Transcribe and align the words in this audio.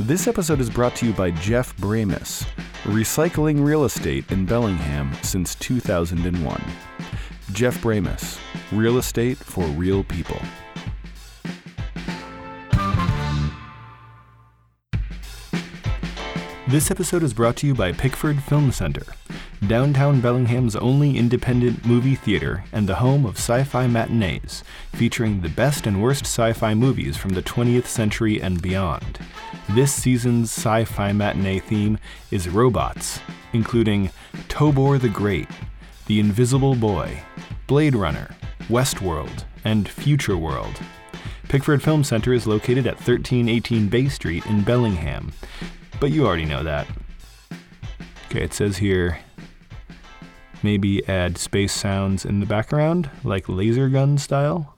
This 0.00 0.28
episode 0.28 0.60
is 0.60 0.70
brought 0.70 0.94
to 0.96 1.06
you 1.06 1.12
by 1.12 1.32
Jeff 1.32 1.76
Bramus, 1.76 2.46
recycling 2.84 3.64
real 3.64 3.84
estate 3.84 4.30
in 4.30 4.46
Bellingham 4.46 5.12
since 5.22 5.56
2001. 5.56 6.62
Jeff 7.50 7.82
Bramus, 7.82 8.38
real 8.70 8.98
estate 8.98 9.38
for 9.38 9.64
real 9.64 10.04
people. 10.04 10.40
This 16.68 16.92
episode 16.92 17.24
is 17.24 17.34
brought 17.34 17.56
to 17.56 17.66
you 17.66 17.74
by 17.74 17.90
Pickford 17.90 18.40
Film 18.44 18.70
Center, 18.70 19.02
downtown 19.66 20.20
Bellingham's 20.20 20.76
only 20.76 21.18
independent 21.18 21.84
movie 21.84 22.14
theater 22.14 22.62
and 22.72 22.88
the 22.88 22.94
home 22.94 23.26
of 23.26 23.34
sci 23.34 23.64
fi 23.64 23.88
matinees, 23.88 24.62
featuring 24.92 25.40
the 25.40 25.48
best 25.48 25.88
and 25.88 26.00
worst 26.00 26.22
sci 26.22 26.52
fi 26.52 26.72
movies 26.72 27.16
from 27.16 27.30
the 27.30 27.42
20th 27.42 27.86
century 27.86 28.40
and 28.40 28.62
beyond. 28.62 29.18
This 29.70 29.92
season's 29.92 30.50
sci 30.50 30.84
fi 30.84 31.12
matinee 31.12 31.58
theme 31.58 31.98
is 32.30 32.48
robots, 32.48 33.20
including 33.52 34.10
Tobor 34.48 34.98
the 34.98 35.10
Great, 35.10 35.48
The 36.06 36.20
Invisible 36.20 36.74
Boy, 36.74 37.20
Blade 37.66 37.94
Runner, 37.94 38.34
Westworld, 38.68 39.44
and 39.64 39.86
Future 39.86 40.38
World. 40.38 40.80
Pickford 41.48 41.82
Film 41.82 42.02
Center 42.02 42.32
is 42.32 42.46
located 42.46 42.86
at 42.86 42.94
1318 42.94 43.88
Bay 43.88 44.08
Street 44.08 44.46
in 44.46 44.62
Bellingham, 44.62 45.32
but 46.00 46.10
you 46.12 46.26
already 46.26 46.46
know 46.46 46.62
that. 46.62 46.86
Okay, 48.30 48.42
it 48.42 48.54
says 48.54 48.78
here 48.78 49.18
maybe 50.62 51.06
add 51.08 51.36
space 51.36 51.74
sounds 51.74 52.24
in 52.24 52.40
the 52.40 52.46
background, 52.46 53.10
like 53.22 53.48
laser 53.50 53.90
gun 53.90 54.16
style. 54.16 54.77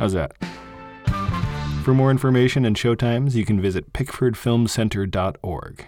How's 0.00 0.14
that? 0.14 0.32
For 1.84 1.92
more 1.92 2.10
information 2.10 2.64
and 2.64 2.74
showtimes, 2.74 3.34
you 3.34 3.44
can 3.44 3.60
visit 3.60 3.92
pickfordfilmcenter.org. 3.92 5.86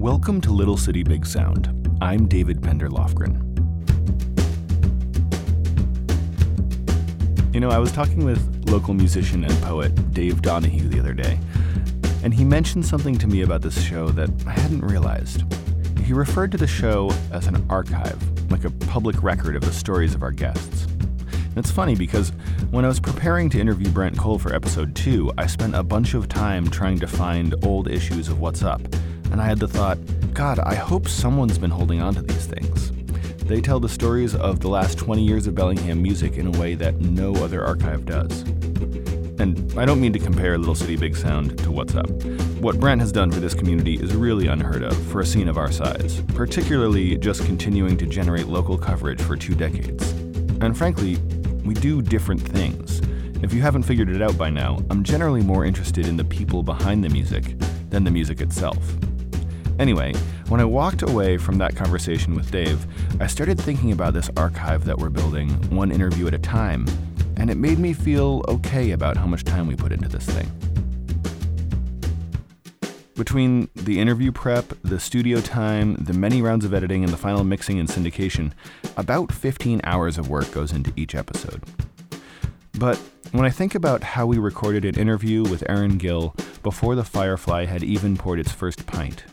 Welcome 0.00 0.40
to 0.42 0.52
Little 0.52 0.76
City 0.76 1.02
Big 1.02 1.26
Sound. 1.26 1.98
I'm 2.00 2.28
David 2.28 2.62
Pender 2.62 2.88
Lofgren. 2.88 3.42
You 7.52 7.58
know, 7.58 7.70
I 7.70 7.78
was 7.78 7.90
talking 7.90 8.24
with 8.24 8.70
local 8.70 8.94
musician 8.94 9.42
and 9.42 9.62
poet 9.62 10.12
Dave 10.12 10.40
Donahue 10.40 10.86
the 10.86 11.00
other 11.00 11.14
day, 11.14 11.36
and 12.22 12.32
he 12.32 12.44
mentioned 12.44 12.86
something 12.86 13.18
to 13.18 13.26
me 13.26 13.42
about 13.42 13.62
this 13.62 13.82
show 13.82 14.10
that 14.10 14.30
I 14.46 14.52
hadn't 14.52 14.82
realized. 14.82 15.42
He 16.12 16.18
referred 16.18 16.52
to 16.52 16.58
the 16.58 16.66
show 16.66 17.10
as 17.30 17.46
an 17.46 17.64
archive, 17.70 18.20
like 18.50 18.64
a 18.64 18.70
public 18.70 19.22
record 19.22 19.56
of 19.56 19.62
the 19.62 19.72
stories 19.72 20.14
of 20.14 20.22
our 20.22 20.30
guests. 20.30 20.84
And 20.84 21.56
it's 21.56 21.70
funny 21.70 21.94
because 21.94 22.34
when 22.70 22.84
I 22.84 22.88
was 22.88 23.00
preparing 23.00 23.48
to 23.48 23.58
interview 23.58 23.88
Brent 23.88 24.18
Cole 24.18 24.38
for 24.38 24.54
episode 24.54 24.94
2, 24.94 25.32
I 25.38 25.46
spent 25.46 25.74
a 25.74 25.82
bunch 25.82 26.12
of 26.12 26.28
time 26.28 26.68
trying 26.68 26.98
to 26.98 27.06
find 27.06 27.54
old 27.64 27.88
issues 27.88 28.28
of 28.28 28.40
What's 28.40 28.62
Up, 28.62 28.82
and 29.30 29.40
I 29.40 29.46
had 29.46 29.58
the 29.58 29.66
thought, 29.66 29.96
God, 30.34 30.58
I 30.58 30.74
hope 30.74 31.08
someone's 31.08 31.56
been 31.56 31.70
holding 31.70 32.02
on 32.02 32.12
to 32.16 32.20
these 32.20 32.44
things. 32.44 32.92
They 33.46 33.62
tell 33.62 33.80
the 33.80 33.88
stories 33.88 34.34
of 34.34 34.60
the 34.60 34.68
last 34.68 34.98
20 34.98 35.24
years 35.24 35.46
of 35.46 35.54
Bellingham 35.54 36.02
music 36.02 36.36
in 36.36 36.54
a 36.54 36.58
way 36.60 36.74
that 36.74 37.00
no 37.00 37.34
other 37.36 37.64
archive 37.64 38.04
does. 38.04 38.42
And 39.40 39.72
I 39.78 39.86
don't 39.86 39.98
mean 39.98 40.12
to 40.12 40.18
compare 40.18 40.58
Little 40.58 40.74
City 40.74 40.96
Big 40.96 41.16
Sound 41.16 41.56
to 41.60 41.70
What's 41.70 41.94
Up. 41.94 42.10
What 42.62 42.78
Brent 42.78 43.00
has 43.00 43.10
done 43.10 43.32
for 43.32 43.40
this 43.40 43.54
community 43.54 43.94
is 43.94 44.14
really 44.14 44.46
unheard 44.46 44.84
of 44.84 44.96
for 45.08 45.18
a 45.18 45.26
scene 45.26 45.48
of 45.48 45.58
our 45.58 45.72
size, 45.72 46.22
particularly 46.28 47.16
just 47.16 47.44
continuing 47.44 47.96
to 47.96 48.06
generate 48.06 48.46
local 48.46 48.78
coverage 48.78 49.20
for 49.20 49.34
two 49.34 49.56
decades. 49.56 50.12
And 50.60 50.78
frankly, 50.78 51.16
we 51.64 51.74
do 51.74 52.00
different 52.00 52.40
things. 52.40 53.00
If 53.42 53.52
you 53.52 53.60
haven't 53.60 53.82
figured 53.82 54.10
it 54.10 54.22
out 54.22 54.38
by 54.38 54.48
now, 54.48 54.78
I'm 54.90 55.02
generally 55.02 55.42
more 55.42 55.64
interested 55.64 56.06
in 56.06 56.16
the 56.16 56.22
people 56.24 56.62
behind 56.62 57.02
the 57.02 57.08
music 57.08 57.58
than 57.90 58.04
the 58.04 58.12
music 58.12 58.40
itself. 58.40 58.78
Anyway, 59.80 60.14
when 60.46 60.60
I 60.60 60.64
walked 60.64 61.02
away 61.02 61.38
from 61.38 61.58
that 61.58 61.74
conversation 61.74 62.32
with 62.32 62.52
Dave, 62.52 62.86
I 63.20 63.26
started 63.26 63.60
thinking 63.60 63.90
about 63.90 64.14
this 64.14 64.30
archive 64.36 64.84
that 64.84 64.98
we're 64.98 65.10
building, 65.10 65.50
one 65.74 65.90
interview 65.90 66.28
at 66.28 66.34
a 66.34 66.38
time, 66.38 66.86
and 67.36 67.50
it 67.50 67.56
made 67.56 67.80
me 67.80 67.92
feel 67.92 68.44
okay 68.46 68.92
about 68.92 69.16
how 69.16 69.26
much 69.26 69.42
time 69.42 69.66
we 69.66 69.74
put 69.74 69.90
into 69.90 70.08
this 70.08 70.26
thing. 70.26 70.71
Between 73.14 73.68
the 73.74 74.00
interview 74.00 74.32
prep, 74.32 74.72
the 74.82 74.98
studio 74.98 75.42
time, 75.42 75.96
the 75.96 76.14
many 76.14 76.40
rounds 76.40 76.64
of 76.64 76.72
editing, 76.72 77.04
and 77.04 77.12
the 77.12 77.18
final 77.18 77.44
mixing 77.44 77.78
and 77.78 77.86
syndication, 77.86 78.52
about 78.96 79.30
15 79.30 79.82
hours 79.84 80.16
of 80.16 80.30
work 80.30 80.50
goes 80.50 80.72
into 80.72 80.94
each 80.96 81.14
episode. 81.14 81.62
But 82.78 82.96
when 83.32 83.44
I 83.44 83.50
think 83.50 83.74
about 83.74 84.02
how 84.02 84.26
we 84.26 84.38
recorded 84.38 84.86
an 84.86 84.98
interview 84.98 85.42
with 85.42 85.62
Aaron 85.68 85.98
Gill 85.98 86.34
before 86.62 86.94
the 86.94 87.04
Firefly 87.04 87.66
had 87.66 87.82
even 87.82 88.16
poured 88.16 88.40
its 88.40 88.50
first 88.50 88.86
pint, 88.86 89.24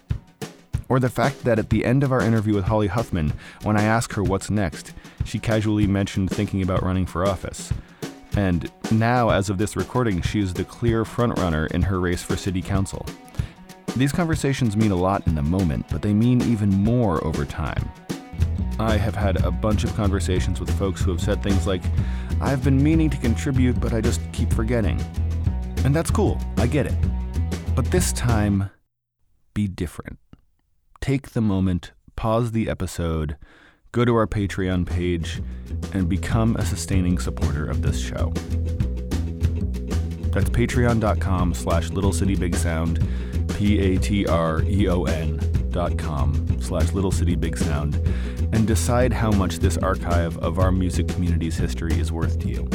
or 0.89 0.99
the 0.99 1.09
fact 1.09 1.45
that 1.45 1.57
at 1.57 1.69
the 1.69 1.85
end 1.85 2.03
of 2.03 2.11
our 2.11 2.21
interview 2.21 2.55
with 2.55 2.65
Holly 2.65 2.87
Huffman, 2.87 3.31
when 3.63 3.77
I 3.77 3.83
asked 3.83 4.13
her 4.13 4.23
what's 4.23 4.49
next, 4.49 4.93
she 5.23 5.39
casually 5.39 5.87
mentioned 5.87 6.31
thinking 6.31 6.61
about 6.61 6.83
running 6.83 7.05
for 7.05 7.25
office. 7.25 7.71
And 8.35 8.69
now, 8.91 9.29
as 9.29 9.49
of 9.49 9.57
this 9.57 9.77
recording, 9.77 10.21
she 10.21 10.39
is 10.41 10.53
the 10.53 10.65
clear 10.65 11.05
frontrunner 11.05 11.71
in 11.71 11.83
her 11.83 11.99
race 11.99 12.23
for 12.23 12.35
city 12.35 12.61
council. 12.61 13.05
These 13.95 14.11
conversations 14.11 14.77
mean 14.77 14.91
a 14.91 14.95
lot 14.95 15.27
in 15.27 15.35
the 15.35 15.41
moment, 15.41 15.85
but 15.89 16.01
they 16.01 16.13
mean 16.13 16.41
even 16.43 16.69
more 16.69 17.23
over 17.25 17.45
time. 17.45 17.89
I 18.79 18.95
have 18.95 19.15
had 19.15 19.43
a 19.43 19.51
bunch 19.51 19.83
of 19.83 19.93
conversations 19.95 20.59
with 20.61 20.69
folks 20.79 21.01
who 21.01 21.11
have 21.11 21.19
said 21.19 21.43
things 21.43 21.67
like, 21.67 21.81
I've 22.39 22.63
been 22.63 22.81
meaning 22.81 23.09
to 23.09 23.17
contribute, 23.17 23.79
but 23.79 23.93
I 23.93 23.99
just 23.99 24.21
keep 24.31 24.53
forgetting. 24.53 25.01
And 25.83 25.93
that's 25.93 26.11
cool, 26.11 26.39
I 26.57 26.67
get 26.67 26.85
it. 26.85 26.95
But 27.75 27.91
this 27.91 28.13
time, 28.13 28.69
be 29.53 29.67
different. 29.67 30.17
Take 31.01 31.31
the 31.31 31.41
moment, 31.41 31.91
pause 32.15 32.51
the 32.51 32.69
episode, 32.69 33.35
go 33.91 34.05
to 34.05 34.15
our 34.15 34.27
Patreon 34.27 34.85
page, 34.85 35.41
and 35.93 36.07
become 36.07 36.55
a 36.55 36.65
sustaining 36.65 37.17
supporter 37.17 37.65
of 37.65 37.81
this 37.81 37.99
show. 37.99 38.31
That's 40.31 40.49
patreon.com 40.49 41.53
slash 41.53 41.89
little 41.89 42.13
city 43.59 43.75
big 43.75 43.97
sound, 43.97 43.97
P 43.97 43.97
A 43.97 43.99
T 43.99 44.25
R 44.25 44.63
E 44.63 44.87
O 44.87 45.03
N 45.03 45.39
dot 45.71 45.97
com 45.97 46.61
slash 46.61 46.93
little 46.93 47.11
city 47.11 47.35
big 47.35 47.57
sound, 47.57 47.95
and 48.53 48.67
decide 48.67 49.13
how 49.13 49.31
much 49.31 49.59
this 49.59 49.77
archive 49.77 50.37
of 50.39 50.59
our 50.59 50.71
music 50.71 51.07
community's 51.07 51.57
history 51.57 51.99
is 51.99 52.11
worth 52.11 52.39
to 52.39 52.47
you. 52.47 52.69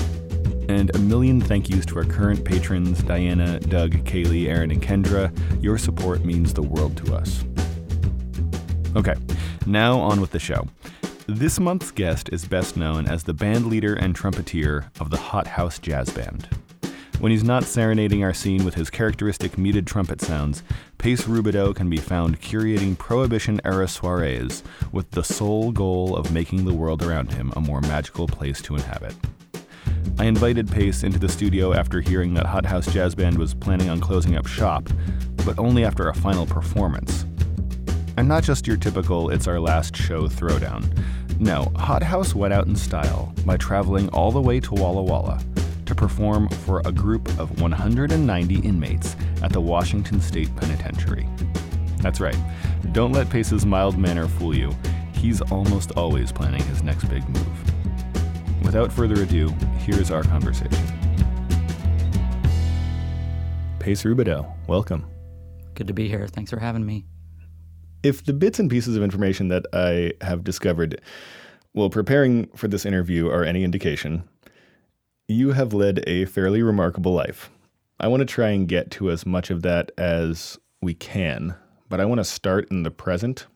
And 0.68 0.94
a 0.94 0.98
million 0.98 1.40
thank 1.40 1.68
yous 1.68 1.84
to 1.86 1.98
our 1.98 2.04
current 2.04 2.44
patrons 2.44 3.02
Diana, 3.02 3.60
Doug, 3.60 3.92
Kaylee, 3.92 4.48
Aaron, 4.48 4.70
and 4.70 4.82
Kendra. 4.82 5.30
Your 5.62 5.78
support 5.78 6.24
means 6.24 6.54
the 6.54 6.62
world 6.62 6.96
to 6.98 7.14
us. 7.14 7.44
Okay, 8.96 9.14
now 9.66 9.98
on 9.98 10.20
with 10.20 10.30
the 10.30 10.38
show. 10.38 10.68
This 11.26 11.58
month's 11.58 11.90
guest 11.90 12.30
is 12.32 12.46
best 12.46 12.76
known 12.76 13.06
as 13.06 13.24
the 13.24 13.34
band 13.34 13.66
leader 13.66 13.94
and 13.94 14.14
trumpeter 14.14 14.90
of 15.00 15.10
the 15.10 15.16
Hot 15.16 15.46
House 15.46 15.78
Jazz 15.78 16.10
Band. 16.10 16.48
When 17.20 17.30
he's 17.30 17.44
not 17.44 17.64
serenading 17.64 18.24
our 18.24 18.34
scene 18.34 18.64
with 18.64 18.74
his 18.74 18.90
characteristic 18.90 19.56
muted 19.56 19.86
trumpet 19.86 20.20
sounds, 20.20 20.62
Pace 20.98 21.22
Rubidoux 21.22 21.74
can 21.74 21.88
be 21.88 21.96
found 21.96 22.40
curating 22.40 22.98
Prohibition 22.98 23.60
era 23.64 23.86
soirees 23.86 24.62
with 24.92 25.10
the 25.12 25.22
sole 25.22 25.70
goal 25.70 26.16
of 26.16 26.32
making 26.32 26.64
the 26.64 26.74
world 26.74 27.02
around 27.02 27.32
him 27.32 27.52
a 27.56 27.60
more 27.60 27.80
magical 27.82 28.26
place 28.26 28.60
to 28.62 28.74
inhabit. 28.74 29.14
I 30.18 30.24
invited 30.24 30.70
Pace 30.70 31.02
into 31.02 31.18
the 31.18 31.28
studio 31.28 31.72
after 31.72 32.00
hearing 32.00 32.34
that 32.34 32.46
Hot 32.46 32.66
House 32.66 32.92
Jazz 32.92 33.14
Band 33.14 33.38
was 33.38 33.54
planning 33.54 33.88
on 33.88 34.00
closing 34.00 34.36
up 34.36 34.46
shop, 34.46 34.88
but 35.46 35.58
only 35.58 35.84
after 35.84 36.08
a 36.08 36.14
final 36.14 36.46
performance. 36.46 37.24
And 38.16 38.28
not 38.28 38.42
just 38.42 38.66
your 38.66 38.76
typical 38.76 39.30
it's 39.30 39.46
our 39.46 39.60
last 39.60 39.96
show 39.96 40.26
throwdown. 40.28 40.84
No, 41.38 41.72
Hot 41.76 42.02
House 42.02 42.34
went 42.34 42.52
out 42.52 42.66
in 42.66 42.76
style 42.76 43.32
by 43.46 43.56
traveling 43.56 44.08
all 44.10 44.30
the 44.30 44.42
way 44.42 44.60
to 44.60 44.74
Walla 44.74 45.02
Walla 45.02 45.40
to 45.86 45.94
perform 45.94 46.48
for 46.48 46.82
a 46.84 46.92
group 46.92 47.28
of 47.38 47.60
190 47.60 48.60
inmates 48.60 49.16
at 49.42 49.52
the 49.52 49.60
Washington 49.60 50.20
State 50.20 50.54
Penitentiary. 50.56 51.28
That's 51.98 52.20
right, 52.20 52.36
don't 52.92 53.12
let 53.12 53.30
Pace's 53.30 53.64
mild 53.64 53.98
manner 53.98 54.28
fool 54.28 54.54
you. 54.56 54.74
He's 55.14 55.40
almost 55.42 55.92
always 55.92 56.32
planning 56.32 56.62
his 56.64 56.82
next 56.82 57.04
big 57.04 57.26
move. 57.28 57.74
without 58.62 58.92
further 58.92 59.22
ado, 59.22 59.48
here's 59.78 60.10
our 60.10 60.22
conversation. 60.24 60.84
Pace 63.78 64.02
Rubidoux, 64.02 64.46
welcome. 64.66 65.06
Good 65.74 65.86
to 65.86 65.92
be 65.92 66.08
here. 66.08 66.26
Thanks 66.26 66.50
for 66.50 66.58
having 66.58 66.84
me. 66.84 67.04
If 68.02 68.24
the 68.24 68.32
bits 68.32 68.58
and 68.58 68.68
pieces 68.68 68.96
of 68.96 69.02
information 69.02 69.48
that 69.48 69.66
I 69.72 70.12
have 70.22 70.42
discovered 70.42 71.00
while 71.72 71.90
preparing 71.90 72.48
for 72.56 72.68
this 72.68 72.84
interview 72.84 73.28
are 73.28 73.44
any 73.44 73.64
indication, 73.64 74.28
you 75.28 75.52
have 75.52 75.72
led 75.72 76.02
a 76.06 76.24
fairly 76.26 76.62
remarkable 76.62 77.12
life. 77.12 77.50
I 78.00 78.08
want 78.08 78.20
to 78.20 78.26
try 78.26 78.50
and 78.50 78.68
get 78.68 78.90
to 78.92 79.10
as 79.10 79.24
much 79.24 79.50
of 79.50 79.62
that 79.62 79.90
as 79.96 80.58
we 80.82 80.94
can, 80.94 81.54
but 81.88 82.00
I 82.00 82.04
want 82.04 82.18
to 82.18 82.24
start 82.24 82.70
in 82.70 82.82
the 82.82 82.90
present. 82.90 83.46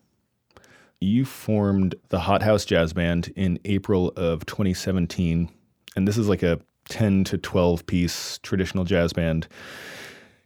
You 1.00 1.24
formed 1.24 1.94
the 2.08 2.20
Hot 2.20 2.42
House 2.42 2.64
Jazz 2.64 2.92
Band 2.92 3.32
in 3.36 3.58
April 3.64 4.12
of 4.16 4.46
2017, 4.46 5.50
and 5.96 6.08
this 6.08 6.16
is 6.16 6.28
like 6.28 6.42
a 6.42 6.60
10 6.88 7.24
to 7.24 7.38
12 7.38 7.86
piece 7.86 8.38
traditional 8.38 8.84
jazz 8.84 9.12
band 9.12 9.46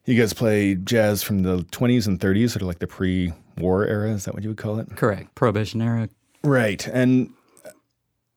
you 0.04 0.18
guys 0.18 0.32
play 0.32 0.74
jazz 0.74 1.22
from 1.22 1.40
the 1.40 1.58
20s 1.58 2.06
and 2.06 2.18
30s, 2.18 2.50
sort 2.50 2.62
of 2.62 2.68
like 2.68 2.80
the 2.80 2.86
pre 2.86 3.32
war 3.58 3.86
era. 3.86 4.10
Is 4.10 4.24
that 4.24 4.34
what 4.34 4.42
you 4.42 4.50
would 4.50 4.58
call 4.58 4.78
it? 4.78 4.96
Correct. 4.96 5.34
Prohibition 5.34 5.80
era. 5.80 6.08
Right. 6.42 6.86
And 6.88 7.30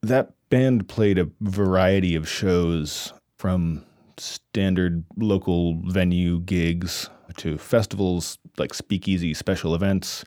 that 0.03 0.33
band 0.55 0.87
played 0.87 1.17
a 1.17 1.29
variety 1.41 2.15
of 2.15 2.29
shows 2.29 3.11
from 3.37 3.83
standard 4.17 5.03
local 5.17 5.81
venue 5.87 6.39
gigs 6.39 7.09
to 7.35 7.57
festivals 7.57 8.37
like 8.57 8.73
speakeasy 8.73 9.33
special 9.33 9.75
events. 9.75 10.23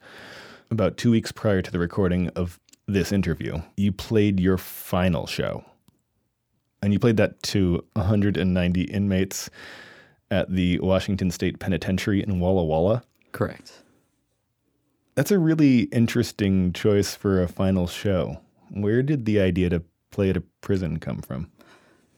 About 0.71 0.99
two 0.99 1.11
weeks 1.11 1.33
prior 1.33 1.63
to 1.63 1.73
the 1.73 1.79
recording 1.79 2.29
of 2.37 2.61
this 2.87 3.11
interview, 3.11 3.63
you 3.79 3.91
played 3.91 4.39
your 4.39 4.59
final 4.59 5.27
show. 5.27 5.65
And 6.83 6.93
you 6.93 6.99
played 6.99 7.17
that 7.17 7.43
to 7.45 7.83
190 7.95 8.83
inmates 8.83 9.49
at 10.31 10.55
the 10.55 10.79
Washington 10.81 11.31
State 11.31 11.59
Penitentiary 11.59 12.23
in 12.23 12.39
Walla 12.39 12.67
Walla. 12.67 13.03
Correct. 13.33 13.73
That's 15.15 15.31
a 15.31 15.39
really 15.39 15.85
interesting 15.85 16.75
choice 16.75 17.15
for 17.15 17.43
a 17.43 17.49
final 17.49 17.87
show. 17.87 18.43
Where 18.69 19.03
did 19.03 19.25
the 19.25 19.41
idea 19.41 19.71
to 19.71 19.83
play 20.11 20.31
at 20.31 20.37
a 20.37 20.43
prison 20.61 20.99
come 20.99 21.19
from? 21.19 21.51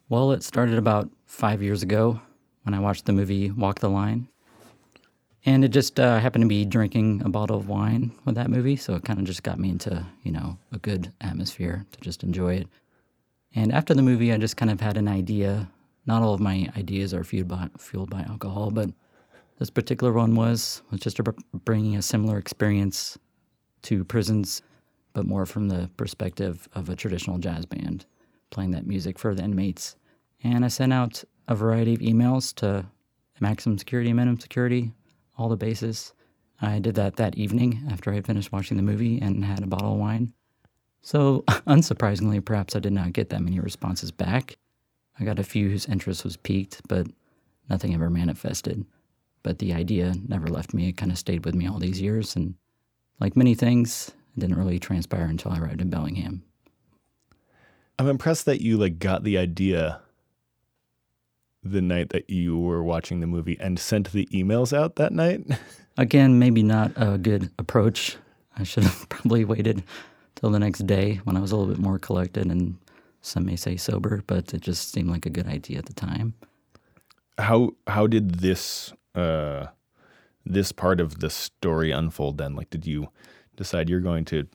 Well, 0.08 0.32
it 0.32 0.42
started 0.42 0.78
about 0.78 1.10
five 1.26 1.62
years 1.62 1.82
ago 1.82 2.20
when 2.64 2.74
I 2.74 2.80
watched 2.80 3.06
the 3.06 3.12
movie 3.12 3.50
Walk 3.50 3.80
the 3.80 3.88
Line. 3.88 4.28
And 5.46 5.64
it 5.64 5.68
just 5.68 5.98
uh, 5.98 6.18
happened 6.18 6.42
to 6.42 6.48
be 6.48 6.64
drinking 6.64 7.22
a 7.24 7.30
bottle 7.30 7.56
of 7.56 7.68
wine 7.68 8.12
with 8.24 8.34
that 8.34 8.50
movie. 8.50 8.76
So 8.76 8.94
it 8.94 9.04
kind 9.04 9.18
of 9.18 9.24
just 9.24 9.42
got 9.42 9.58
me 9.58 9.70
into, 9.70 10.04
you 10.22 10.32
know, 10.32 10.58
a 10.72 10.78
good 10.78 11.12
atmosphere 11.20 11.86
to 11.92 12.00
just 12.00 12.22
enjoy 12.22 12.56
it. 12.56 12.68
And 13.54 13.72
after 13.72 13.94
the 13.94 14.02
movie, 14.02 14.32
I 14.32 14.36
just 14.36 14.56
kind 14.56 14.70
of 14.70 14.80
had 14.80 14.96
an 14.96 15.08
idea 15.08 15.70
not 16.06 16.22
all 16.22 16.34
of 16.34 16.40
my 16.40 16.68
ideas 16.76 17.14
are 17.14 17.24
fueled 17.24 17.48
by, 17.48 17.68
fueled 17.78 18.10
by 18.10 18.22
alcohol, 18.22 18.70
but 18.70 18.90
this 19.58 19.70
particular 19.70 20.12
one 20.12 20.34
was 20.34 20.82
was 20.90 21.00
just 21.00 21.20
bringing 21.52 21.96
a 21.96 22.02
similar 22.02 22.38
experience 22.38 23.18
to 23.82 24.04
prisons, 24.04 24.62
but 25.12 25.26
more 25.26 25.46
from 25.46 25.68
the 25.68 25.90
perspective 25.96 26.68
of 26.74 26.88
a 26.88 26.96
traditional 26.96 27.38
jazz 27.38 27.66
band, 27.66 28.06
playing 28.50 28.70
that 28.72 28.86
music 28.86 29.18
for 29.18 29.34
the 29.34 29.42
inmates. 29.42 29.96
And 30.42 30.64
I 30.64 30.68
sent 30.68 30.92
out 30.92 31.24
a 31.48 31.54
variety 31.54 31.94
of 31.94 32.00
emails 32.00 32.54
to 32.56 32.86
maximum 33.40 33.78
security, 33.78 34.12
minimum 34.12 34.38
security, 34.38 34.92
all 35.36 35.48
the 35.48 35.56
bases. 35.56 36.12
I 36.60 36.78
did 36.78 36.94
that 36.96 37.16
that 37.16 37.36
evening 37.36 37.86
after 37.90 38.10
I 38.10 38.16
had 38.16 38.26
finished 38.26 38.52
watching 38.52 38.76
the 38.76 38.82
movie 38.82 39.18
and 39.20 39.44
had 39.44 39.62
a 39.62 39.66
bottle 39.66 39.94
of 39.94 39.98
wine. 39.98 40.32
So, 41.02 41.42
unsurprisingly, 41.48 42.44
perhaps 42.44 42.76
I 42.76 42.80
did 42.80 42.92
not 42.92 43.14
get 43.14 43.30
that 43.30 43.40
many 43.40 43.58
responses 43.58 44.10
back. 44.10 44.56
I 45.18 45.24
got 45.24 45.38
a 45.38 45.44
few 45.44 45.68
whose 45.70 45.86
interest 45.86 46.24
was 46.24 46.36
piqued, 46.36 46.82
but 46.88 47.06
nothing 47.68 47.94
ever 47.94 48.10
manifested. 48.10 48.84
But 49.42 49.58
the 49.58 49.72
idea 49.72 50.14
never 50.28 50.48
left 50.48 50.74
me. 50.74 50.88
It 50.88 50.98
kind 50.98 51.10
of 51.10 51.18
stayed 51.18 51.46
with 51.46 51.54
me 51.54 51.66
all 51.66 51.78
these 51.78 52.00
years. 52.00 52.36
And 52.36 52.54
like 53.18 53.36
many 53.36 53.54
things, 53.54 54.10
didn't 54.40 54.58
really 54.58 54.78
transpire 54.78 55.24
until 55.24 55.52
I 55.52 55.58
arrived 55.58 55.80
in 55.80 55.90
Bellingham. 55.90 56.42
I'm 57.98 58.08
impressed 58.08 58.46
that 58.46 58.60
you 58.60 58.76
like 58.78 58.98
got 58.98 59.24
the 59.24 59.38
idea 59.38 60.00
the 61.62 61.82
night 61.82 62.10
that 62.10 62.30
you 62.30 62.58
were 62.58 62.82
watching 62.82 63.20
the 63.20 63.26
movie 63.26 63.58
and 63.60 63.78
sent 63.78 64.12
the 64.12 64.26
emails 64.26 64.76
out 64.76 64.96
that 64.96 65.12
night. 65.12 65.42
Again, 65.98 66.38
maybe 66.38 66.62
not 66.62 66.92
a 66.96 67.18
good 67.18 67.50
approach. 67.58 68.16
I 68.56 68.62
should 68.62 68.84
have 68.84 69.08
probably 69.08 69.44
waited 69.44 69.82
till 70.36 70.50
the 70.50 70.58
next 70.58 70.86
day 70.86 71.20
when 71.24 71.36
I 71.36 71.40
was 71.40 71.52
a 71.52 71.56
little 71.56 71.72
bit 71.72 71.82
more 71.82 71.98
collected 71.98 72.46
and 72.46 72.78
some 73.20 73.44
may 73.44 73.56
say 73.56 73.76
sober, 73.76 74.22
but 74.26 74.54
it 74.54 74.62
just 74.62 74.92
seemed 74.92 75.10
like 75.10 75.26
a 75.26 75.30
good 75.30 75.46
idea 75.46 75.78
at 75.78 75.86
the 75.86 75.92
time. 75.92 76.34
How 77.38 77.72
how 77.86 78.06
did 78.06 78.36
this 78.36 78.92
uh, 79.14 79.66
this 80.44 80.72
part 80.72 81.00
of 81.00 81.20
the 81.20 81.30
story 81.30 81.90
unfold 81.90 82.38
then? 82.38 82.54
Like, 82.54 82.70
did 82.70 82.86
you 82.86 83.08
decide 83.60 83.90
you're 83.90 84.00
going 84.00 84.24
to 84.24 84.46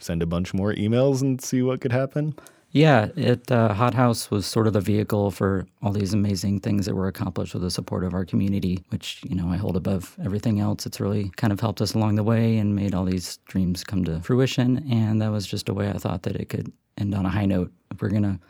send 0.00 0.22
a 0.22 0.26
bunch 0.26 0.52
more 0.52 0.74
emails 0.74 1.22
and 1.22 1.40
see 1.40 1.62
what 1.62 1.80
could 1.80 1.92
happen? 1.92 2.34
Yeah, 2.72 3.10
it 3.14 3.52
uh, 3.52 3.72
Hot 3.72 3.94
House 3.94 4.32
was 4.32 4.46
sort 4.46 4.66
of 4.66 4.72
the 4.72 4.80
vehicle 4.80 5.30
for 5.30 5.64
all 5.80 5.92
these 5.92 6.12
amazing 6.12 6.58
things 6.58 6.86
that 6.86 6.96
were 6.96 7.06
accomplished 7.06 7.54
with 7.54 7.62
the 7.62 7.70
support 7.70 8.02
of 8.02 8.14
our 8.14 8.24
community, 8.24 8.82
which 8.88 9.20
you 9.22 9.36
know 9.36 9.48
I 9.48 9.56
hold 9.56 9.76
above 9.76 10.16
everything 10.24 10.58
else. 10.58 10.84
It's 10.84 10.98
really 10.98 11.30
kind 11.36 11.52
of 11.52 11.60
helped 11.60 11.80
us 11.80 11.94
along 11.94 12.16
the 12.16 12.24
way 12.24 12.58
and 12.58 12.74
made 12.74 12.92
all 12.92 13.04
these 13.04 13.36
dreams 13.46 13.84
come 13.84 14.04
to 14.06 14.20
fruition. 14.22 14.84
And 14.90 15.22
that 15.22 15.30
was 15.30 15.46
just 15.46 15.68
a 15.68 15.74
way 15.74 15.88
I 15.88 15.98
thought 15.98 16.24
that 16.24 16.34
it 16.34 16.48
could 16.48 16.72
end 16.98 17.14
on 17.14 17.24
a 17.24 17.28
high 17.28 17.46
note. 17.46 17.70
If 17.92 18.02
we're 18.02 18.08
gonna 18.08 18.40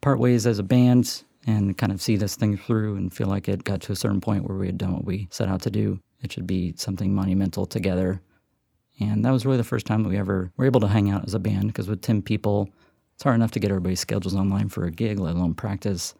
part 0.00 0.18
ways 0.18 0.48
as 0.48 0.58
a 0.58 0.64
band 0.64 1.22
and 1.46 1.78
kind 1.78 1.92
of 1.92 2.02
see 2.02 2.16
this 2.16 2.34
thing 2.34 2.56
through 2.56 2.96
and 2.96 3.14
feel 3.14 3.28
like 3.28 3.48
it 3.48 3.62
got 3.62 3.80
to 3.82 3.92
a 3.92 3.96
certain 3.96 4.20
point 4.20 4.48
where 4.48 4.58
we 4.58 4.66
had 4.66 4.78
done 4.78 4.94
what 4.94 5.04
we 5.04 5.28
set 5.30 5.46
out 5.46 5.62
to 5.62 5.70
do, 5.70 6.00
it 6.22 6.32
should 6.32 6.48
be 6.48 6.74
something 6.76 7.14
monumental 7.14 7.66
together. 7.66 8.20
And 9.00 9.24
that 9.24 9.32
was 9.32 9.44
really 9.44 9.56
the 9.56 9.64
first 9.64 9.86
time 9.86 10.02
that 10.02 10.08
we 10.08 10.18
ever 10.18 10.52
were 10.56 10.66
able 10.66 10.80
to 10.80 10.88
hang 10.88 11.10
out 11.10 11.24
as 11.24 11.34
a 11.34 11.38
band 11.38 11.68
because 11.68 11.88
with 11.88 12.00
10 12.00 12.22
people 12.22 12.70
it's 13.14 13.22
hard 13.22 13.36
enough 13.36 13.52
to 13.52 13.60
get 13.60 13.70
everybody's 13.70 14.00
schedules 14.00 14.34
online 14.34 14.68
for 14.68 14.84
a 14.84 14.90
gig, 14.90 15.18
let 15.18 15.36
alone 15.36 15.54
practice, 15.54 16.14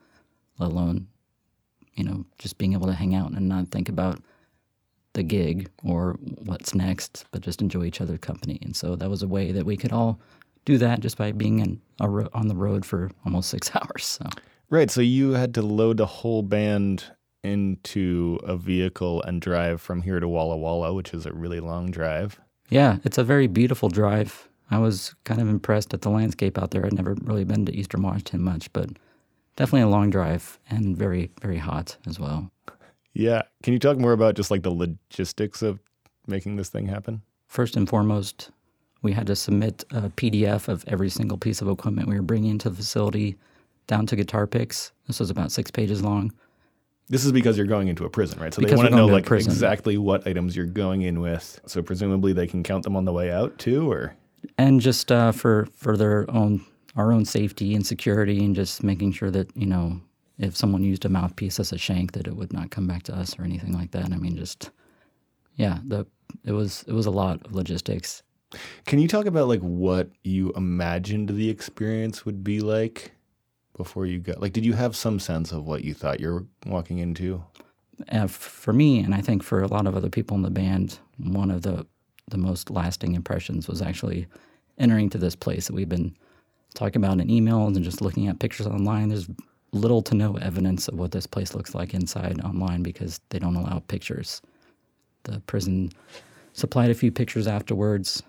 let 0.59 0.71
alone, 0.71 1.09
you 1.94 2.05
know, 2.05 2.25
just 2.38 2.56
being 2.56 2.73
able 2.73 2.87
to 2.87 2.93
hang 2.93 3.15
out 3.15 3.32
and 3.32 3.49
not 3.49 3.69
think 3.69 3.88
about 3.88 4.21
the 5.15 5.23
gig 5.23 5.71
or 5.85 6.17
what's 6.44 6.75
next, 6.75 7.25
but 7.31 7.41
just 7.41 7.61
enjoy 7.61 7.85
each 7.85 8.00
other's 8.00 8.21
company. 8.21 8.59
And 8.62 8.75
so 8.77 8.97
that 8.97 9.11
was 9.11 9.23
a 9.23 9.29
way 9.29 9.53
that 9.53 9.67
we 9.67 9.77
could 9.77 9.93
all 9.93 10.20
do 10.65 10.79
that 10.79 11.00
just 11.00 11.17
by 11.17 11.32
being 11.32 11.59
in 11.59 11.81
ro- 12.00 12.29
on 12.32 12.49
the 12.49 12.55
road 12.55 12.85
for 12.85 13.11
almost 13.25 13.50
six 13.50 13.70
hours. 13.75 14.05
So. 14.05 14.29
Right. 14.70 14.91
So 14.91 15.00
you 15.00 15.32
had 15.32 15.55
to 15.55 15.62
load 15.62 15.97
the 15.97 16.06
whole 16.06 16.43
band 16.43 17.05
into 17.43 18.39
a 18.44 18.56
vehicle 18.56 19.20
and 19.22 19.41
drive 19.41 19.81
from 19.81 20.03
here 20.03 20.19
to 20.19 20.29
Walla 20.29 20.56
Walla, 20.56 20.94
which 20.94 21.13
is 21.13 21.27
a 21.27 21.32
really 21.32 21.60
long 21.60 21.91
drive. 21.91 22.41
Yeah, 22.69 22.99
it's 23.05 23.19
a 23.19 23.25
very 23.25 23.47
beautiful 23.47 23.89
drive. 23.89 24.49
I 24.71 24.79
was 24.79 25.15
kind 25.25 25.41
of 25.41 25.49
impressed 25.49 25.94
at 25.94 26.03
the 26.03 26.11
landscape 26.11 26.59
out 26.59 26.71
there. 26.71 26.85
I'd 26.85 26.94
never 26.94 27.15
really 27.23 27.44
been 27.44 27.67
to 27.67 27.75
Eastern 27.75 28.03
Washington 28.03 28.43
much, 28.43 28.73
but 28.73 28.91
definitely 29.56 29.83
a 29.83 29.89
long 29.89 30.11
drive 30.11 30.59
and 30.71 30.97
very, 30.97 31.31
very 31.41 31.59
hot 31.59 31.97
as 32.06 32.19
well. 32.19 32.51
Yeah. 33.13 33.43
Can 33.63 33.73
you 33.73 33.79
talk 33.79 33.99
more 33.99 34.13
about 34.13 34.35
just 34.35 34.51
like 34.51 34.63
the 34.63 34.71
logistics 34.71 35.63
of 35.63 35.79
making 36.27 36.56
this 36.56 36.71
thing 36.71 36.87
happen? 36.87 37.23
First 37.47 37.77
and 37.77 37.89
foremost, 37.89 38.51
we 39.03 39.13
had 39.13 39.27
to 39.27 39.37
submit 39.37 39.85
a 39.91 40.09
PDF 40.11 40.67
of 40.67 40.85
every 40.89 41.11
single 41.11 41.39
piece 41.39 41.61
of 41.61 41.69
equipment 41.69 42.09
we 42.09 42.17
were 42.17 42.23
bringing 42.23 42.59
to 42.59 42.71
the 42.71 42.77
facility 42.77 43.37
down 43.87 44.06
to 44.06 44.17
guitar 44.17 44.47
picks. 44.47 44.93
This 45.06 45.21
was 45.21 45.31
about 45.31 45.53
six 45.53 45.71
pages 45.71 46.03
long. 46.03 46.33
This 47.08 47.25
is 47.25 47.32
because 47.32 47.58
you're 47.58 47.67
going 47.67 47.89
into 47.89 48.05
a 48.05 48.11
prison, 48.11 48.41
right? 48.41 48.53
So 48.53 48.61
because 48.61 48.73
they 48.73 48.77
want 48.77 48.91
to 48.91 48.96
know 48.96 49.06
like 49.06 49.31
exactly 49.31 49.99
what 49.99 50.27
items 50.27 50.56
you're 50.56 50.67
going 50.67 51.03
in 51.03 51.20
with. 51.20 51.61
So 51.67 51.82
presumably 51.82 52.32
they 52.32 52.46
can 52.46 52.63
count 52.63 52.84
them 52.84 52.96
on 52.96 53.05
the 53.05 53.13
way 53.13 53.31
out 53.31 53.58
too, 53.58 53.91
or 53.91 54.17
and 54.56 54.81
just 54.81 55.13
uh, 55.13 55.32
for 55.32 55.69
for 55.75 55.96
their 55.96 56.31
own 56.31 56.65
our 56.96 57.13
own 57.13 57.25
safety 57.25 57.75
and 57.75 57.87
security, 57.87 58.43
and 58.44 58.55
just 58.55 58.82
making 58.82 59.13
sure 59.13 59.31
that 59.31 59.55
you 59.56 59.67
know 59.67 60.01
if 60.39 60.56
someone 60.56 60.82
used 60.82 61.05
a 61.05 61.08
mouthpiece 61.08 61.61
as 61.61 61.73
a 61.73 61.79
shank, 61.79 62.13
that 62.13 62.27
it 62.27 62.37
would 62.37 62.53
not 62.53 62.70
come 62.70 62.87
back 62.87 63.03
to 63.05 63.15
us 63.15 63.39
or 63.39 63.44
anything 63.44 63.73
like 63.73 63.91
that. 63.93 64.13
I 64.13 64.17
mean, 64.17 64.37
just 64.37 64.70
yeah, 65.56 65.79
the 65.87 66.06
it 66.44 66.53
was 66.53 66.84
it 66.89 66.93
was 66.93 67.06
a 67.06 67.11
lot 67.11 67.44
of 67.44 67.55
logistics. 67.55 68.23
Can 68.87 68.99
you 68.99 69.08
talk 69.08 69.27
about 69.27 69.49
like 69.49 69.61
what 69.61 70.08
you 70.23 70.53
imagined 70.53 71.29
the 71.31 71.51
experience 71.51 72.25
would 72.25 72.44
be 72.44 72.61
like 72.61 73.13
before 73.77 74.07
you 74.07 74.19
got 74.19 74.41
like 74.41 74.53
did 74.53 74.65
you 74.65 74.73
have 74.73 74.97
some 74.97 75.19
sense 75.19 75.53
of 75.53 75.67
what 75.67 75.85
you 75.85 75.95
thought 75.95 76.21
you 76.21 76.33
were 76.33 76.45
walking 76.67 76.99
into? 76.99 77.43
Uh, 78.11 78.27
for 78.27 78.73
me, 78.73 78.99
and 78.99 79.15
I 79.15 79.21
think 79.21 79.43
for 79.45 79.63
a 79.63 79.69
lot 79.69 79.87
of 79.87 79.97
other 79.97 80.11
people 80.11 80.37
in 80.37 80.43
the 80.43 80.51
band, 80.51 80.99
one 81.19 81.51
of 81.51 81.63
the 81.63 81.87
the 82.29 82.39
most 82.39 82.71
lasting 82.71 83.15
impressions 83.15 83.69
was 83.69 83.83
actually 83.83 84.27
entering 84.79 85.11
to 85.11 85.19
this 85.19 85.37
place 85.37 85.67
that 85.67 85.75
we've 85.75 85.89
been 85.89 86.17
talking 86.75 87.05
about 87.05 87.21
in 87.21 87.29
emails 87.29 87.77
and 87.77 87.85
just 87.85 88.01
looking 88.01 88.27
at 88.27 88.41
pictures 88.41 88.67
online. 88.67 89.09
There's 89.09 89.29
little 89.73 90.03
to 90.03 90.15
no 90.15 90.37
evidence 90.39 90.89
of 90.89 90.99
what 90.99 91.13
this 91.13 91.27
place 91.27 91.55
looks 91.55 91.75
like 91.75 91.95
inside 91.95 92.41
online 92.43 92.83
because 92.83 93.21
they 93.29 93.39
don't 93.39 93.57
allow 93.57 93.81
pictures. 93.81 94.41
The 95.25 95.41
prison 95.41 95.91
supplied 96.53 96.91
a 96.91 96.95
few 96.95 97.13
pictures 97.13 97.47
afterwards 97.47 98.23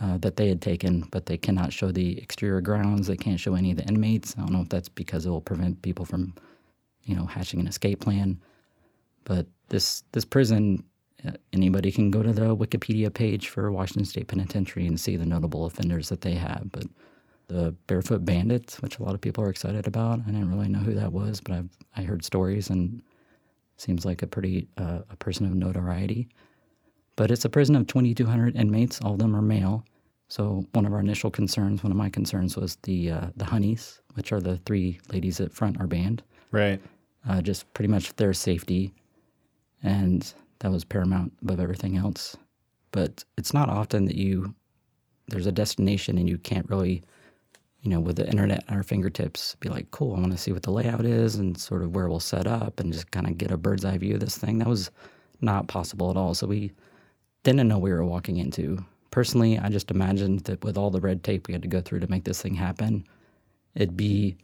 uh, 0.00 0.18
that 0.18 0.36
they 0.36 0.48
had 0.48 0.62
taken, 0.62 1.06
but 1.10 1.26
they 1.26 1.36
cannot 1.36 1.72
show 1.72 1.90
the 1.90 2.18
exterior 2.18 2.60
grounds. 2.60 3.06
They 3.06 3.16
can't 3.16 3.40
show 3.40 3.54
any 3.54 3.72
of 3.72 3.78
the 3.78 3.84
inmates. 3.84 4.34
I 4.36 4.40
don't 4.40 4.52
know 4.52 4.62
if 4.62 4.68
that's 4.68 4.88
because 4.88 5.26
it 5.26 5.30
will 5.30 5.40
prevent 5.40 5.82
people 5.82 6.04
from, 6.04 6.34
you 7.04 7.16
know, 7.16 7.26
hatching 7.26 7.60
an 7.60 7.66
escape 7.66 8.00
plan. 8.00 8.40
But 9.24 9.46
this 9.68 10.04
this 10.12 10.24
prison, 10.24 10.84
uh, 11.26 11.32
anybody 11.52 11.90
can 11.90 12.10
go 12.10 12.22
to 12.22 12.32
the 12.32 12.56
Wikipedia 12.56 13.12
page 13.12 13.48
for 13.48 13.72
Washington 13.72 14.04
State 14.04 14.28
Penitentiary 14.28 14.86
and 14.86 14.98
see 14.98 15.16
the 15.16 15.26
notable 15.26 15.66
offenders 15.66 16.08
that 16.10 16.20
they 16.20 16.34
have. 16.34 16.70
But 16.70 16.84
the 17.48 17.74
Barefoot 17.86 18.24
Bandits, 18.24 18.80
which 18.80 18.98
a 18.98 19.02
lot 19.02 19.14
of 19.14 19.20
people 19.20 19.42
are 19.42 19.50
excited 19.50 19.86
about, 19.86 20.20
I 20.20 20.30
didn't 20.30 20.50
really 20.50 20.68
know 20.68 20.78
who 20.78 20.94
that 20.94 21.12
was, 21.12 21.40
but 21.40 21.54
I've 21.54 21.70
I 21.96 22.02
heard 22.02 22.24
stories 22.24 22.70
and 22.70 23.02
seems 23.78 24.04
like 24.04 24.22
a 24.22 24.26
pretty 24.26 24.68
uh, 24.76 25.00
a 25.10 25.16
person 25.16 25.46
of 25.46 25.54
notoriety. 25.54 26.28
But 27.18 27.32
it's 27.32 27.44
a 27.44 27.48
prison 27.48 27.74
of 27.74 27.88
2,200 27.88 28.54
inmates. 28.54 29.00
All 29.00 29.14
of 29.14 29.18
them 29.18 29.34
are 29.34 29.42
male. 29.42 29.84
So 30.28 30.64
one 30.72 30.86
of 30.86 30.92
our 30.92 31.00
initial 31.00 31.32
concerns, 31.32 31.82
one 31.82 31.90
of 31.90 31.98
my 31.98 32.08
concerns, 32.08 32.56
was 32.56 32.76
the 32.84 33.10
uh, 33.10 33.26
the 33.36 33.44
honeys, 33.44 34.00
which 34.14 34.30
are 34.30 34.40
the 34.40 34.58
three 34.58 35.00
ladies 35.12 35.40
at 35.40 35.52
front 35.52 35.80
are 35.80 35.88
banned. 35.88 36.22
Right. 36.52 36.80
Uh, 37.28 37.42
just 37.42 37.74
pretty 37.74 37.88
much 37.88 38.14
their 38.14 38.32
safety, 38.32 38.94
and 39.82 40.32
that 40.60 40.70
was 40.70 40.84
paramount 40.84 41.32
above 41.42 41.58
everything 41.58 41.96
else. 41.96 42.36
But 42.92 43.24
it's 43.36 43.52
not 43.52 43.68
often 43.68 44.04
that 44.04 44.14
you 44.14 44.54
there's 45.26 45.46
a 45.48 45.52
destination 45.52 46.18
and 46.18 46.28
you 46.28 46.38
can't 46.38 46.70
really, 46.70 47.02
you 47.82 47.90
know, 47.90 47.98
with 47.98 48.14
the 48.14 48.28
internet 48.28 48.62
at 48.68 48.76
our 48.76 48.84
fingertips, 48.84 49.56
be 49.58 49.68
like, 49.68 49.90
cool, 49.90 50.14
I 50.14 50.20
want 50.20 50.30
to 50.32 50.38
see 50.38 50.52
what 50.52 50.62
the 50.62 50.70
layout 50.70 51.04
is 51.04 51.34
and 51.34 51.58
sort 51.58 51.82
of 51.82 51.96
where 51.96 52.08
we'll 52.08 52.20
set 52.20 52.46
up 52.46 52.78
and 52.78 52.92
just 52.92 53.10
kind 53.10 53.26
of 53.26 53.36
get 53.36 53.50
a 53.50 53.56
bird's 53.56 53.84
eye 53.84 53.98
view 53.98 54.14
of 54.14 54.20
this 54.20 54.38
thing. 54.38 54.58
That 54.58 54.68
was 54.68 54.92
not 55.40 55.66
possible 55.66 56.12
at 56.12 56.16
all. 56.16 56.32
So 56.34 56.46
we 56.46 56.72
didn't 57.42 57.68
know 57.68 57.78
we 57.78 57.92
were 57.92 58.04
walking 58.04 58.36
into. 58.36 58.84
Personally, 59.10 59.58
I 59.58 59.68
just 59.68 59.90
imagined 59.90 60.40
that 60.40 60.62
with 60.64 60.76
all 60.76 60.90
the 60.90 61.00
red 61.00 61.24
tape 61.24 61.48
we 61.48 61.54
had 61.54 61.62
to 61.62 61.68
go 61.68 61.80
through 61.80 62.00
to 62.00 62.10
make 62.10 62.24
this 62.24 62.42
thing 62.42 62.54
happen, 62.54 63.06
it'd 63.74 63.96
be 63.96 64.36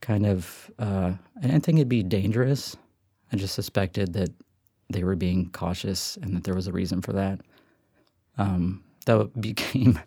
kind 0.00 0.26
of, 0.26 0.70
uh, 0.78 1.12
I 1.38 1.40
didn't 1.40 1.62
think 1.62 1.78
it'd 1.78 1.88
be 1.88 2.02
dangerous. 2.02 2.76
I 3.32 3.36
just 3.36 3.54
suspected 3.54 4.12
that 4.12 4.30
they 4.90 5.04
were 5.04 5.16
being 5.16 5.50
cautious 5.50 6.16
and 6.18 6.36
that 6.36 6.44
there 6.44 6.54
was 6.54 6.68
a 6.68 6.72
reason 6.72 7.00
for 7.00 7.12
that. 7.14 7.40
Um, 8.38 8.84
that 9.06 9.40
became 9.40 9.98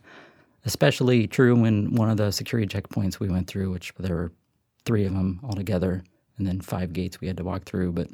especially 0.65 1.27
true 1.27 1.55
when 1.55 1.93
one 1.95 2.09
of 2.09 2.17
the 2.17 2.31
security 2.31 2.67
checkpoints 2.67 3.19
we 3.19 3.29
went 3.29 3.47
through, 3.47 3.71
which 3.71 3.93
there 4.00 4.15
were 4.15 4.31
three 4.85 5.05
of 5.05 5.13
them 5.13 5.39
altogether, 5.43 6.03
and 6.38 6.45
then 6.45 6.59
five 6.59 6.93
gates 6.93 7.21
we 7.21 7.27
had 7.27 7.38
to 7.38 7.43
walk 7.43 7.63
through. 7.65 7.91
But 7.91 8.09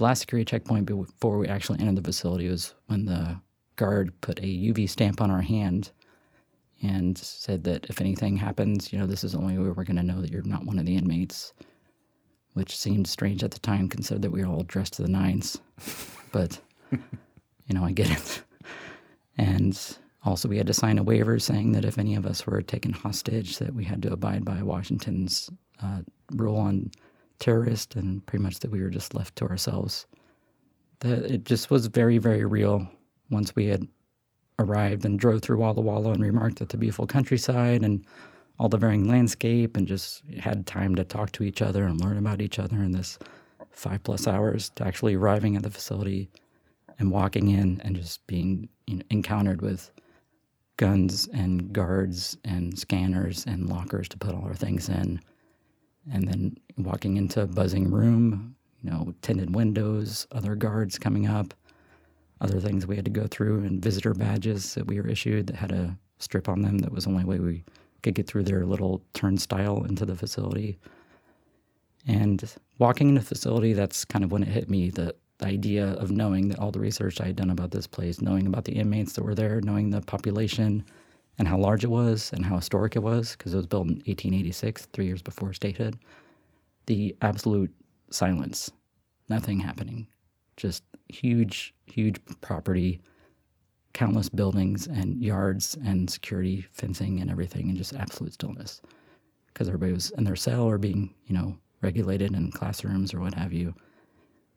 the 0.00 0.04
last 0.04 0.20
security 0.20 0.46
checkpoint 0.46 0.86
before 0.86 1.36
we 1.36 1.46
actually 1.46 1.78
entered 1.78 1.96
the 1.96 2.02
facility 2.02 2.48
was 2.48 2.74
when 2.86 3.04
the 3.04 3.38
guard 3.76 4.18
put 4.22 4.38
a 4.38 4.42
UV 4.42 4.88
stamp 4.88 5.20
on 5.20 5.30
our 5.30 5.42
hand 5.42 5.90
and 6.82 7.18
said 7.18 7.64
that 7.64 7.84
if 7.90 8.00
anything 8.00 8.38
happens, 8.38 8.92
you 8.92 8.98
know, 8.98 9.06
this 9.06 9.22
is 9.24 9.32
the 9.32 9.38
only 9.38 9.58
way 9.58 9.68
we're 9.68 9.84
going 9.84 9.96
to 9.96 10.02
know 10.02 10.22
that 10.22 10.30
you're 10.30 10.42
not 10.42 10.64
one 10.64 10.78
of 10.78 10.86
the 10.86 10.96
inmates, 10.96 11.52
which 12.54 12.74
seemed 12.74 13.06
strange 13.06 13.44
at 13.44 13.50
the 13.50 13.58
time, 13.58 13.90
considering 13.90 14.22
that 14.22 14.32
we 14.32 14.42
were 14.42 14.50
all 14.50 14.62
dressed 14.62 14.94
to 14.94 15.02
the 15.02 15.08
nines. 15.08 15.60
but, 16.32 16.58
you 16.90 17.74
know, 17.74 17.84
I 17.84 17.92
get 17.92 18.10
it. 18.10 18.42
And 19.36 19.78
also, 20.24 20.48
we 20.48 20.56
had 20.56 20.66
to 20.66 20.74
sign 20.74 20.96
a 20.96 21.02
waiver 21.02 21.38
saying 21.38 21.72
that 21.72 21.84
if 21.84 21.98
any 21.98 22.14
of 22.14 22.24
us 22.24 22.46
were 22.46 22.62
taken 22.62 22.94
hostage, 22.94 23.58
that 23.58 23.74
we 23.74 23.84
had 23.84 24.02
to 24.02 24.12
abide 24.12 24.46
by 24.46 24.62
Washington's 24.62 25.50
uh, 25.82 26.00
rule 26.32 26.56
on 26.56 26.90
terrorist, 27.40 27.96
and 27.96 28.24
pretty 28.26 28.42
much 28.42 28.60
that 28.60 28.70
we 28.70 28.82
were 28.82 28.90
just 28.90 29.14
left 29.14 29.36
to 29.36 29.48
ourselves. 29.48 30.06
That 31.00 31.30
it 31.30 31.44
just 31.44 31.70
was 31.70 31.86
very, 31.86 32.18
very 32.18 32.44
real 32.44 32.88
once 33.30 33.56
we 33.56 33.66
had 33.66 33.86
arrived 34.58 35.04
and 35.04 35.18
drove 35.18 35.42
through 35.42 35.58
Walla 35.58 35.80
Walla 35.80 36.12
and 36.12 36.22
remarked 36.22 36.60
at 36.60 36.68
the 36.68 36.76
beautiful 36.76 37.06
countryside 37.06 37.82
and 37.82 38.04
all 38.58 38.68
the 38.68 38.76
varying 38.76 39.08
landscape 39.08 39.76
and 39.76 39.88
just 39.88 40.22
had 40.38 40.66
time 40.66 40.94
to 40.94 41.02
talk 41.02 41.32
to 41.32 41.42
each 41.42 41.62
other 41.62 41.84
and 41.84 42.00
learn 42.00 42.18
about 42.18 42.42
each 42.42 42.58
other 42.58 42.76
in 42.76 42.92
this 42.92 43.18
five 43.70 44.02
plus 44.04 44.26
hours 44.26 44.70
to 44.74 44.86
actually 44.86 45.14
arriving 45.14 45.56
at 45.56 45.62
the 45.62 45.70
facility 45.70 46.28
and 46.98 47.10
walking 47.10 47.48
in 47.48 47.80
and 47.82 47.96
just 47.96 48.26
being 48.26 48.68
you 48.86 48.96
know, 48.96 49.02
encountered 49.08 49.62
with 49.62 49.90
guns 50.76 51.28
and 51.32 51.72
guards 51.72 52.36
and 52.44 52.78
scanners 52.78 53.46
and 53.46 53.68
lockers 53.68 54.08
to 54.08 54.18
put 54.18 54.34
all 54.34 54.44
our 54.44 54.54
things 54.54 54.88
in. 54.88 55.20
And 56.12 56.26
then 56.26 56.56
walking 56.76 57.16
into 57.16 57.42
a 57.42 57.46
buzzing 57.46 57.90
room, 57.90 58.56
you 58.82 58.90
know, 58.90 59.14
tinted 59.22 59.54
windows, 59.54 60.26
other 60.32 60.54
guards 60.54 60.98
coming 60.98 61.26
up, 61.26 61.54
other 62.40 62.58
things 62.58 62.86
we 62.86 62.96
had 62.96 63.04
to 63.04 63.10
go 63.10 63.26
through, 63.26 63.64
and 63.64 63.82
visitor 63.82 64.14
badges 64.14 64.74
that 64.74 64.86
we 64.86 65.00
were 65.00 65.08
issued 65.08 65.46
that 65.48 65.56
had 65.56 65.72
a 65.72 65.96
strip 66.18 66.48
on 66.48 66.62
them 66.62 66.78
that 66.78 66.92
was 66.92 67.04
the 67.04 67.10
only 67.10 67.24
way 67.24 67.38
we 67.38 67.64
could 68.02 68.14
get 68.14 68.26
through 68.26 68.44
their 68.44 68.64
little 68.64 69.02
turnstile 69.12 69.84
into 69.84 70.06
the 70.06 70.16
facility. 70.16 70.78
And 72.06 72.42
walking 72.78 73.10
into 73.10 73.20
the 73.20 73.26
facility, 73.26 73.72
that's 73.72 74.04
kind 74.04 74.24
of 74.24 74.32
when 74.32 74.42
it 74.42 74.48
hit 74.48 74.70
me 74.70 74.90
the, 74.90 75.14
the 75.38 75.46
idea 75.46 75.92
of 75.92 76.10
knowing 76.10 76.48
that 76.48 76.58
all 76.58 76.70
the 76.70 76.80
research 76.80 77.20
I 77.20 77.26
had 77.26 77.36
done 77.36 77.50
about 77.50 77.70
this 77.70 77.86
place, 77.86 78.20
knowing 78.20 78.46
about 78.46 78.64
the 78.64 78.72
inmates 78.72 79.12
that 79.14 79.24
were 79.24 79.34
there, 79.34 79.60
knowing 79.60 79.90
the 79.90 80.00
population 80.00 80.84
and 81.40 81.48
how 81.48 81.56
large 81.56 81.84
it 81.84 81.90
was 81.90 82.30
and 82.34 82.44
how 82.44 82.56
historic 82.56 82.96
it 82.96 83.02
was, 83.02 83.32
because 83.32 83.54
it 83.54 83.56
was 83.56 83.66
built 83.66 83.86
in 83.86 83.94
1886, 83.94 84.88
three 84.92 85.06
years 85.06 85.22
before 85.22 85.54
statehood. 85.54 85.98
The 86.84 87.16
absolute 87.22 87.72
silence, 88.10 88.70
nothing 89.30 89.58
happening, 89.58 90.06
just 90.58 90.84
huge, 91.08 91.74
huge 91.86 92.20
property, 92.42 93.00
countless 93.94 94.28
buildings 94.28 94.86
and 94.86 95.22
yards 95.22 95.78
and 95.82 96.10
security 96.10 96.66
fencing 96.72 97.22
and 97.22 97.30
everything, 97.30 97.70
and 97.70 97.78
just 97.78 97.94
absolute 97.94 98.34
stillness 98.34 98.82
because 99.46 99.66
everybody 99.66 99.94
was 99.94 100.10
in 100.10 100.24
their 100.24 100.36
cell 100.36 100.64
or 100.64 100.76
being, 100.76 101.14
you 101.24 101.34
know, 101.34 101.56
regulated 101.80 102.34
in 102.34 102.52
classrooms 102.52 103.14
or 103.14 103.20
what 103.20 103.32
have 103.32 103.54
you. 103.54 103.74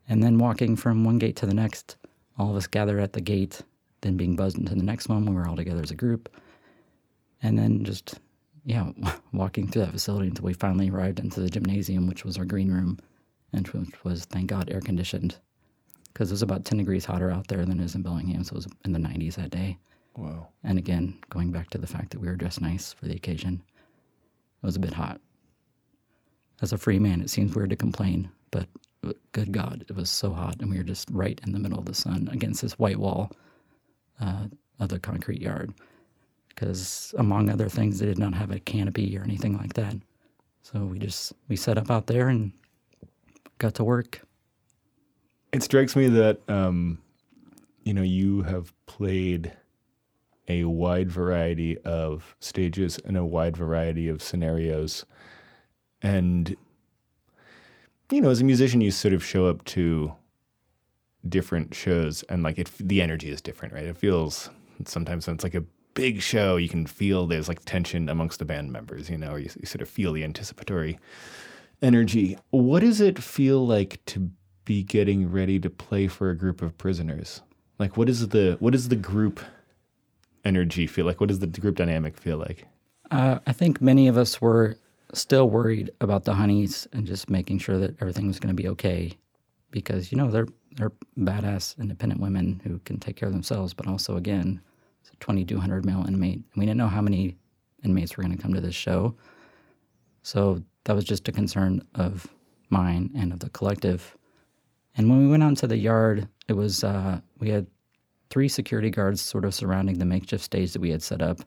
And 0.06 0.22
then 0.22 0.36
walking 0.36 0.76
from 0.76 1.02
one 1.02 1.16
gate 1.16 1.36
to 1.36 1.46
the 1.46 1.54
next, 1.54 1.96
all 2.36 2.50
of 2.50 2.56
us 2.56 2.66
gather 2.66 3.00
at 3.00 3.14
the 3.14 3.22
gate, 3.22 3.62
then 4.02 4.18
being 4.18 4.36
buzzed 4.36 4.58
into 4.58 4.74
the 4.74 4.82
next 4.82 5.08
one 5.08 5.24
We 5.24 5.34
were 5.34 5.48
all 5.48 5.56
together 5.56 5.80
as 5.82 5.90
a 5.90 5.94
group. 5.94 6.28
And 7.44 7.56
then 7.56 7.84
just, 7.84 8.18
yeah, 8.64 8.90
walking 9.32 9.68
through 9.68 9.82
that 9.82 9.92
facility 9.92 10.26
until 10.28 10.46
we 10.46 10.54
finally 10.54 10.90
arrived 10.90 11.20
into 11.20 11.40
the 11.40 11.50
gymnasium, 11.50 12.08
which 12.08 12.24
was 12.24 12.36
our 12.36 12.44
green 12.44 12.72
room, 12.72 12.98
and 13.52 13.68
which 13.68 14.02
was, 14.04 14.24
thank 14.24 14.48
God, 14.48 14.70
air 14.70 14.80
conditioned 14.80 15.36
because 16.14 16.30
it 16.30 16.34
was 16.34 16.42
about 16.42 16.64
10 16.64 16.78
degrees 16.78 17.04
hotter 17.04 17.30
out 17.30 17.48
there 17.48 17.64
than 17.66 17.80
it 17.80 17.84
is 17.84 17.96
in 17.96 18.02
Bellingham. 18.02 18.44
So 18.44 18.52
it 18.52 18.56
was 18.56 18.68
in 18.84 18.92
the 18.92 19.00
90s 19.00 19.34
that 19.34 19.50
day. 19.50 19.76
Wow. 20.16 20.48
And 20.62 20.78
again, 20.78 21.18
going 21.28 21.50
back 21.50 21.70
to 21.70 21.78
the 21.78 21.88
fact 21.88 22.10
that 22.12 22.20
we 22.20 22.28
were 22.28 22.36
dressed 22.36 22.60
nice 22.60 22.92
for 22.92 23.06
the 23.06 23.16
occasion, 23.16 23.60
it 24.62 24.66
was 24.66 24.76
a 24.76 24.80
bit 24.80 24.94
hot. 24.94 25.20
As 26.62 26.72
a 26.72 26.78
free 26.78 27.00
man, 27.00 27.20
it 27.20 27.30
seems 27.30 27.54
weird 27.54 27.70
to 27.70 27.76
complain, 27.76 28.30
but 28.52 28.68
good 29.32 29.50
God, 29.50 29.84
it 29.88 29.96
was 29.96 30.08
so 30.08 30.32
hot. 30.32 30.56
And 30.60 30.70
we 30.70 30.78
were 30.78 30.84
just 30.84 31.08
right 31.10 31.40
in 31.44 31.52
the 31.52 31.58
middle 31.58 31.80
of 31.80 31.84
the 31.84 31.94
sun 31.94 32.28
against 32.32 32.62
this 32.62 32.78
white 32.78 32.98
wall 32.98 33.32
uh, 34.20 34.46
of 34.78 34.88
the 34.88 35.00
concrete 35.00 35.42
yard. 35.42 35.74
Because 36.54 37.14
among 37.18 37.50
other 37.50 37.68
things, 37.68 37.98
they 37.98 38.06
did 38.06 38.18
not 38.18 38.34
have 38.34 38.50
a 38.50 38.60
canopy 38.60 39.18
or 39.18 39.22
anything 39.22 39.56
like 39.56 39.74
that. 39.74 39.96
So 40.62 40.80
we 40.80 40.98
just, 40.98 41.32
we 41.48 41.56
set 41.56 41.78
up 41.78 41.90
out 41.90 42.06
there 42.06 42.28
and 42.28 42.52
got 43.58 43.74
to 43.74 43.84
work. 43.84 44.22
It 45.52 45.62
strikes 45.62 45.94
me 45.94 46.08
that 46.08 46.40
um, 46.48 46.98
you 47.84 47.94
know 47.94 48.02
you 48.02 48.42
have 48.42 48.72
played 48.86 49.52
a 50.48 50.64
wide 50.64 51.10
variety 51.10 51.78
of 51.78 52.34
stages 52.40 52.98
and 53.04 53.16
a 53.16 53.24
wide 53.24 53.56
variety 53.56 54.08
of 54.08 54.22
scenarios, 54.22 55.04
and 56.02 56.56
you 58.10 58.20
know 58.20 58.30
as 58.30 58.40
a 58.40 58.44
musician 58.44 58.80
you 58.80 58.90
sort 58.90 59.14
of 59.14 59.24
show 59.24 59.46
up 59.46 59.64
to 59.64 60.12
different 61.28 61.74
shows 61.74 62.22
and 62.24 62.42
like 62.42 62.58
it 62.58 62.70
the 62.78 63.00
energy 63.00 63.30
is 63.30 63.40
different, 63.40 63.72
right? 63.72 63.84
It 63.84 63.96
feels 63.96 64.50
sometimes 64.86 65.26
when 65.26 65.34
it's 65.34 65.44
like 65.44 65.54
a 65.54 65.64
big 65.94 66.20
show, 66.20 66.56
you 66.56 66.68
can 66.68 66.86
feel 66.86 67.26
there's 67.26 67.48
like 67.48 67.64
tension 67.64 68.08
amongst 68.08 68.38
the 68.38 68.44
band 68.44 68.72
members, 68.72 69.08
you 69.08 69.16
know, 69.16 69.36
you, 69.36 69.48
you 69.58 69.66
sort 69.66 69.82
of 69.82 69.88
feel 69.88 70.12
the 70.12 70.24
anticipatory 70.24 70.98
energy. 71.80 72.36
What 72.50 72.80
does 72.80 73.00
it 73.00 73.22
feel 73.22 73.66
like 73.66 74.04
to 74.06 74.30
be 74.64 74.82
getting 74.82 75.30
ready 75.30 75.58
to 75.60 75.70
play 75.70 76.08
for 76.08 76.30
a 76.30 76.36
group 76.36 76.62
of 76.62 76.76
prisoners? 76.78 77.42
Like 77.78 77.96
what 77.96 78.08
is 78.08 78.28
the 78.28 78.56
what 78.60 78.74
is 78.74 78.88
the 78.88 78.96
group 78.96 79.40
energy 80.44 80.86
feel 80.86 81.06
like? 81.06 81.20
What 81.20 81.28
does 81.28 81.40
the 81.40 81.46
group 81.46 81.76
dynamic 81.76 82.16
feel 82.16 82.38
like? 82.38 82.66
Uh, 83.10 83.38
I 83.46 83.52
think 83.52 83.80
many 83.80 84.08
of 84.08 84.16
us 84.16 84.40
were 84.40 84.76
still 85.12 85.48
worried 85.48 85.90
about 86.00 86.24
the 86.24 86.34
honeys 86.34 86.88
and 86.92 87.06
just 87.06 87.30
making 87.30 87.58
sure 87.58 87.78
that 87.78 88.00
everything 88.00 88.26
was 88.26 88.40
going 88.40 88.54
to 88.54 88.62
be 88.62 88.68
okay, 88.68 89.12
because 89.70 90.10
you 90.10 90.18
know 90.18 90.30
they're 90.30 90.48
they're 90.76 90.92
badass 91.18 91.78
independent 91.78 92.20
women 92.20 92.60
who 92.64 92.78
can 92.80 92.98
take 92.98 93.16
care 93.16 93.28
of 93.28 93.32
themselves, 93.32 93.74
but 93.74 93.86
also 93.86 94.16
again, 94.16 94.60
2,200 95.20 95.84
male 95.84 96.04
inmate. 96.06 96.42
We 96.56 96.66
didn't 96.66 96.78
know 96.78 96.88
how 96.88 97.02
many 97.02 97.36
inmates 97.84 98.16
were 98.16 98.22
going 98.22 98.36
to 98.36 98.42
come 98.42 98.54
to 98.54 98.60
this 98.60 98.74
show, 98.74 99.14
so 100.22 100.62
that 100.84 100.94
was 100.94 101.04
just 101.04 101.28
a 101.28 101.32
concern 101.32 101.86
of 101.94 102.26
mine 102.70 103.10
and 103.16 103.32
of 103.32 103.40
the 103.40 103.50
collective. 103.50 104.16
And 104.96 105.10
when 105.10 105.20
we 105.20 105.28
went 105.28 105.42
out 105.42 105.48
into 105.50 105.66
the 105.66 105.76
yard, 105.76 106.28
it 106.48 106.52
was 106.54 106.84
uh, 106.84 107.20
we 107.38 107.50
had 107.50 107.66
three 108.30 108.48
security 108.48 108.90
guards 108.90 109.20
sort 109.20 109.44
of 109.44 109.54
surrounding 109.54 109.98
the 109.98 110.04
makeshift 110.04 110.44
stage 110.44 110.72
that 110.72 110.82
we 110.82 110.90
had 110.90 111.02
set 111.02 111.22
up. 111.22 111.40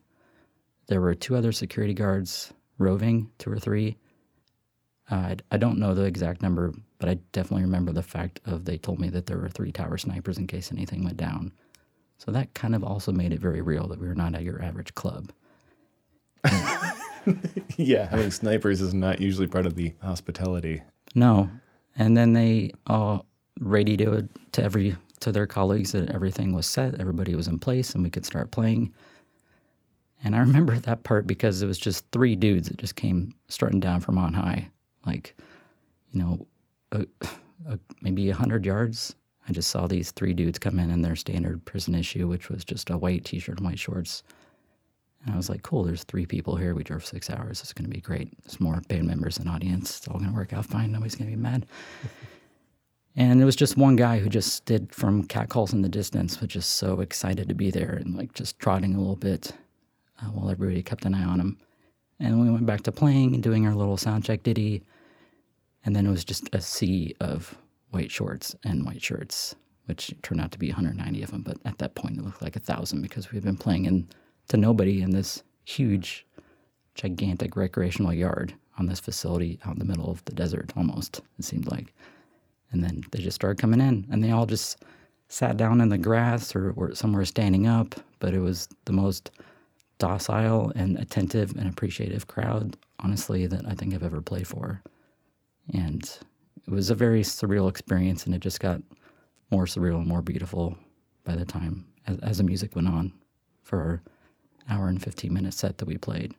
There 0.88 1.01
were 1.01 1.15
two 1.15 1.36
other 1.36 1.51
security 1.51 1.93
guards 1.93 2.53
roving, 2.77 3.31
two 3.38 3.51
or 3.51 3.59
three. 3.59 3.97
Uh, 5.09 5.15
I, 5.15 5.36
I 5.51 5.57
don't 5.57 5.79
know 5.79 5.93
the 5.93 6.03
exact 6.03 6.41
number, 6.41 6.74
but 7.00 7.09
I 7.09 7.15
definitely 7.31 7.63
remember 7.63 7.91
the 7.91 8.03
fact 8.03 8.39
of 8.45 8.65
they 8.65 8.77
told 8.77 9.00
me 9.00 9.09
that 9.09 9.25
there 9.25 9.38
were 9.38 9.50
three 9.50 9.71
tower 9.71 9.97
snipers 9.97 10.38
in 10.38 10.47
case 10.47 10.71
anything 10.71 11.03
went 11.03 11.17
down. 11.17 11.51
So 12.17 12.31
that 12.31 12.53
kind 12.53 12.75
of 12.75 12.83
also 12.83 13.12
made 13.12 13.31
it 13.31 13.39
very 13.39 13.62
real 13.62 13.88
that 13.88 14.00
we 14.00 14.07
were 14.07 14.15
not 14.15 14.33
at 14.36 14.43
your 14.43 14.62
average 14.62 14.93
club. 14.95 15.31
yeah, 17.77 18.07
having 18.09 18.31
snipers 18.31 18.81
is 18.81 18.93
not 18.93 19.19
usually 19.19 19.47
part 19.47 19.65
of 19.65 19.75
the 19.75 19.93
hospitality. 20.01 20.81
No, 21.15 21.50
and 21.97 22.15
then 22.15 22.33
they 22.33 22.71
all 22.88 23.25
radioed 23.59 24.29
to 24.53 24.63
every 24.63 24.95
to 25.19 25.31
their 25.31 25.47
colleagues 25.47 25.93
that 25.93 26.12
everything 26.12 26.53
was 26.53 26.67
set, 26.67 27.00
everybody 27.00 27.36
was 27.36 27.47
in 27.47 27.57
place, 27.57 27.95
and 27.95 28.03
we 28.03 28.09
could 28.09 28.25
start 28.25 28.51
playing. 28.51 28.93
And 30.24 30.36
I 30.36 30.39
remember 30.39 30.77
that 30.79 31.03
part 31.03 31.27
because 31.27 31.62
it 31.62 31.67
was 31.67 31.79
just 31.79 32.05
three 32.12 32.36
dudes 32.36 32.67
that 32.67 32.77
just 32.77 32.95
came 32.95 33.33
strutting 33.47 33.79
down 33.79 34.01
from 34.01 34.17
on 34.17 34.33
high, 34.33 34.69
like, 35.05 35.36
you 36.12 36.21
know, 36.21 36.47
a, 36.91 37.05
a, 37.67 37.79
maybe 38.01 38.29
a 38.29 38.36
hundred 38.36 38.65
yards. 38.65 39.15
I 39.48 39.54
just 39.54 39.70
saw 39.70 39.88
these 39.88 40.12
three 40.12 40.34
dudes 40.34 40.60
come 40.60 40.77
in 40.77 40.92
in 40.92 41.01
their 41.01 41.16
standard 41.16 41.63
prison 41.63 41.96
issue, 41.96 42.27
which 42.27 42.50
was 42.50 42.66
just 42.66 42.89
a 42.89 42.98
white 42.98 43.24
t-shirt 43.24 43.58
and 43.58 43.66
white 43.66 43.80
shorts. 43.80 44.24
And 45.24 45.34
I 45.34 45.38
was 45.38 45.50
like, 45.50 45.63
cool, 45.63 45.84
there's 45.84 46.04
three 46.04 46.25
people 46.25 46.56
here. 46.56 46.75
We 46.75 46.84
drove 46.84 47.06
six 47.06 47.30
hours. 47.30 47.62
It's 47.62 47.74
going 47.74 47.89
to 47.89 47.94
be 47.94 48.01
great. 48.01 48.30
There's 48.44 48.60
more 48.60 48.82
band 48.89 49.08
members 49.08 49.38
and 49.38 49.48
audience. 49.50 49.98
It's 49.98 50.08
all 50.08 50.20
going 50.20 50.30
to 50.30 50.36
work 50.36 50.54
out 50.54 50.66
fine. 50.66 50.92
Nobody's 50.92 51.16
going 51.16 51.32
to 51.32 51.36
be 51.36 51.42
mad. 51.42 51.66
and 53.16 53.42
it 53.42 53.46
was 53.46 53.56
just 53.56 53.77
one 53.77 53.96
guy 53.96 54.20
who 54.20 54.30
just 54.30 54.54
stood 54.54 54.94
from 54.94 55.24
catcalls 55.24 55.74
in 55.74 55.82
the 55.82 55.89
distance, 55.89 56.39
was 56.42 56.50
just 56.50 56.74
so 56.74 57.00
excited 57.00 57.48
to 57.48 57.56
be 57.56 57.72
there 57.72 57.94
and 57.94 58.16
like 58.16 58.34
just 58.34 58.60
trotting 58.60 58.96
a 58.96 59.00
little 59.00 59.16
bit 59.16 59.54
uh, 60.22 60.25
while 60.25 60.50
everybody 60.50 60.84
kept 60.84 61.06
an 61.06 61.13
eye 61.13 61.24
on 61.24 61.39
him. 61.39 61.58
And 62.20 62.42
we 62.42 62.50
went 62.50 62.66
back 62.66 62.82
to 62.84 62.92
playing 62.92 63.34
and 63.34 63.44
doing 63.44 63.66
our 63.66 63.75
little 63.75 63.98
sound 63.98 64.25
check 64.25 64.44
ditty. 64.44 64.84
And 65.86 65.96
then 65.96 66.06
it 66.06 66.10
was 66.10 66.25
just 66.25 66.50
a 66.54 66.60
sea 66.60 67.16
of 67.22 67.58
white 67.91 68.12
shorts 68.12 68.56
and 68.63 68.86
white 68.86 69.01
shirts, 69.01 69.56
which 69.86 70.13
turned 70.22 70.41
out 70.41 70.51
to 70.51 70.60
be 70.60 70.67
190 70.67 71.24
of 71.24 71.32
them. 71.32 71.41
But 71.41 71.58
at 71.65 71.77
that 71.79 71.96
point, 71.96 72.17
it 72.17 72.25
looked 72.25 72.41
like 72.41 72.56
a 72.56 72.60
thousand 72.62 73.01
because 73.01 73.32
we 73.32 73.38
had 73.38 73.46
been 73.46 73.58
playing 73.58 73.86
in 73.86 74.08
to 74.50 74.58
nobody 74.58 75.01
in 75.01 75.12
this 75.12 75.44
huge, 75.65 76.25
gigantic 76.96 77.56
recreational 77.56 78.13
yard 78.13 78.53
on 78.77 78.86
this 78.86 79.00
facility 79.00 79.60
out 79.65 79.74
in 79.74 79.79
the 79.79 79.86
middle 79.86 80.10
of 80.10 80.24
the 80.25 80.34
desert 80.34 80.72
almost, 80.75 81.22
it 81.38 81.46
seemed 81.46 81.70
like. 81.72 81.94
And 82.72 82.84
then 82.84 83.03
they 83.12 83.20
just 83.20 83.36
started 83.36 83.60
coming 83.60 83.82
in 83.82 84.06
and 84.12 84.24
they 84.24 84.32
all 84.32 84.46
just 84.46 84.84
sat 85.29 85.58
down 85.58 85.82
in 85.82 85.89
the 85.89 85.98
grass 85.98 86.56
or 86.56 86.74
were 86.74 86.96
somewhere 86.96 87.25
standing 87.25 87.67
up, 87.67 87.96
but 88.20 88.34
it 88.34 88.39
was 88.39 88.70
the 88.86 88.94
most 88.94 89.32
docile 89.98 90.72
and 90.75 90.98
attentive 90.98 91.51
and 91.58 91.67
appreciative 91.67 92.27
crowd, 92.27 92.77
honestly, 93.00 93.48
that 93.48 93.65
I 93.67 93.74
think 93.74 93.94
I've 93.94 94.03
ever 94.03 94.22
played 94.22 94.48
for. 94.48 94.82
And 95.74 96.10
it 96.67 96.74
was 96.74 96.89
a 96.89 96.95
very 96.95 97.21
surreal 97.21 97.69
experience, 97.69 98.25
and 98.25 98.36
it 98.36 98.39
just 98.39 98.59
got 98.59 98.81
more 99.51 99.65
surreal 99.65 99.97
and 99.97 100.07
more 100.07 100.21
beautiful 100.21 100.77
by 101.24 101.36
the 101.36 101.45
time 101.45 101.86
as, 102.05 102.17
as 102.19 102.38
the 102.38 102.43
music 102.43 102.75
went 102.75 102.88
on 102.88 103.13
for 103.63 103.79
our 103.79 104.01
hour 104.69 104.88
and 104.88 105.01
15 105.01 105.33
minute 105.33 105.53
set 105.53 105.77
that 105.77 105.86
we 105.86 105.97
played. 105.97 106.33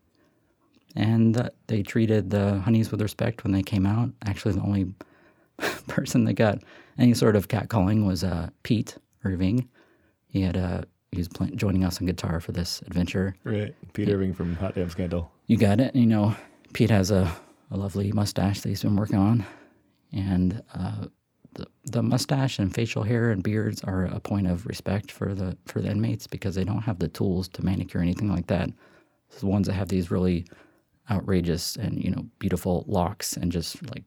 And 0.95 1.51
they 1.67 1.83
treated 1.83 2.31
the 2.31 2.61
honeys 2.61 2.91
with 2.91 3.01
respect 3.01 3.45
when 3.45 3.53
they 3.53 3.63
came 3.63 3.87
out. 3.87 4.11
Actually, 4.25 4.55
the 4.55 4.63
only 4.63 4.93
person 5.87 6.25
that 6.25 6.35
got 6.35 6.63
any 6.99 7.15
sort 7.15 7.37
of 7.37 7.49
catcalling 7.49 8.07
was 8.07 8.25
uh, 8.25 8.49
Pete 8.63 8.97
Irving. 9.25 9.69
He 10.27 10.43
had 10.43 10.57
uh, 10.57 10.83
he 11.13 11.19
was 11.19 11.29
playing, 11.29 11.57
joining 11.57 11.85
us 11.85 12.01
on 12.01 12.07
guitar 12.07 12.41
for 12.41 12.53
this 12.53 12.83
adventure. 12.83 13.35
Right, 13.45 13.75
Pete 13.93 14.09
Irving 14.09 14.35
from 14.35 14.57
Hot 14.57 14.75
Damn 14.75 14.91
Scandal. 14.91 15.31
You 15.47 15.57
got 15.57 15.81
it. 15.81 15.95
You 15.95 16.07
know, 16.07 16.37
Pete 16.73 16.91
has 16.91 17.11
a, 17.11 17.35
a 17.71 17.77
lovely 17.77 18.13
mustache 18.13 18.61
that 18.61 18.69
he's 18.69 18.83
been 18.83 18.97
working 18.97 19.19
on, 19.19 19.47
and 20.13 20.63
uh, 20.75 21.07
the, 21.55 21.67
the 21.85 22.03
mustache 22.03 22.59
and 22.59 22.75
facial 22.75 23.03
hair 23.03 23.31
and 23.31 23.43
beards 23.43 23.83
are 23.85 24.05
a 24.07 24.21
point 24.21 24.47
of 24.47 24.67
respect 24.67 25.11
for 25.11 25.35
the 25.35 25.57
for 25.67 25.81
the 25.81 25.91
inmates 25.91 26.27
because 26.27 26.55
they 26.55 26.65
don't 26.65 26.83
have 26.83 26.99
the 26.99 27.09
tools 27.09 27.49
to 27.49 27.65
manicure 27.65 28.01
anything 28.01 28.31
like 28.31 28.47
that. 28.47 28.71
So 29.31 29.41
the 29.41 29.47
ones 29.47 29.67
that 29.67 29.75
have 29.75 29.89
these 29.89 30.11
really 30.11 30.47
outrageous 31.11 31.77
and 31.77 32.03
you 32.03 32.11
know 32.11 32.27
beautiful 32.39 32.85
locks 32.87 33.37
and 33.37 33.51
just 33.51 33.83
like 33.91 34.05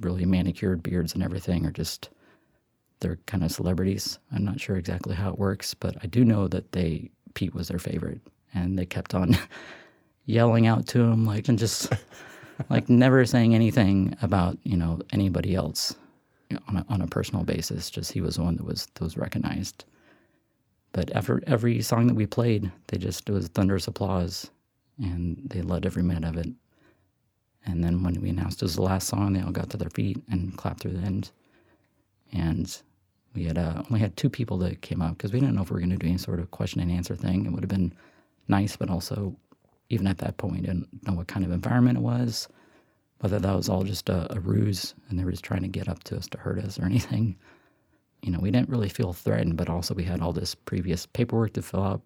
really 0.00 0.24
manicured 0.24 0.82
beards 0.82 1.14
and 1.14 1.22
everything 1.22 1.64
are 1.66 1.72
just 1.72 2.10
they're 3.00 3.18
kind 3.26 3.44
of 3.44 3.52
celebrities. 3.52 4.18
I'm 4.32 4.44
not 4.44 4.60
sure 4.60 4.76
exactly 4.76 5.14
how 5.14 5.30
it 5.30 5.38
works, 5.38 5.74
but 5.74 5.96
I 6.02 6.06
do 6.06 6.24
know 6.24 6.48
that 6.48 6.72
they 6.72 7.10
Pete 7.34 7.54
was 7.54 7.68
their 7.68 7.78
favorite, 7.78 8.20
and 8.54 8.78
they 8.78 8.86
kept 8.86 9.14
on 9.14 9.36
yelling 10.26 10.66
out 10.66 10.86
to 10.88 11.00
him 11.02 11.24
like 11.24 11.48
and 11.48 11.58
just 11.58 11.92
like 12.70 12.88
never 12.88 13.24
saying 13.24 13.54
anything 13.54 14.16
about 14.22 14.58
you 14.64 14.76
know 14.76 15.00
anybody 15.12 15.54
else 15.54 15.94
on 16.68 16.76
a, 16.76 16.86
on 16.88 17.00
a 17.00 17.06
personal 17.06 17.44
basis. 17.44 17.90
Just 17.90 18.12
he 18.12 18.20
was 18.20 18.36
the 18.36 18.42
one 18.42 18.56
that 18.56 18.64
was 18.64 18.86
that 18.86 19.02
was 19.02 19.16
recognized. 19.16 19.84
But 20.92 21.10
after 21.14 21.42
every 21.46 21.82
song 21.82 22.06
that 22.06 22.14
we 22.14 22.26
played, 22.26 22.70
they 22.88 22.98
just 22.98 23.28
it 23.28 23.32
was 23.32 23.48
thunderous 23.48 23.88
applause, 23.88 24.50
and 25.02 25.40
they 25.46 25.62
loved 25.62 25.86
every 25.86 26.02
minute 26.02 26.24
of 26.24 26.36
it. 26.36 26.48
And 27.66 27.82
then 27.82 28.02
when 28.02 28.20
we 28.20 28.28
announced 28.28 28.62
it 28.62 28.66
was 28.66 28.76
the 28.76 28.82
last 28.82 29.08
song, 29.08 29.32
they 29.32 29.40
all 29.40 29.50
got 29.50 29.70
to 29.70 29.76
their 29.76 29.90
feet 29.90 30.22
and 30.30 30.56
clapped 30.56 30.80
through 30.80 30.92
the 30.92 31.06
end. 31.06 31.30
And 32.32 32.76
we 33.34 33.44
had 33.44 33.58
uh, 33.58 33.82
only 33.88 34.00
had 34.00 34.16
two 34.16 34.28
people 34.28 34.58
that 34.58 34.82
came 34.82 35.00
up 35.02 35.16
because 35.16 35.32
we 35.32 35.40
didn't 35.40 35.54
know 35.56 35.62
if 35.62 35.70
we 35.70 35.74
were 35.74 35.80
going 35.80 35.90
to 35.90 35.96
do 35.96 36.06
any 36.06 36.18
sort 36.18 36.40
of 36.40 36.50
question 36.50 36.80
and 36.80 36.90
answer 36.90 37.16
thing. 37.16 37.46
It 37.46 37.52
would 37.52 37.62
have 37.62 37.70
been 37.70 37.92
nice, 38.48 38.76
but 38.76 38.90
also, 38.90 39.34
even 39.90 40.06
at 40.06 40.18
that 40.18 40.36
point, 40.36 40.62
didn't 40.62 40.88
know 41.06 41.14
what 41.14 41.28
kind 41.28 41.44
of 41.44 41.52
environment 41.52 41.98
it 41.98 42.02
was 42.02 42.48
whether 43.24 43.38
that 43.38 43.56
was 43.56 43.70
all 43.70 43.84
just 43.84 44.10
a, 44.10 44.30
a, 44.36 44.40
ruse 44.40 44.94
and 45.08 45.18
they 45.18 45.24
were 45.24 45.30
just 45.30 45.42
trying 45.42 45.62
to 45.62 45.68
get 45.68 45.88
up 45.88 46.04
to 46.04 46.14
us 46.14 46.28
to 46.28 46.36
hurt 46.36 46.58
us 46.58 46.78
or 46.78 46.84
anything. 46.92 47.34
You 48.22 48.30
know, 48.30 48.38
we 48.38 48.50
didn't 48.50 48.68
really 48.68 48.90
feel 48.90 49.14
threatened, 49.14 49.56
but 49.56 49.70
also 49.70 49.94
we 49.94 50.04
had 50.04 50.20
all 50.20 50.34
this 50.34 50.54
previous 50.54 51.06
paperwork 51.06 51.54
to 51.54 51.62
fill 51.62 51.82
out 51.82 52.02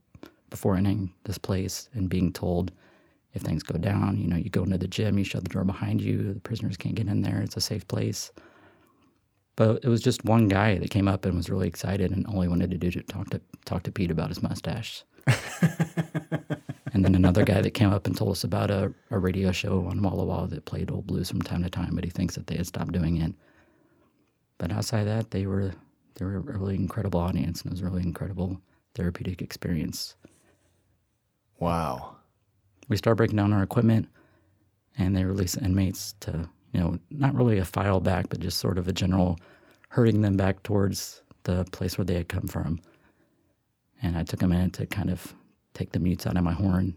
before 0.49 0.77
entering 0.77 1.13
this 1.25 1.37
place 1.37 1.89
and 1.93 2.09
being 2.09 2.33
told 2.33 2.71
if 3.35 3.43
things 3.43 3.65
go 3.65 3.77
down, 3.79 4.17
you 4.17 4.29
know, 4.29 4.37
you 4.37 4.49
go 4.49 4.63
into 4.63 4.79
the 4.79 4.87
gym, 4.87 5.19
you 5.19 5.25
shut 5.25 5.43
the 5.43 5.51
door 5.51 5.65
behind 5.65 6.01
you, 6.01 6.35
the 6.35 6.41
prisoners 6.41 6.77
can't 6.77 6.95
get 6.95 7.09
in 7.09 7.23
there, 7.23 7.41
it's 7.41 7.57
a 7.57 7.61
safe 7.61 7.87
place. 7.89 8.31
But 9.57 9.81
it 9.83 9.89
was 9.89 10.01
just 10.01 10.25
one 10.25 10.47
guy 10.47 10.79
that 10.79 10.91
came 10.91 11.09
up 11.09 11.25
and 11.25 11.37
was 11.37 11.51
really 11.51 11.67
excited 11.67 12.13
and 12.13 12.27
he 12.29 12.49
wanted 12.49 12.71
to 12.71 12.79
do 12.79 12.93
to 12.93 13.03
talk 13.03 13.29
to 13.31 13.41
talk 13.65 13.83
to 13.83 13.91
Pete 13.91 14.13
about 14.13 14.29
his 14.29 14.41
mustache. 14.41 15.03
and 16.99 17.05
then 17.05 17.15
another 17.15 17.45
guy 17.45 17.61
that 17.61 17.75
came 17.75 17.93
up 17.93 18.09
and 18.09 18.17
told 18.17 18.33
us 18.33 18.43
about 18.43 18.73
a, 18.73 18.93
a 19.13 19.21
radio 19.21 19.53
show 19.53 19.87
on 19.87 20.03
Walla 20.03 20.25
Walla 20.25 20.49
that 20.49 20.65
played 20.65 20.91
old 20.91 21.07
blues 21.07 21.31
from 21.31 21.41
time 21.41 21.63
to 21.63 21.71
time, 21.71 21.95
but 21.95 22.03
he 22.03 22.11
thinks 22.11 22.35
that 22.35 22.49
they 22.49 22.57
had 22.57 22.67
stopped 22.67 22.91
doing 22.91 23.19
it. 23.19 23.33
But 24.59 24.73
outside 24.73 25.05
that, 25.05 25.31
they 25.31 25.47
were 25.47 25.75
they 26.17 26.25
were 26.25 26.39
a 26.39 26.41
really 26.41 26.75
incredible 26.75 27.21
audience, 27.21 27.63
and 27.63 27.71
it 27.71 27.75
was 27.75 27.83
a 27.83 27.85
really 27.85 28.03
incredible 28.03 28.61
therapeutic 28.97 29.41
experience. 29.41 30.17
Wow. 31.61 32.17
We 32.89 32.97
start 32.97 33.17
breaking 33.17 33.37
down 33.37 33.53
our 33.53 33.63
equipment, 33.63 34.09
and 34.99 35.17
they 35.17 35.25
release 35.25 35.57
inmates 35.57 36.17
to, 36.19 36.49
you 36.73 36.81
know, 36.81 36.99
not 37.11 37.33
really 37.33 37.59
a 37.59 37.65
file 37.65 38.01
back, 38.01 38.29
but 38.29 38.41
just 38.41 38.59
sort 38.59 38.77
of 38.77 38.89
a 38.89 38.93
general 38.93 39.39
herding 39.91 40.23
them 40.23 40.37
back 40.37 40.65
towards 40.65 41.23
the 41.45 41.65
place 41.71 41.97
where 41.97 42.05
they 42.05 42.15
had 42.15 42.29
come 42.29 42.49
from. 42.49 42.81
And 44.03 44.19
I 44.19 44.25
took 44.25 44.43
a 44.43 44.49
minute 44.49 44.73
to 44.73 44.87
kind 44.87 45.11
of 45.11 45.33
take 45.79 45.93
the 45.93 46.01
mutes 46.01 46.27
out 46.27 46.37
of 46.37 46.43
my 46.43 46.53
horn 46.53 46.97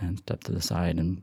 and 0.00 0.18
step 0.18 0.42
to 0.42 0.52
the 0.52 0.62
side 0.62 0.96
and 0.96 1.20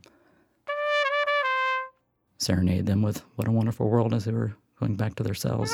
serenade 2.37 2.85
them 2.85 3.01
with 3.01 3.23
What 3.35 3.47
a 3.47 3.51
Wonderful 3.51 3.89
World 3.89 4.13
as 4.13 4.25
they 4.25 4.31
were 4.31 4.53
going 4.79 4.95
back 4.95 5.15
to 5.15 5.23
their 5.23 5.33
cells. 5.33 5.73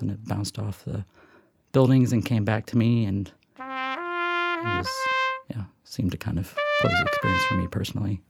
And 0.00 0.12
it 0.12 0.24
bounced 0.26 0.60
off 0.60 0.84
the 0.84 1.04
buildings 1.72 2.12
and 2.12 2.24
came 2.24 2.44
back 2.44 2.66
to 2.66 2.78
me, 2.78 3.04
and 3.04 3.32
it 3.58 4.78
was, 4.78 4.88
yeah, 5.50 5.64
seemed 5.82 6.12
to 6.12 6.18
kind 6.18 6.38
of 6.38 6.54
close 6.80 6.92
the 6.92 7.06
experience 7.06 7.44
for 7.46 7.54
me 7.54 7.66
personally. 7.66 8.22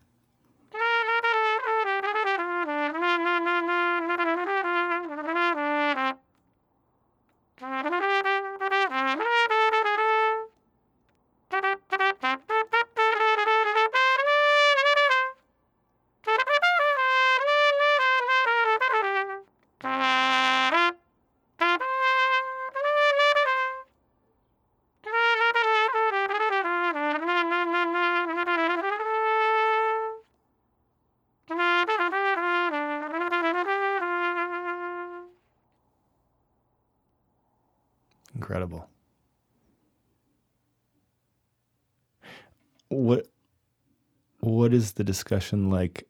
The 44.90 45.04
discussion 45.04 45.70
like 45.70 46.08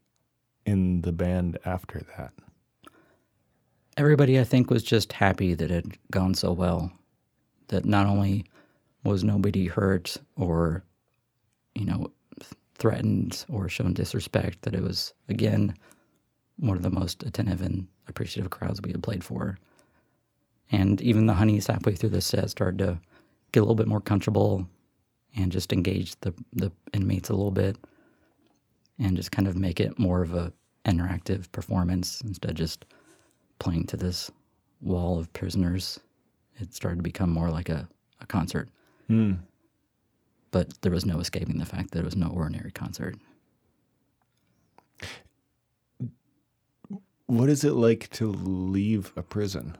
in 0.65 1.03
the 1.03 1.13
band 1.13 1.59
after 1.67 2.01
that? 2.17 2.33
Everybody, 3.99 4.41
I 4.41 4.45
think, 4.45 4.71
was 4.71 4.83
just 4.83 5.13
happy 5.13 5.53
that 5.53 5.71
it 5.71 5.85
had 5.85 5.99
gone 6.11 6.33
so 6.33 6.53
well. 6.53 6.91
That 7.69 7.85
not 7.85 8.07
only 8.07 8.47
was 9.05 9.23
nobody 9.23 9.67
hurt 9.67 10.17
or, 10.37 10.83
you 11.75 11.85
know, 11.85 12.11
threatened 12.75 13.45
or 13.51 13.69
shown 13.69 13.93
disrespect, 13.93 14.63
that 14.63 14.75
it 14.75 14.83
was, 14.83 15.13
again, 15.29 15.75
one 16.57 16.77
of 16.77 16.83
the 16.83 16.91
most 16.91 17.23
attentive 17.23 17.61
and 17.61 17.87
appreciative 18.09 18.51
crowds 18.51 18.81
we 18.81 18.93
had 18.93 19.03
played 19.03 19.23
for. 19.23 19.59
And 20.71 21.01
even 21.03 21.27
the 21.27 21.35
honeys 21.35 21.67
halfway 21.67 21.95
through 21.95 22.11
the 22.11 22.21
set 22.23 22.49
started 22.49 22.79
to 22.79 22.99
get 23.53 23.61
a 23.61 23.63
little 23.63 23.75
bit 23.75 23.89
more 23.89 24.01
comfortable 24.01 24.67
and 25.37 25.53
just 25.53 25.73
engage 25.73 26.19
the, 26.21 26.33
the 26.53 26.73
inmates 26.95 27.29
a 27.29 27.35
little 27.35 27.51
bit 27.51 27.77
and 28.99 29.17
just 29.17 29.33
kind 29.33 29.49
of 29.49 29.57
make 29.57 29.81
it 29.81 29.99
more 29.99 30.23
of 30.23 30.35
a 30.35 30.53
interactive 30.85 31.51
performance 31.53 32.21
instead 32.23 32.51
of 32.51 32.57
just 32.57 32.85
playing 33.59 33.87
to 33.87 33.97
this 33.97 34.31
wall 34.81 35.19
of 35.19 35.33
prisoners. 35.33 36.01
It 36.61 36.75
started 36.75 36.97
to 36.97 37.03
become 37.03 37.31
more 37.31 37.51
like 37.51 37.69
a, 37.69 37.89
a 38.21 38.27
concert. 38.27 38.69
Mm. 39.09 39.39
But 40.51 40.81
there 40.83 40.93
was 40.93 41.07
no 41.07 41.19
escaping 41.21 41.59
the 41.59 41.67
fact 41.67 41.93
that 41.93 42.01
it 42.01 42.05
was 42.05 42.17
no 42.17 42.29
ordinary 42.29 42.73
concert. 42.73 43.17
What 47.27 47.49
is 47.49 47.65
it 47.65 47.73
like 47.73 48.11
to 48.11 48.31
leave 48.31 49.13
a 49.17 49.23
prison? 49.23 49.77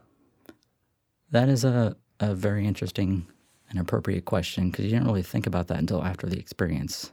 That 1.31 1.49
is 1.49 1.65
a, 1.65 1.97
a 2.21 2.35
very 2.35 2.67
interesting 2.67 3.27
and 3.69 3.79
appropriate 3.79 4.25
question 4.25 4.71
because 4.71 4.85
you 4.85 4.91
didn't 4.93 5.07
really 5.07 5.23
think 5.23 5.47
about 5.47 5.69
that 5.69 5.79
until 5.79 6.03
after 6.03 6.27
the 6.27 6.39
experience. 6.39 7.13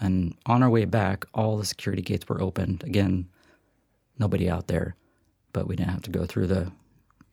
And 0.00 0.34
on 0.46 0.62
our 0.62 0.70
way 0.70 0.86
back, 0.86 1.26
all 1.34 1.56
the 1.56 1.64
security 1.64 2.02
gates 2.02 2.26
were 2.28 2.40
opened. 2.40 2.82
Again, 2.84 3.28
nobody 4.18 4.48
out 4.48 4.66
there, 4.66 4.96
but 5.52 5.68
we 5.68 5.76
didn't 5.76 5.90
have 5.90 6.02
to 6.02 6.10
go 6.10 6.24
through 6.24 6.46
the, 6.46 6.72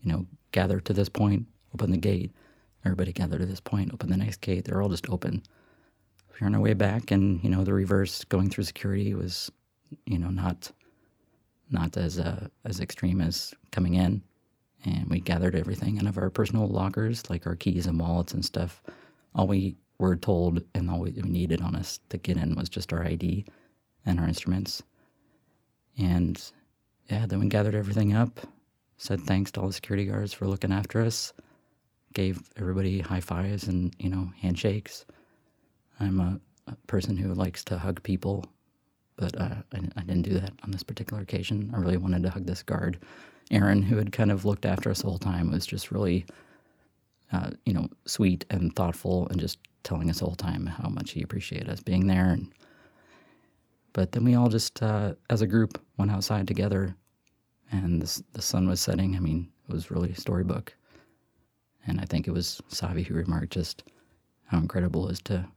you 0.01 0.11
know, 0.11 0.25
gather 0.51 0.79
to 0.81 0.93
this 0.93 1.09
point, 1.09 1.45
open 1.73 1.91
the 1.91 1.97
gate. 1.97 2.31
Everybody 2.83 3.13
gather 3.13 3.37
to 3.37 3.45
this 3.45 3.61
point, 3.61 3.93
open 3.93 4.09
the 4.09 4.17
next 4.17 4.41
gate. 4.41 4.65
They're 4.65 4.81
all 4.81 4.89
just 4.89 5.09
open. 5.09 5.43
We 6.33 6.43
are 6.43 6.47
on 6.47 6.55
our 6.55 6.61
way 6.61 6.73
back, 6.73 7.09
and 7.11 7.43
you 7.43 7.49
know, 7.49 7.63
the 7.63 7.73
reverse 7.73 8.23
going 8.25 8.49
through 8.49 8.65
security 8.65 9.13
was, 9.13 9.51
you 10.05 10.19
know, 10.19 10.29
not, 10.29 10.71
not 11.71 11.97
as 11.97 12.19
uh, 12.19 12.47
as 12.65 12.79
extreme 12.79 13.21
as 13.21 13.53
coming 13.71 13.95
in. 13.95 14.21
And 14.85 15.09
we 15.09 15.19
gathered 15.19 15.55
everything 15.55 15.97
out 15.99 16.05
of 16.05 16.17
our 16.17 16.29
personal 16.29 16.67
lockers, 16.67 17.29
like 17.29 17.47
our 17.47 17.55
keys 17.55 17.87
and 17.87 17.99
wallets 17.99 18.33
and 18.33 18.45
stuff. 18.45 18.81
All 19.33 19.47
we 19.47 19.75
were 19.99 20.15
told 20.15 20.61
and 20.75 20.89
all 20.89 20.99
we 20.99 21.11
needed 21.11 21.61
on 21.61 21.75
us 21.75 21.99
to 22.09 22.17
get 22.17 22.37
in 22.37 22.55
was 22.55 22.69
just 22.69 22.93
our 22.93 23.03
ID 23.03 23.45
and 24.05 24.19
our 24.19 24.27
instruments. 24.27 24.83
And 25.97 26.41
yeah, 27.09 27.25
then 27.25 27.39
we 27.39 27.47
gathered 27.47 27.75
everything 27.75 28.13
up, 28.13 28.39
said 28.97 29.21
thanks 29.21 29.51
to 29.51 29.61
all 29.61 29.67
the 29.67 29.73
security 29.73 30.05
guards 30.05 30.33
for 30.33 30.47
looking 30.47 30.71
after 30.71 31.01
us, 31.01 31.33
gave 32.13 32.41
everybody 32.57 32.99
high 32.99 33.19
fives 33.19 33.67
and, 33.67 33.95
you 33.99 34.09
know, 34.09 34.31
handshakes. 34.39 35.05
I'm 35.99 36.19
a, 36.19 36.39
a 36.67 36.75
person 36.87 37.17
who 37.17 37.33
likes 37.33 37.63
to 37.65 37.77
hug 37.77 38.03
people, 38.03 38.45
but 39.15 39.39
uh, 39.39 39.55
I, 39.73 39.79
I 39.95 40.01
didn't 40.01 40.23
do 40.23 40.33
that 40.39 40.53
on 40.63 40.71
this 40.71 40.83
particular 40.83 41.23
occasion. 41.23 41.71
I 41.73 41.79
really 41.79 41.97
wanted 41.97 42.23
to 42.23 42.29
hug 42.29 42.45
this 42.45 42.61
guard. 42.61 42.99
Aaron, 43.49 43.81
who 43.81 43.97
had 43.97 44.11
kind 44.11 44.31
of 44.31 44.45
looked 44.45 44.65
after 44.65 44.91
us 44.91 45.01
the 45.01 45.07
whole 45.07 45.17
time, 45.17 45.51
was 45.51 45.65
just 45.65 45.91
really, 45.91 46.25
uh, 47.31 47.51
you 47.65 47.73
know, 47.73 47.87
sweet 48.05 48.45
and 48.49 48.75
thoughtful 48.75 49.27
and 49.29 49.39
just 49.39 49.57
telling 49.83 50.09
us 50.09 50.21
all 50.21 50.31
the 50.31 50.43
whole 50.43 50.51
time 50.51 50.65
how 50.65 50.89
much 50.89 51.11
he 51.11 51.21
appreciated 51.21 51.69
us 51.69 51.81
being 51.81 52.07
there. 52.07 52.29
And 52.29 52.51
but 53.93 54.11
then 54.11 54.23
we 54.23 54.35
all 54.35 54.49
just, 54.49 54.83
uh, 54.83 55.13
as 55.29 55.41
a 55.41 55.47
group, 55.47 55.81
went 55.97 56.11
outside 56.11 56.47
together, 56.47 56.95
and 57.71 58.01
the, 58.01 58.23
the 58.33 58.41
sun 58.41 58.67
was 58.67 58.79
setting. 58.79 59.15
I 59.15 59.19
mean, 59.19 59.49
it 59.67 59.73
was 59.73 59.89
really 59.89 60.13
storybook. 60.13 60.75
And 61.87 61.99
I 61.99 62.05
think 62.05 62.27
it 62.27 62.31
was 62.31 62.61
Savi 62.69 63.05
who 63.05 63.15
remarked 63.15 63.53
just 63.53 63.83
how 64.45 64.59
incredible 64.59 65.07
it 65.07 65.13
is 65.13 65.21
to 65.21 65.47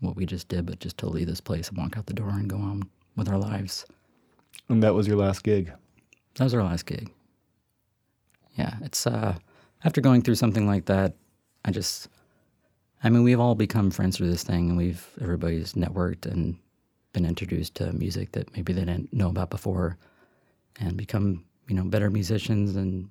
what 0.00 0.16
we 0.16 0.24
just 0.24 0.48
did, 0.48 0.64
but 0.64 0.80
just 0.80 0.96
to 0.98 1.08
leave 1.08 1.26
this 1.26 1.40
place 1.40 1.68
and 1.68 1.76
walk 1.76 1.96
out 1.98 2.06
the 2.06 2.14
door 2.14 2.30
and 2.30 2.48
go 2.48 2.56
on 2.56 2.88
with 3.16 3.28
our 3.28 3.38
lives. 3.38 3.84
And 4.68 4.82
that 4.82 4.94
was 4.94 5.06
your 5.06 5.16
last 5.16 5.42
gig. 5.42 5.72
That 6.36 6.44
was 6.44 6.54
our 6.54 6.62
last 6.62 6.86
gig. 6.86 7.12
Yeah, 8.56 8.76
it's 8.82 9.06
uh, 9.06 9.36
after 9.84 10.00
going 10.00 10.22
through 10.22 10.36
something 10.36 10.66
like 10.66 10.86
that, 10.86 11.14
I 11.64 11.70
just, 11.70 12.08
I 13.02 13.10
mean, 13.10 13.22
we've 13.22 13.40
all 13.40 13.54
become 13.54 13.90
friends 13.90 14.16
through 14.16 14.30
this 14.30 14.42
thing, 14.42 14.70
and 14.70 14.76
we've 14.76 15.06
everybody's 15.20 15.74
networked 15.74 16.26
and 16.26 16.58
been 17.12 17.24
introduced 17.24 17.74
to 17.76 17.92
music 17.92 18.32
that 18.32 18.54
maybe 18.56 18.72
they 18.72 18.84
didn't 18.84 19.12
know 19.12 19.28
about 19.28 19.50
before, 19.50 19.96
and 20.80 20.96
become 20.96 21.44
you 21.68 21.76
know 21.76 21.84
better 21.84 22.10
musicians 22.10 22.76
and 22.76 23.08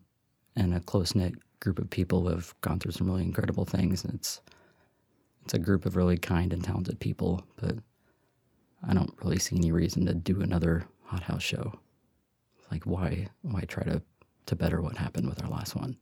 and 0.56 0.74
a 0.74 0.80
close 0.82 1.16
knit 1.16 1.36
group 1.60 1.80
of 1.80 1.90
people 1.90 2.24
who 2.24 2.30
have 2.30 2.54
gone 2.62 2.80
through 2.80 2.92
some 2.92 3.08
really 3.08 3.24
incredible 3.24 3.66
things. 3.66 4.04
And 4.04 4.16
it's 4.16 4.42
it's 5.44 5.54
a 5.54 5.60
group 5.60 5.86
of 5.86 5.96
really 5.96 6.18
kind 6.18 6.52
and 6.52 6.64
talented 6.64 7.00
people, 7.00 7.42
but 7.56 7.76
I 8.88 8.94
don't 8.94 9.14
really 9.24 9.40
see 9.40 9.56
any 9.56 9.72
reason 9.72 10.06
to 10.06 10.14
do 10.14 10.42
another 10.42 10.86
hot 11.06 11.24
house 11.24 11.44
show. 11.44 11.80
Like 12.72 12.84
why 12.84 13.28
why 13.42 13.62
try 13.62 13.84
to 13.84 14.02
to 14.48 14.56
better 14.56 14.82
what 14.82 14.98
happened 14.98 15.30
with 15.30 15.42
our 15.44 15.50
last 15.50 15.76
one? 15.76 15.98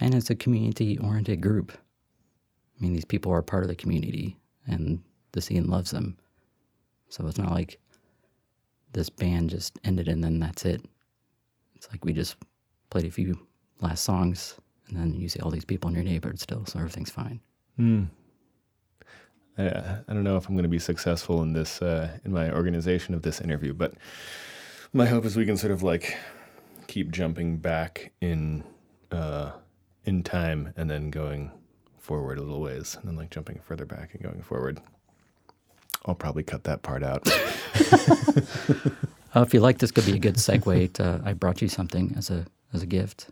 And 0.00 0.14
it's 0.14 0.30
a 0.30 0.34
community 0.34 0.98
oriented 0.98 1.40
group. 1.40 1.72
I 1.72 2.82
mean, 2.82 2.92
these 2.92 3.04
people 3.04 3.32
are 3.32 3.42
part 3.42 3.62
of 3.62 3.68
the 3.68 3.76
community 3.76 4.36
and 4.66 5.02
the 5.32 5.40
scene 5.40 5.68
loves 5.68 5.90
them. 5.90 6.16
So 7.08 7.26
it's 7.26 7.38
not 7.38 7.52
like 7.52 7.78
this 8.92 9.08
band 9.08 9.50
just 9.50 9.78
ended 9.84 10.08
and 10.08 10.22
then 10.22 10.40
that's 10.40 10.64
it. 10.64 10.84
It's 11.74 11.88
like 11.90 12.04
we 12.04 12.12
just 12.12 12.36
played 12.90 13.04
a 13.04 13.10
few 13.10 13.46
last 13.80 14.04
songs 14.04 14.56
and 14.88 14.96
then 14.98 15.14
you 15.14 15.28
see 15.28 15.40
all 15.40 15.50
these 15.50 15.64
people 15.64 15.88
in 15.88 15.94
your 15.94 16.04
neighborhood 16.04 16.40
still, 16.40 16.66
so 16.66 16.78
everything's 16.78 17.10
fine. 17.10 17.40
Hmm. 17.76 18.04
I, 19.56 19.68
I 20.08 20.12
don't 20.12 20.24
know 20.24 20.36
if 20.36 20.48
I'm 20.48 20.54
going 20.54 20.64
to 20.64 20.68
be 20.68 20.78
successful 20.78 21.42
in 21.42 21.52
this 21.52 21.80
uh, 21.80 22.18
in 22.24 22.32
my 22.32 22.50
organization 22.52 23.14
of 23.14 23.22
this 23.22 23.40
interview, 23.40 23.72
but 23.72 23.94
my 24.92 25.06
hope 25.06 25.24
is 25.24 25.36
we 25.36 25.46
can 25.46 25.56
sort 25.56 25.72
of 25.72 25.82
like 25.82 26.16
keep 26.86 27.10
jumping 27.10 27.58
back 27.58 28.12
in 28.20 28.64
uh, 29.10 29.52
in 30.04 30.22
time 30.22 30.72
and 30.76 30.90
then 30.90 31.10
going 31.10 31.50
forward 31.98 32.38
a 32.38 32.42
little 32.42 32.60
ways, 32.60 32.96
and 33.00 33.08
then 33.08 33.16
like 33.16 33.30
jumping 33.30 33.60
further 33.64 33.86
back 33.86 34.14
and 34.14 34.22
going 34.22 34.42
forward. 34.42 34.80
I'll 36.06 36.14
probably 36.14 36.42
cut 36.42 36.64
that 36.64 36.82
part 36.82 37.02
out. 37.02 37.26
Uh, 39.34 39.40
if 39.42 39.52
you 39.52 39.58
like, 39.58 39.78
this 39.78 39.90
could 39.90 40.06
be 40.06 40.12
a 40.12 40.18
good 40.18 40.36
segue 40.36 40.92
to 40.92 41.20
I 41.24 41.32
brought 41.32 41.60
you 41.60 41.68
something 41.68 42.14
as 42.16 42.30
a 42.30 42.46
as 42.72 42.82
a 42.82 42.86
gift. 42.86 43.30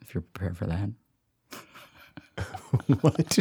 If 0.00 0.14
you're 0.14 0.22
prepared 0.22 0.56
for 0.56 0.66
that. 0.66 0.88
what? 3.02 3.38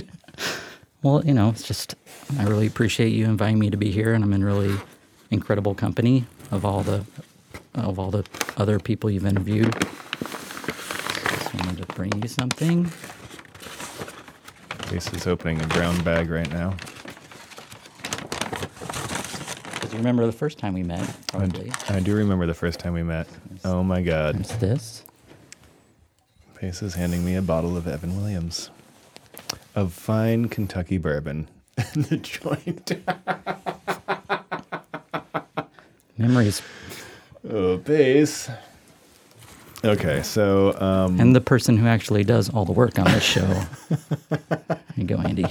Well, 1.02 1.26
you 1.26 1.34
know, 1.34 1.50
it's 1.50 1.64
just 1.64 1.96
I 2.38 2.44
really 2.44 2.68
appreciate 2.68 3.14
you 3.14 3.26
inviting 3.26 3.58
me 3.58 3.70
to 3.70 3.78
be 3.78 3.90
here, 3.90 4.14
and 4.14 4.24
I'm 4.24 4.34
in 4.34 4.44
really 4.44 4.76
incredible 5.30 5.74
company 5.74 6.26
of 6.52 6.66
all 6.66 6.82
the 6.84 7.06
of 7.74 7.98
all 7.98 8.12
the 8.12 8.26
other 8.58 8.78
people 8.78 9.10
you've 9.10 9.26
interviewed. 9.26 9.74
Wanted 11.54 11.78
to 11.88 11.94
bring 11.96 12.22
you 12.22 12.28
something. 12.28 12.92
Pace 14.88 15.12
is 15.14 15.28
opening 15.28 15.62
a 15.62 15.68
brown 15.68 16.02
bag 16.04 16.30
right 16.30 16.50
now. 16.52 16.76
Because 19.74 19.92
you 19.92 19.98
remember 19.98 20.26
the 20.26 20.32
first 20.32 20.58
time 20.58 20.74
we 20.74 20.84
met, 20.84 21.08
probably. 21.28 21.72
I 21.90 22.00
do 22.00 22.16
remember 22.16 22.46
the 22.46 22.54
first 22.54 22.80
time 22.80 22.94
we 22.94 23.04
met. 23.04 23.28
Oh 23.66 23.84
my 23.84 24.02
God. 24.02 24.40
It's 24.40 24.56
this. 24.56 25.06
Pace 26.56 26.82
is 26.82 26.94
handing 26.94 27.26
me 27.26 27.36
a 27.36 27.42
bottle 27.42 27.76
of 27.76 27.88
Evan 27.88 28.18
Williams 28.18 28.70
of 29.76 29.94
fine 29.94 30.48
Kentucky 30.50 30.98
bourbon. 30.98 31.48
And 31.96 32.06
the 32.06 32.18
joint. 32.18 32.92
Memories. 36.18 36.62
Oh, 37.50 37.78
Pace. 37.80 38.50
Okay, 39.84 40.22
so 40.22 40.80
um, 40.80 41.20
And 41.20 41.36
the 41.36 41.42
person 41.42 41.76
who 41.78 41.88
actually 41.88 42.24
does 42.24 42.50
all 42.50 42.66
the 42.66 42.72
work 42.72 43.00
on 43.00 43.06
this 43.06 43.24
show. 43.24 43.46
Here 44.30 44.80
you 44.96 45.04
go, 45.06 45.18
Andy. 45.18 45.46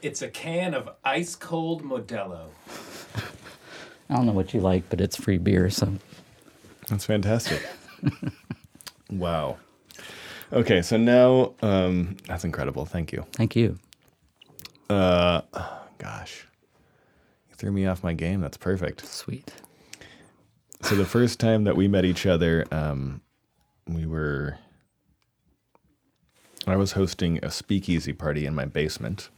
It's 0.00 0.22
a 0.22 0.28
can 0.28 0.72
of 0.74 0.88
ice 1.04 1.34
cold 1.36 1.82
Modelo. 1.82 2.48
I 4.08 4.16
don't 4.16 4.26
know 4.26 4.32
what 4.32 4.54
you 4.54 4.60
like, 4.60 4.88
but 4.88 5.00
it's 5.00 5.16
free 5.16 5.38
beer, 5.38 5.68
so 5.70 5.94
that's 6.88 7.04
fantastic. 7.04 7.66
wow. 9.10 9.56
Okay, 10.52 10.82
so 10.82 10.96
now 10.96 11.54
um, 11.62 12.16
that's 12.26 12.44
incredible. 12.44 12.86
Thank 12.86 13.12
you. 13.12 13.24
thank 13.32 13.56
you. 13.56 13.78
Uh, 14.88 15.40
gosh, 15.98 16.46
you 17.50 17.56
threw 17.56 17.72
me 17.72 17.86
off 17.86 18.02
my 18.02 18.12
game. 18.12 18.40
That's 18.40 18.56
perfect. 18.56 19.06
Sweet. 19.06 19.52
So 20.82 20.94
the 20.96 21.06
first 21.06 21.40
time 21.40 21.64
that 21.64 21.76
we 21.76 21.88
met 21.88 22.04
each 22.04 22.26
other, 22.26 22.64
um, 22.70 23.22
we 23.86 24.06
were. 24.06 24.58
I 26.66 26.76
was 26.76 26.92
hosting 26.92 27.38
a 27.42 27.50
speakeasy 27.50 28.12
party 28.14 28.46
in 28.46 28.54
my 28.54 28.64
basement 28.64 29.28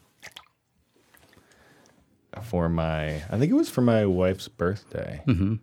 for 2.43 2.69
my. 2.69 3.23
I 3.31 3.39
think 3.39 3.51
it 3.51 3.55
was 3.55 3.71
for 3.71 3.81
my 3.81 4.07
wife's 4.07 4.49
birthday. 4.49 5.23
Mm-hmm. 5.27 5.55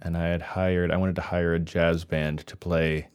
and 0.00 0.16
I 0.16 0.26
had 0.28 0.42
hired. 0.42 0.90
I 0.90 0.96
wanted 0.96 1.16
to 1.16 1.22
hire 1.22 1.54
a 1.54 1.58
jazz 1.60 2.04
band 2.04 2.46
to 2.46 2.56
play 2.56 3.08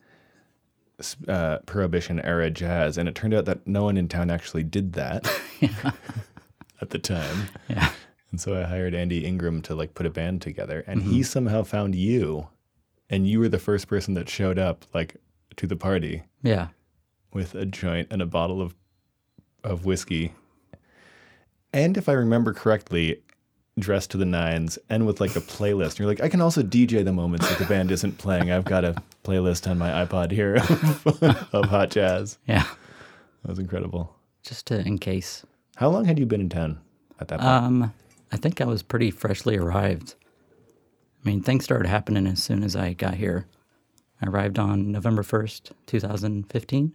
uh, 1.27 1.59
Prohibition 1.65 2.19
era 2.21 2.49
jazz, 2.49 2.97
and 2.97 3.07
it 3.07 3.15
turned 3.15 3.33
out 3.33 3.45
that 3.45 3.65
no 3.67 3.83
one 3.83 3.97
in 3.97 4.07
town 4.07 4.29
actually 4.29 4.63
did 4.63 4.93
that 4.93 5.27
at 6.81 6.89
the 6.89 6.99
time. 6.99 7.47
Yeah. 7.67 7.91
And 8.31 8.39
so 8.39 8.59
I 8.59 8.63
hired 8.63 8.93
Andy 8.93 9.25
Ingram 9.25 9.61
to 9.63 9.75
like 9.75 9.93
put 9.95 10.05
a 10.05 10.09
band 10.09 10.41
together, 10.41 10.83
and 10.87 11.01
Mm-hmm. 11.01 11.11
he 11.11 11.23
somehow 11.23 11.63
found 11.63 11.95
you, 11.95 12.47
and 13.09 13.27
you 13.27 13.39
were 13.39 13.49
the 13.49 13.57
first 13.59 13.87
person 13.87 14.13
that 14.13 14.29
showed 14.29 14.59
up 14.59 14.85
like 14.93 15.15
to 15.57 15.65
the 15.67 15.75
party 15.75 16.23
Yeah. 16.43 16.67
with 17.33 17.55
a 17.55 17.65
joint 17.65 18.07
and 18.11 18.21
a 18.21 18.25
bottle 18.27 18.61
of 18.61 18.75
of 19.63 19.85
whiskey. 19.85 20.33
And 21.73 21.97
if 21.97 22.07
I 22.09 22.13
remember 22.13 22.53
correctly, 22.53 23.21
dressed 23.77 24.11
to 24.11 24.17
the 24.17 24.25
nines 24.25 24.77
and 24.89 25.05
with 25.05 25.19
like 25.21 25.35
a 25.35 25.39
playlist. 25.41 25.91
And 25.91 25.99
you're 25.99 26.07
like, 26.07 26.21
I 26.21 26.27
can 26.29 26.41
also 26.41 26.61
DJ 26.61 27.03
the 27.05 27.13
moments 27.13 27.47
that 27.49 27.57
the 27.59 27.65
band 27.65 27.91
isn't 27.91 28.17
playing. 28.17 28.51
I've 28.51 28.65
got 28.65 28.83
a 28.83 28.95
playlist 29.23 29.69
on 29.69 29.77
my 29.77 29.89
iPod 30.05 30.31
here 30.31 30.55
of, 30.55 31.23
of 31.53 31.65
hot 31.65 31.89
jazz. 31.91 32.37
Yeah. 32.47 32.63
That 33.43 33.49
was 33.49 33.59
incredible. 33.59 34.13
Just 34.43 34.67
to, 34.67 34.79
in 34.79 34.97
case. 34.97 35.45
How 35.77 35.89
long 35.89 36.05
had 36.05 36.19
you 36.19 36.25
been 36.25 36.41
in 36.41 36.49
town 36.49 36.79
at 37.21 37.29
that 37.29 37.39
point? 37.39 37.49
Um, 37.51 37.93
I 38.31 38.37
think 38.37 38.61
I 38.61 38.65
was 38.65 38.83
pretty 38.83 39.11
freshly 39.11 39.57
arrived. 39.57 40.15
I 41.23 41.29
mean, 41.29 41.41
things 41.41 41.63
started 41.65 41.87
happening 41.87 42.27
as 42.27 42.41
soon 42.41 42.63
as 42.63 42.75
I 42.75 42.93
got 42.93 43.15
here. 43.15 43.47
I 44.21 44.27
arrived 44.27 44.59
on 44.59 44.91
November 44.91 45.23
1st, 45.23 45.71
2015. 45.87 46.93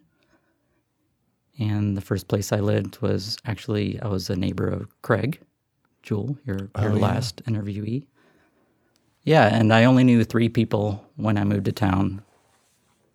And 1.59 1.97
the 1.97 2.01
first 2.01 2.29
place 2.29 2.53
I 2.53 2.61
lived 2.61 3.01
was 3.01 3.37
actually, 3.45 4.01
I 4.01 4.09
was 4.09 4.29
a 4.29 4.37
neighbor 4.37 4.67
of 4.69 4.89
Craig, 5.03 5.41
Jewel, 6.03 6.37
your, 6.45 6.69
oh, 6.75 6.83
your 6.83 6.93
Oh, 6.93 6.97
yeah. 6.97 7.03
last 7.03 7.45
interviewee. 7.45 8.07
Yeah, 9.23 9.47
and 9.55 9.73
I 9.73 9.85
only 9.85 10.05
knew 10.05 10.23
three 10.25 10.49
people 10.49 11.05
when 11.17 11.39
I 11.39 11.45
moved 11.45 11.65
to 11.67 11.73
town. 11.73 12.23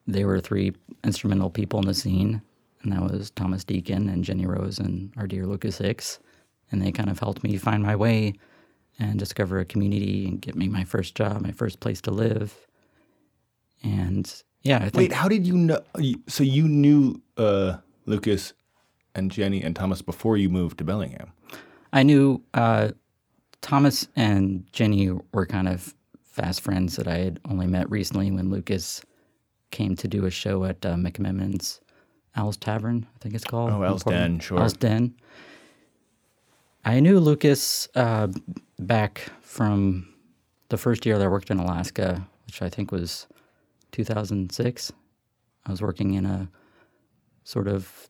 They 0.08 0.26
were 0.26 0.40
three 0.40 0.74
instrumental 1.04 1.50
people 1.52 1.80
in 1.80 1.86
the 1.86 1.94
scene, 1.94 2.42
and 2.82 2.92
that 2.94 3.04
was 3.04 3.30
Thomas 3.32 3.64
Deacon 3.64 4.10
and 4.10 4.24
Jenny 4.24 4.48
Rose 4.48 4.80
and 4.80 5.12
our 5.18 5.28
dear 5.28 5.46
Lucas 5.46 5.78
Hicks. 5.78 6.20
And 6.72 6.82
they 6.82 6.92
kind 6.92 7.10
of 7.10 7.20
helped 7.20 7.44
me 7.44 7.58
find 7.58 7.84
my 7.84 7.96
way 7.96 8.34
and 9.00 9.18
discover 9.18 9.60
a 9.60 9.66
community 9.66 10.28
and 10.28 10.42
get 10.42 10.56
me 10.56 10.68
my 10.68 10.84
first 10.84 11.16
job, 11.16 11.42
my 11.42 11.52
first 11.52 11.80
place 11.80 12.02
to 12.02 12.12
live. 12.12 12.56
And 13.82 14.32
yeah, 14.62 14.78
I 14.78 14.90
think 14.90 14.96
Wait, 14.96 15.14
how 15.14 15.28
did 15.28 15.48
you 15.48 15.56
know? 15.56 15.80
So 16.28 16.44
you 16.44 16.68
knew 16.68 17.22
uh, 17.38 17.78
Lucas 18.06 18.54
and 19.16 19.32
Jenny 19.32 19.62
and 19.64 19.76
Thomas 19.76 20.02
before 20.02 20.38
you 20.38 20.50
moved 20.50 20.78
to 20.80 20.84
Bellingham? 20.84 21.32
I 21.92 22.04
knew 22.04 22.44
uh, 22.54 22.90
Thomas 23.62 24.08
and 24.16 24.68
Jenny 24.72 25.12
were 25.34 25.46
kind 25.46 25.68
of 25.68 25.96
fast 26.24 26.62
friends 26.62 26.98
that 26.98 27.08
I 27.08 27.18
had 27.18 27.40
only 27.50 27.68
met 27.68 27.90
recently 27.90 28.32
when 28.32 28.50
Lucas 28.50 29.02
came 29.72 29.96
to 29.96 30.08
do 30.08 30.26
a 30.26 30.32
show 30.32 30.66
at 30.66 30.86
uh, 30.86 30.96
McMenamins 30.96 31.80
Al's 32.36 32.58
Tavern, 32.58 33.08
I 33.16 33.20
think 33.20 33.36
it's 33.36 33.44
called. 33.44 33.72
Oh, 33.72 33.84
Al's 33.84 34.04
Den, 34.04 34.40
sure. 34.40 34.60
Al's 34.60 34.74
Den. 34.74 35.16
I 36.86 37.02
knew 37.02 37.20
Lucas 37.20 37.90
uh, 37.96 38.28
back 38.80 39.32
from 39.42 40.08
the 40.70 40.78
first 40.78 41.06
year 41.06 41.18
that 41.18 41.26
I 41.26 41.28
worked 41.28 41.52
in 41.52 41.60
Alaska, 41.60 42.26
which 42.46 42.62
I 42.62 42.70
think 42.70 42.92
was 42.92 43.28
2006. 43.92 44.92
I 45.66 45.72
was 45.72 45.82
working 45.82 46.14
in 46.14 46.26
a 46.26 46.50
sort 47.44 47.68
of 47.68 48.10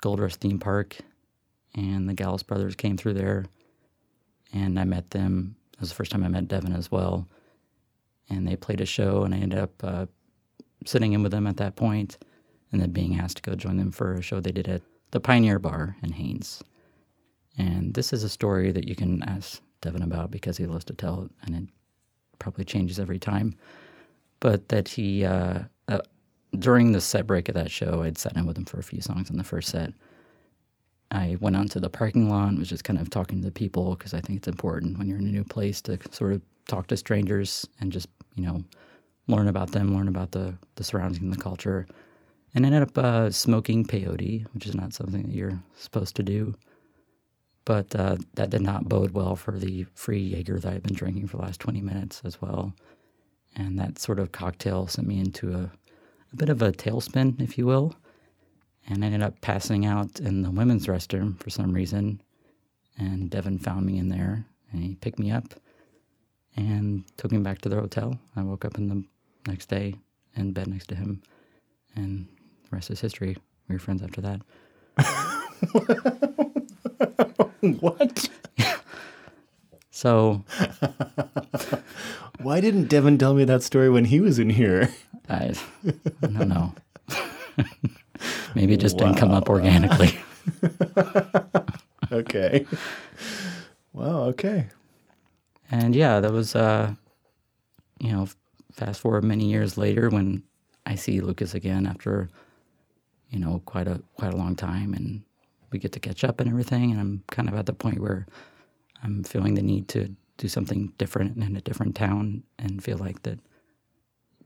Gold 0.00 0.20
Rush 0.20 0.36
theme 0.36 0.58
park, 0.58 0.96
and 1.74 2.08
the 2.08 2.14
Gallus 2.14 2.42
brothers 2.42 2.76
came 2.76 2.96
through 2.96 3.14
there, 3.14 3.46
and 4.52 4.78
I 4.78 4.84
met 4.84 5.10
them. 5.10 5.56
It 5.72 5.80
was 5.80 5.88
the 5.88 5.96
first 5.96 6.12
time 6.12 6.22
I 6.22 6.28
met 6.28 6.46
Devin 6.46 6.72
as 6.72 6.90
well, 6.90 7.26
and 8.30 8.46
they 8.46 8.54
played 8.54 8.80
a 8.80 8.86
show, 8.86 9.24
and 9.24 9.34
I 9.34 9.38
ended 9.38 9.58
up 9.58 9.72
uh, 9.82 10.06
sitting 10.86 11.14
in 11.14 11.22
with 11.22 11.32
them 11.32 11.48
at 11.48 11.56
that 11.56 11.74
point, 11.74 12.18
and 12.70 12.80
then 12.80 12.90
being 12.90 13.18
asked 13.18 13.38
to 13.38 13.42
go 13.42 13.56
join 13.56 13.76
them 13.76 13.90
for 13.90 14.14
a 14.14 14.22
show 14.22 14.38
they 14.40 14.52
did 14.52 14.68
at 14.68 14.82
the 15.10 15.20
Pioneer 15.20 15.58
Bar 15.58 15.96
in 16.02 16.12
Haines. 16.12 16.62
And 17.56 17.94
this 17.94 18.12
is 18.12 18.24
a 18.24 18.28
story 18.28 18.72
that 18.72 18.88
you 18.88 18.96
can 18.96 19.22
ask 19.24 19.60
Devin 19.80 20.02
about 20.02 20.30
because 20.30 20.56
he 20.56 20.66
loves 20.66 20.84
to 20.86 20.94
tell 20.94 21.22
it, 21.22 21.30
and 21.42 21.54
it 21.54 21.68
probably 22.38 22.64
changes 22.64 22.98
every 22.98 23.18
time. 23.18 23.54
But 24.40 24.68
that 24.68 24.88
he, 24.88 25.24
uh, 25.24 25.60
uh, 25.88 26.00
during 26.58 26.92
the 26.92 27.00
set 27.00 27.26
break 27.26 27.48
of 27.48 27.54
that 27.54 27.70
show, 27.70 28.02
I'd 28.02 28.18
sat 28.18 28.36
in 28.36 28.46
with 28.46 28.58
him 28.58 28.64
for 28.64 28.78
a 28.78 28.82
few 28.82 29.00
songs 29.00 29.30
on 29.30 29.36
the 29.36 29.44
first 29.44 29.68
set. 29.68 29.92
I 31.10 31.36
went 31.40 31.56
onto 31.56 31.78
the 31.78 31.90
parking 31.90 32.28
lot 32.28 32.48
and 32.48 32.58
was 32.58 32.68
just 32.68 32.84
kind 32.84 32.98
of 32.98 33.08
talking 33.08 33.40
to 33.40 33.44
the 33.44 33.52
people 33.52 33.94
because 33.94 34.14
I 34.14 34.20
think 34.20 34.38
it's 34.38 34.48
important 34.48 34.98
when 34.98 35.06
you're 35.08 35.18
in 35.18 35.26
a 35.26 35.30
new 35.30 35.44
place 35.44 35.80
to 35.82 35.98
sort 36.10 36.32
of 36.32 36.42
talk 36.66 36.88
to 36.88 36.96
strangers 36.96 37.66
and 37.80 37.92
just, 37.92 38.08
you 38.34 38.44
know, 38.44 38.64
learn 39.28 39.48
about 39.48 39.70
them, 39.70 39.94
learn 39.94 40.08
about 40.08 40.32
the, 40.32 40.54
the 40.74 40.84
surroundings 40.84 41.22
and 41.22 41.32
the 41.32 41.36
culture. 41.40 41.86
And 42.54 42.64
ended 42.64 42.82
up 42.82 42.98
uh, 42.98 43.30
smoking 43.30 43.84
peyote, 43.84 44.46
which 44.54 44.66
is 44.66 44.74
not 44.74 44.92
something 44.92 45.22
that 45.22 45.34
you're 45.34 45.60
supposed 45.76 46.16
to 46.16 46.22
do. 46.22 46.54
But 47.64 47.94
uh, 47.96 48.16
that 48.34 48.50
did 48.50 48.60
not 48.60 48.88
bode 48.88 49.12
well 49.12 49.36
for 49.36 49.58
the 49.58 49.86
free 49.94 50.20
Jaeger 50.20 50.58
that 50.60 50.72
I've 50.72 50.82
been 50.82 50.94
drinking 50.94 51.28
for 51.28 51.38
the 51.38 51.44
last 51.44 51.60
20 51.60 51.80
minutes 51.80 52.20
as 52.24 52.40
well. 52.40 52.74
And 53.56 53.78
that 53.78 53.98
sort 53.98 54.18
of 54.18 54.32
cocktail 54.32 54.86
sent 54.86 55.08
me 55.08 55.18
into 55.18 55.54
a, 55.54 55.70
a 56.32 56.36
bit 56.36 56.48
of 56.50 56.60
a 56.60 56.72
tailspin, 56.72 57.40
if 57.40 57.56
you 57.56 57.66
will. 57.66 57.94
And 58.86 59.02
I 59.02 59.06
ended 59.06 59.22
up 59.22 59.40
passing 59.40 59.86
out 59.86 60.20
in 60.20 60.42
the 60.42 60.50
women's 60.50 60.86
restroom 60.86 61.42
for 61.42 61.48
some 61.48 61.72
reason. 61.72 62.20
And 62.98 63.30
Devin 63.30 63.58
found 63.58 63.86
me 63.86 63.98
in 63.98 64.08
there 64.08 64.44
and 64.72 64.82
he 64.82 64.94
picked 64.96 65.18
me 65.18 65.30
up 65.30 65.54
and 66.56 67.04
took 67.16 67.32
me 67.32 67.38
back 67.38 67.62
to 67.62 67.68
the 67.68 67.76
hotel. 67.76 68.18
I 68.36 68.42
woke 68.42 68.64
up 68.64 68.76
in 68.76 68.88
the 68.88 69.04
next 69.50 69.66
day 69.66 69.94
in 70.36 70.52
bed 70.52 70.68
next 70.68 70.88
to 70.88 70.94
him. 70.94 71.22
And 71.96 72.26
the 72.64 72.76
rest 72.76 72.90
is 72.90 73.00
history. 73.00 73.36
We 73.68 73.74
were 73.74 73.78
friends 73.78 74.02
after 74.02 74.20
that. 74.20 74.42
What? 77.80 78.28
So 79.90 80.44
Why 82.40 82.60
didn't 82.60 82.88
Devin 82.88 83.16
tell 83.18 83.34
me 83.34 83.44
that 83.44 83.62
story 83.62 83.88
when 83.88 84.04
he 84.06 84.20
was 84.20 84.38
in 84.38 84.50
here? 84.50 84.90
I, 85.28 85.54
I 86.22 86.26
don't 86.26 86.48
know. 86.48 86.74
Maybe 88.54 88.74
it 88.74 88.80
just 88.80 88.98
didn't 88.98 89.16
come 89.16 89.30
up 89.30 89.48
organically. 89.48 90.18
Okay. 92.12 92.66
Wow, 93.92 94.22
okay. 94.24 94.66
And 95.70 95.96
yeah, 95.96 96.20
that 96.20 96.30
was, 96.32 96.54
uh, 96.54 96.94
you 97.98 98.12
know, 98.12 98.28
fast 98.72 99.00
forward 99.00 99.24
many 99.24 99.46
years 99.46 99.76
later 99.76 100.10
when 100.10 100.44
I 100.86 100.94
see 100.94 101.20
Lucas 101.20 101.54
again 101.54 101.86
after, 101.86 102.28
you 103.30 103.38
know, 103.40 103.62
quite 103.64 103.88
a 103.88 104.00
quite 104.16 104.32
a 104.32 104.36
long 104.36 104.54
time, 104.54 104.94
and 104.94 105.22
we 105.74 105.78
get 105.78 105.92
to 105.92 106.00
catch 106.00 106.24
up 106.24 106.40
and 106.40 106.48
everything. 106.48 106.90
And 106.92 107.00
I'm 107.00 107.22
kind 107.30 107.48
of 107.48 107.54
at 107.56 107.66
the 107.66 107.74
point 107.74 108.00
where 108.00 108.26
I'm 109.02 109.24
feeling 109.24 109.54
the 109.54 109.62
need 109.62 109.88
to 109.88 110.14
do 110.38 110.48
something 110.48 110.92
different 110.96 111.36
in 111.36 111.56
a 111.56 111.60
different 111.60 111.94
town, 111.94 112.44
and 112.58 112.82
feel 112.82 112.96
like 112.96 113.22
that 113.24 113.38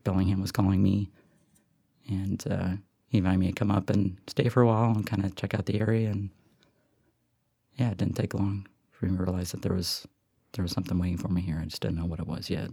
Bellingham 0.03 0.41
was 0.41 0.51
calling 0.51 0.83
me, 0.83 1.09
and 2.07 2.43
uh, 2.49 2.69
he 3.07 3.19
invited 3.19 3.39
me 3.39 3.47
to 3.47 3.53
come 3.53 3.71
up 3.71 3.89
and 3.89 4.17
stay 4.27 4.49
for 4.49 4.61
a 4.61 4.67
while 4.67 4.91
and 4.91 5.07
kind 5.07 5.23
of 5.23 5.35
check 5.35 5.53
out 5.53 5.65
the 5.65 5.79
area. 5.79 6.09
And 6.09 6.29
yeah, 7.75 7.89
it 7.91 7.97
didn't 7.97 8.15
take 8.15 8.33
long 8.33 8.67
for 8.91 9.05
me 9.05 9.15
to 9.17 9.23
realize 9.23 9.51
that 9.51 9.61
there 9.61 9.73
was 9.73 10.07
there 10.53 10.63
was 10.63 10.71
something 10.71 10.99
waiting 10.99 11.17
for 11.17 11.29
me 11.29 11.41
here. 11.41 11.59
I 11.61 11.65
just 11.65 11.81
didn't 11.81 11.97
know 11.97 12.05
what 12.05 12.19
it 12.19 12.27
was 12.27 12.49
yet. 12.49 12.69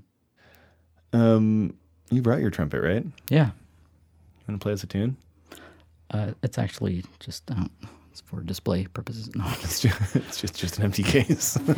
Um, 1.12 1.77
you 2.11 2.21
brought 2.21 2.40
your 2.40 2.51
trumpet, 2.51 2.81
right? 2.83 3.07
Yeah. 3.31 3.47
You 3.47 4.45
want 4.49 4.61
to 4.61 4.64
play 4.64 4.73
us 4.73 4.83
a 4.83 4.87
tune? 4.87 5.16
uh, 6.11 6.33
it's 6.42 6.59
actually 6.59 7.05
just 7.21 7.51
uh, 7.51 7.66
it's 8.16 8.22
for 8.22 8.40
display 8.40 8.87
purposes. 8.87 9.29
No, 9.37 9.44
It's 9.62 9.81
just, 9.81 10.16
it's 10.16 10.40
just, 10.40 10.55
just 10.57 10.79
an 10.79 10.85
empty 10.85 11.02
case. 11.02 11.59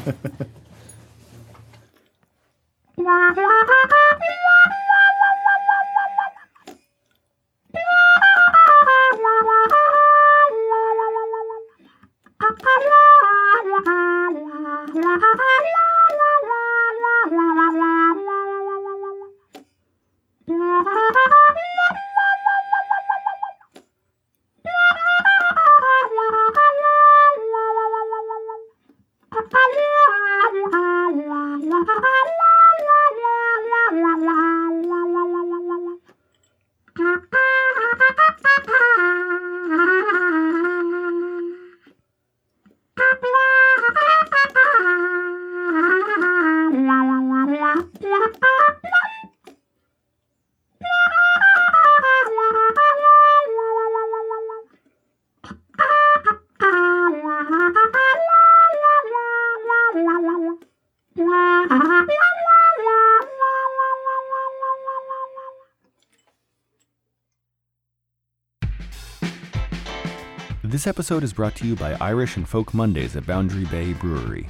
This 70.78 70.86
episode 70.86 71.24
is 71.24 71.32
brought 71.32 71.56
to 71.56 71.66
you 71.66 71.74
by 71.74 71.94
Irish 71.94 72.36
and 72.36 72.48
Folk 72.48 72.72
Mondays 72.72 73.16
at 73.16 73.26
Boundary 73.26 73.64
Bay 73.64 73.94
Brewery. 73.94 74.46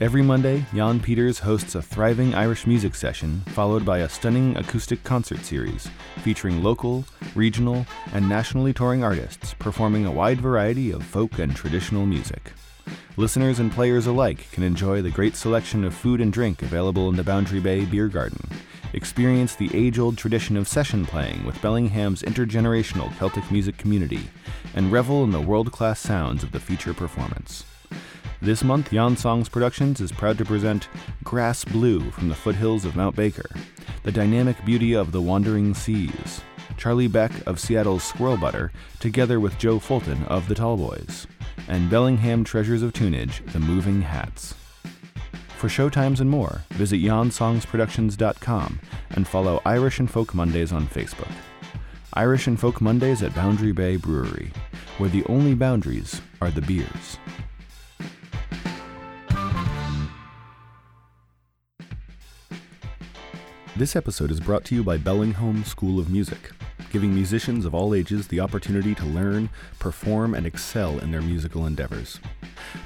Every 0.00 0.20
Monday, 0.20 0.66
Jan 0.74 0.98
Peters 0.98 1.38
hosts 1.38 1.76
a 1.76 1.80
thriving 1.80 2.34
Irish 2.34 2.66
music 2.66 2.96
session, 2.96 3.42
followed 3.46 3.84
by 3.84 3.98
a 3.98 4.08
stunning 4.08 4.56
acoustic 4.56 5.04
concert 5.04 5.44
series 5.44 5.88
featuring 6.16 6.64
local, 6.64 7.04
regional, 7.36 7.86
and 8.12 8.28
nationally 8.28 8.72
touring 8.72 9.04
artists 9.04 9.54
performing 9.54 10.04
a 10.04 10.10
wide 10.10 10.40
variety 10.40 10.90
of 10.90 11.04
folk 11.04 11.38
and 11.38 11.54
traditional 11.54 12.06
music. 12.06 12.50
Listeners 13.16 13.60
and 13.60 13.70
players 13.70 14.08
alike 14.08 14.50
can 14.50 14.64
enjoy 14.64 15.00
the 15.00 15.10
great 15.10 15.36
selection 15.36 15.84
of 15.84 15.94
food 15.94 16.20
and 16.20 16.32
drink 16.32 16.62
available 16.62 17.08
in 17.08 17.14
the 17.14 17.22
Boundary 17.22 17.60
Bay 17.60 17.84
Beer 17.84 18.08
Garden. 18.08 18.50
Experience 18.94 19.54
the 19.54 19.70
age 19.72 20.00
old 20.00 20.18
tradition 20.18 20.56
of 20.56 20.66
session 20.66 21.06
playing 21.06 21.46
with 21.46 21.62
Bellingham's 21.62 22.22
intergenerational 22.22 23.16
Celtic 23.16 23.48
music 23.52 23.78
community, 23.78 24.28
and 24.74 24.92
revel 24.92 25.24
in 25.24 25.30
the 25.30 25.40
world 25.40 25.72
class 25.72 26.00
sounds 26.00 26.42
of 26.42 26.52
the 26.52 26.60
feature 26.60 26.94
performance. 26.94 27.64
This 28.40 28.64
month, 28.64 28.90
Jan 28.90 29.16
Songs 29.16 29.48
Productions 29.48 30.00
is 30.00 30.10
proud 30.10 30.36
to 30.38 30.44
present 30.44 30.88
Grass 31.22 31.64
Blue 31.64 32.10
from 32.10 32.28
the 32.28 32.34
foothills 32.34 32.84
of 32.84 32.96
Mount 32.96 33.14
Baker, 33.14 33.48
the 34.02 34.10
dynamic 34.10 34.64
beauty 34.64 34.94
of 34.94 35.12
the 35.12 35.20
wandering 35.20 35.74
seas. 35.74 36.42
Charlie 36.76 37.06
Beck 37.06 37.30
of 37.46 37.60
Seattle's 37.60 38.02
Squirrel 38.02 38.36
Butter, 38.36 38.72
together 38.98 39.38
with 39.38 39.58
Joe 39.58 39.78
Fulton 39.78 40.24
of 40.24 40.48
the 40.48 40.54
Tallboys, 40.54 41.26
and 41.68 41.88
Bellingham 41.88 42.42
Treasures 42.42 42.82
of 42.82 42.92
Tunage, 42.92 43.46
the 43.52 43.60
Moving 43.60 44.02
Hats. 44.02 44.54
For 45.56 45.68
showtimes 45.68 46.18
and 46.18 46.28
more, 46.28 46.62
visit 46.70 47.00
janssongsproductions.com 47.00 48.80
and 49.10 49.28
follow 49.28 49.62
Irish 49.64 50.00
and 50.00 50.10
Folk 50.10 50.34
Mondays 50.34 50.72
on 50.72 50.88
Facebook. 50.88 51.30
Irish 52.14 52.46
and 52.46 52.60
Folk 52.60 52.82
Mondays 52.82 53.22
at 53.22 53.34
Boundary 53.34 53.72
Bay 53.72 53.96
Brewery, 53.96 54.52
where 54.98 55.08
the 55.08 55.24
only 55.30 55.54
boundaries 55.54 56.20
are 56.42 56.50
the 56.50 56.60
beers. 56.60 57.16
This 63.76 63.96
episode 63.96 64.30
is 64.30 64.40
brought 64.40 64.66
to 64.66 64.74
you 64.74 64.84
by 64.84 64.98
Bellingham 64.98 65.64
School 65.64 65.98
of 65.98 66.10
Music, 66.10 66.50
giving 66.92 67.14
musicians 67.14 67.64
of 67.64 67.74
all 67.74 67.94
ages 67.94 68.28
the 68.28 68.38
opportunity 68.38 68.94
to 68.94 69.06
learn, 69.06 69.48
perform, 69.78 70.34
and 70.34 70.46
excel 70.46 70.98
in 70.98 71.10
their 71.10 71.22
musical 71.22 71.66
endeavors. 71.66 72.20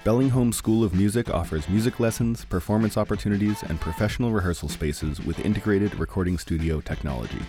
Bellingham 0.04 0.52
School 0.52 0.84
of 0.84 0.94
Music 0.94 1.28
offers 1.28 1.68
music 1.68 1.98
lessons, 1.98 2.44
performance 2.44 2.96
opportunities, 2.96 3.64
and 3.64 3.80
professional 3.80 4.30
rehearsal 4.30 4.68
spaces 4.68 5.20
with 5.20 5.44
integrated 5.44 5.94
recording 5.96 6.38
studio 6.38 6.80
technology. 6.80 7.42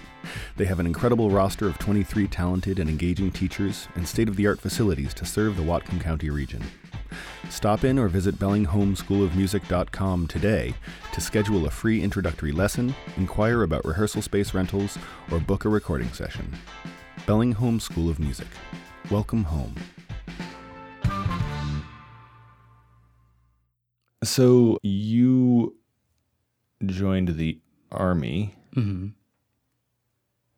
They 0.55 0.65
have 0.65 0.79
an 0.79 0.87
incredible 0.87 1.29
roster 1.29 1.67
of 1.67 1.77
23 1.77 2.27
talented 2.27 2.79
and 2.79 2.89
engaging 2.89 3.31
teachers 3.31 3.87
and 3.95 4.07
state 4.07 4.27
of 4.27 4.35
the 4.35 4.47
art 4.47 4.59
facilities 4.59 5.13
to 5.13 5.25
serve 5.25 5.55
the 5.55 5.63
Whatcom 5.63 6.01
County 6.01 6.31
region. 6.31 6.63
Stop 7.49 7.83
in 7.83 7.97
or 7.97 8.07
visit 8.07 8.35
BellinghamSchoolofMusic.com 8.35 10.27
today 10.27 10.73
to 11.13 11.21
schedule 11.21 11.65
a 11.65 11.69
free 11.69 12.01
introductory 12.01 12.51
lesson, 12.51 12.93
inquire 13.17 13.63
about 13.63 13.85
rehearsal 13.85 14.21
space 14.21 14.53
rentals, 14.53 14.97
or 15.31 15.39
book 15.39 15.65
a 15.65 15.69
recording 15.69 16.11
session. 16.13 16.53
Bellingham 17.25 17.79
School 17.79 18.09
of 18.09 18.19
Music. 18.19 18.47
Welcome 19.09 19.43
home. 19.45 19.75
So 24.23 24.77
you 24.83 25.75
joined 26.85 27.37
the 27.37 27.59
army 27.91 28.55
hmm 28.73 29.07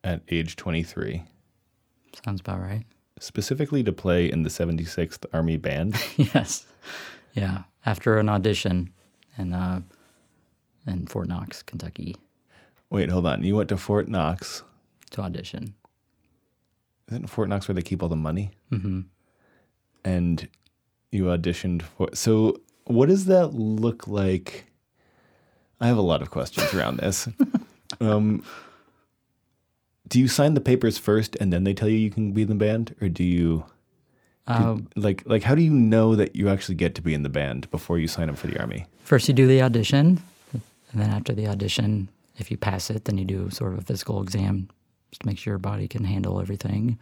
at 0.04 0.22
age 0.30 0.56
23, 0.56 1.24
Sounds 2.24 2.40
about 2.40 2.62
right. 2.62 2.86
Specifically 3.20 3.84
to 3.84 3.92
play 3.92 4.32
in 4.32 4.44
the 4.44 4.50
76th 4.50 5.26
Army 5.34 5.58
Band. 5.58 5.96
yes. 6.18 6.66
Yeah. 7.34 7.64
After 7.86 8.18
an 8.18 8.30
audition 8.30 8.92
in 9.38 9.54
uh, 9.54 9.82
in 10.88 11.08
Fort 11.08 11.28
Knox, 11.28 11.62
Kentucky, 11.64 12.16
Wait, 12.90 13.10
hold 13.12 13.28
on. 13.28 13.44
You 13.44 13.56
went 13.56 13.70
to 13.70 13.78
Fort 13.78 14.08
Knox. 14.08 14.64
to 15.12 15.22
audition. 15.22 15.76
Isn't 17.10 17.28
Fort 17.28 17.48
Knox 17.50 17.68
where 17.68 17.76
they 17.76 17.82
keep 17.84 18.02
all 18.02 18.10
the 18.10 18.16
money? 18.16 18.52
hmm 18.72 19.02
And 20.04 20.48
you 21.12 21.26
auditioned 21.26 21.84
for. 21.84 22.10
So, 22.14 22.60
what 22.86 23.10
does 23.10 23.26
that 23.26 23.54
look 23.54 24.08
like? 24.08 24.66
I 25.80 25.88
have 25.88 25.98
a 25.98 26.02
lot 26.02 26.22
of 26.22 26.30
questions 26.32 26.74
around 26.74 26.98
this. 26.98 27.28
um, 28.02 28.44
do 30.10 30.20
you 30.20 30.28
sign 30.28 30.54
the 30.56 30.62
papers 30.62 30.98
first 30.98 31.38
and 31.40 31.54
then 31.54 31.64
they 31.64 31.74
tell 31.74 31.88
you 31.88 31.98
you 31.98 32.10
can 32.12 32.32
be 32.32 32.42
in 32.42 32.50
the 32.50 32.56
band, 32.56 32.96
or 33.02 33.10
do 33.10 33.24
you? 33.24 33.66
Uh, 34.48 34.78
like 34.96 35.22
like 35.28 35.44
how 35.44 35.54
do 35.54 35.62
you 35.62 35.72
know 35.72 36.16
that 36.16 36.36
you 36.36 36.50
actually 36.50 36.74
get 36.74 36.96
to 36.96 37.02
be 37.04 37.14
in 37.14 37.22
the 37.22 37.30
band 37.30 37.70
before 37.70 38.00
you 38.00 38.08
sign 38.08 38.30
up 38.30 38.38
for 38.38 38.48
the 38.48 38.60
army 38.60 38.88
first, 39.04 39.28
you 39.28 39.34
do 39.34 39.46
the 39.46 39.62
audition, 39.62 40.20
and 40.52 40.62
then 41.02 41.12
after 41.12 41.34
the 41.34 41.46
audition, 41.48 42.10
if 42.38 42.50
you 42.50 42.58
pass 42.58 42.90
it, 42.90 43.06
then 43.06 43.18
you 43.20 43.26
do 43.26 43.50
sort 43.52 43.74
of 43.74 43.80
a 43.80 43.82
physical 43.84 44.24
exam 44.24 44.68
just 45.12 45.22
to 45.22 45.28
make 45.28 45.38
sure 45.38 45.52
your 45.52 45.60
body 45.60 45.88
can 45.88 46.04
handle 46.04 46.42
everything. 46.42 46.98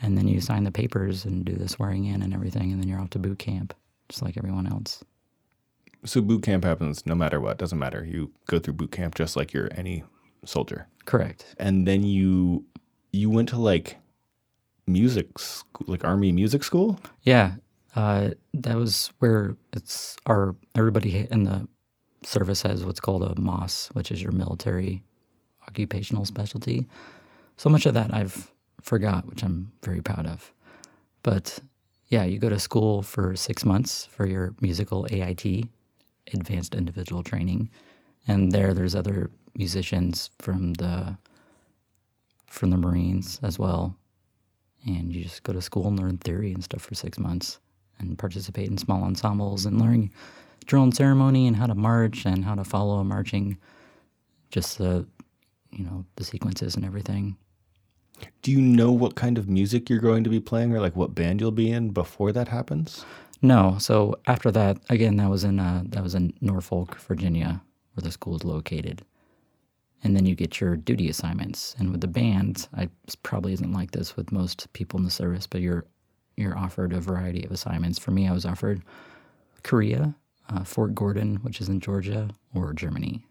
And 0.00 0.16
then 0.16 0.28
you 0.28 0.40
sign 0.40 0.64
the 0.64 0.70
papers 0.70 1.24
and 1.26 1.44
do 1.44 1.54
the 1.56 1.68
swearing 1.68 2.04
in 2.06 2.22
and 2.22 2.32
everything, 2.32 2.72
and 2.72 2.80
then 2.80 2.88
you're 2.88 3.00
off 3.00 3.10
to 3.10 3.18
boot 3.18 3.38
camp, 3.38 3.74
just 4.08 4.22
like 4.22 4.36
everyone 4.38 4.66
else. 4.66 5.02
so 6.04 6.20
boot 6.22 6.42
camp 6.42 6.64
happens 6.64 7.04
no 7.04 7.14
matter 7.14 7.40
what 7.40 7.58
doesn't 7.58 7.78
matter 7.78 8.04
you 8.04 8.30
go 8.46 8.58
through 8.58 8.72
boot 8.74 8.92
camp 8.92 9.14
just 9.16 9.36
like 9.36 9.52
you're 9.52 9.68
any 9.74 10.04
soldier 10.44 10.86
Correct. 11.08 11.40
and 11.58 11.86
then 11.88 12.02
you 12.02 12.64
you 13.12 13.30
went 13.30 13.48
to 13.48 13.56
like 13.56 13.96
music 14.86 15.38
school 15.38 15.86
like 15.92 16.04
army 16.04 16.32
music 16.32 16.62
school 16.64 16.98
Yeah, 17.22 17.52
uh, 17.96 18.30
that 18.54 18.76
was 18.76 19.12
where 19.18 19.56
it's 19.72 20.16
our 20.26 20.54
everybody 20.74 21.26
in 21.30 21.44
the 21.44 21.66
service 22.22 22.62
has 22.62 22.84
what's 22.84 23.00
called 23.00 23.22
a 23.22 23.40
MOS, 23.40 23.88
which 23.94 24.10
is 24.12 24.20
your 24.22 24.32
military 24.32 25.02
occupational 25.66 26.24
specialty. 26.24 26.86
So 27.56 27.70
much 27.70 27.86
of 27.86 27.94
that 27.94 28.12
I've 28.12 28.50
forgot, 28.82 29.26
which 29.26 29.42
I'm 29.42 29.72
very 29.82 30.02
proud 30.02 30.26
of. 30.26 30.52
But 31.22 31.58
yeah, 32.08 32.24
you 32.24 32.38
go 32.38 32.48
to 32.48 32.58
school 32.58 33.02
for 33.02 33.36
six 33.36 33.64
months 33.64 34.06
for 34.06 34.26
your 34.26 34.54
musical 34.60 35.06
AIT, 35.10 35.44
Advanced 36.34 36.74
Individual 36.74 37.22
Training, 37.22 37.70
and 38.26 38.52
there 38.52 38.74
there's 38.74 38.94
other 38.94 39.30
musicians 39.58 40.30
from 40.38 40.74
the 40.74 41.18
from 42.46 42.70
the 42.70 42.76
Marines 42.78 43.38
as 43.42 43.58
well, 43.58 43.94
and 44.86 45.12
you 45.12 45.22
just 45.24 45.42
go 45.42 45.52
to 45.52 45.60
school 45.60 45.86
and 45.88 45.98
learn 45.98 46.16
theory 46.16 46.52
and 46.52 46.64
stuff 46.64 46.80
for 46.80 46.94
six 46.94 47.18
months 47.18 47.58
and 47.98 48.18
participate 48.18 48.68
in 48.68 48.78
small 48.78 49.02
ensembles 49.02 49.66
and 49.66 49.80
learn 49.80 50.10
drill 50.64 50.84
and 50.84 50.96
ceremony 50.96 51.46
and 51.46 51.56
how 51.56 51.66
to 51.66 51.74
march 51.74 52.24
and 52.24 52.44
how 52.44 52.54
to 52.54 52.64
follow 52.64 52.98
a 52.98 53.04
marching 53.04 53.58
just 54.50 54.78
the 54.78 55.06
you 55.72 55.84
know 55.84 56.04
the 56.16 56.24
sequences 56.24 56.74
and 56.76 56.84
everything. 56.84 57.36
Do 58.42 58.50
you 58.50 58.60
know 58.60 58.90
what 58.90 59.14
kind 59.14 59.38
of 59.38 59.48
music 59.48 59.88
you're 59.88 60.00
going 60.00 60.24
to 60.24 60.30
be 60.30 60.40
playing 60.40 60.74
or 60.74 60.80
like 60.80 60.96
what 60.96 61.14
band 61.14 61.40
you'll 61.40 61.52
be 61.52 61.70
in 61.70 61.90
before 61.90 62.32
that 62.32 62.48
happens? 62.48 63.04
No. 63.42 63.76
So 63.78 64.18
after 64.26 64.50
that 64.52 64.78
again 64.88 65.16
that 65.16 65.28
was 65.28 65.44
in 65.44 65.58
uh, 65.58 65.82
that 65.86 66.02
was 66.02 66.14
in 66.14 66.32
norfolk 66.40 66.96
virginia 66.96 67.60
where 67.94 68.02
the 68.02 68.12
school 68.12 68.36
is 68.36 68.44
located 68.44 69.02
and 70.04 70.16
then 70.16 70.26
you 70.26 70.34
get 70.34 70.60
your 70.60 70.76
duty 70.76 71.08
assignments. 71.08 71.74
And 71.78 71.90
with 71.90 72.00
the 72.00 72.08
band 72.08 72.68
i 72.76 72.88
probably 73.22 73.52
isn't 73.52 73.72
like 73.72 73.90
this 73.92 74.16
with 74.16 74.32
most 74.32 74.72
people 74.72 74.98
in 74.98 75.04
the 75.04 75.10
service 75.10 75.46
but 75.46 75.60
you're 75.60 75.84
you're 76.36 76.56
offered 76.56 76.92
a 76.92 77.00
variety 77.00 77.44
of 77.44 77.52
assignments. 77.52 77.98
For 77.98 78.10
me 78.10 78.28
i 78.28 78.32
was 78.32 78.46
offered 78.46 78.82
korea 79.62 80.14
uh, 80.48 80.64
fort 80.64 80.94
gordon 80.94 81.36
which 81.36 81.60
is 81.60 81.68
in 81.68 81.80
georgia 81.80 82.30
or 82.54 82.72
germany. 82.72 83.24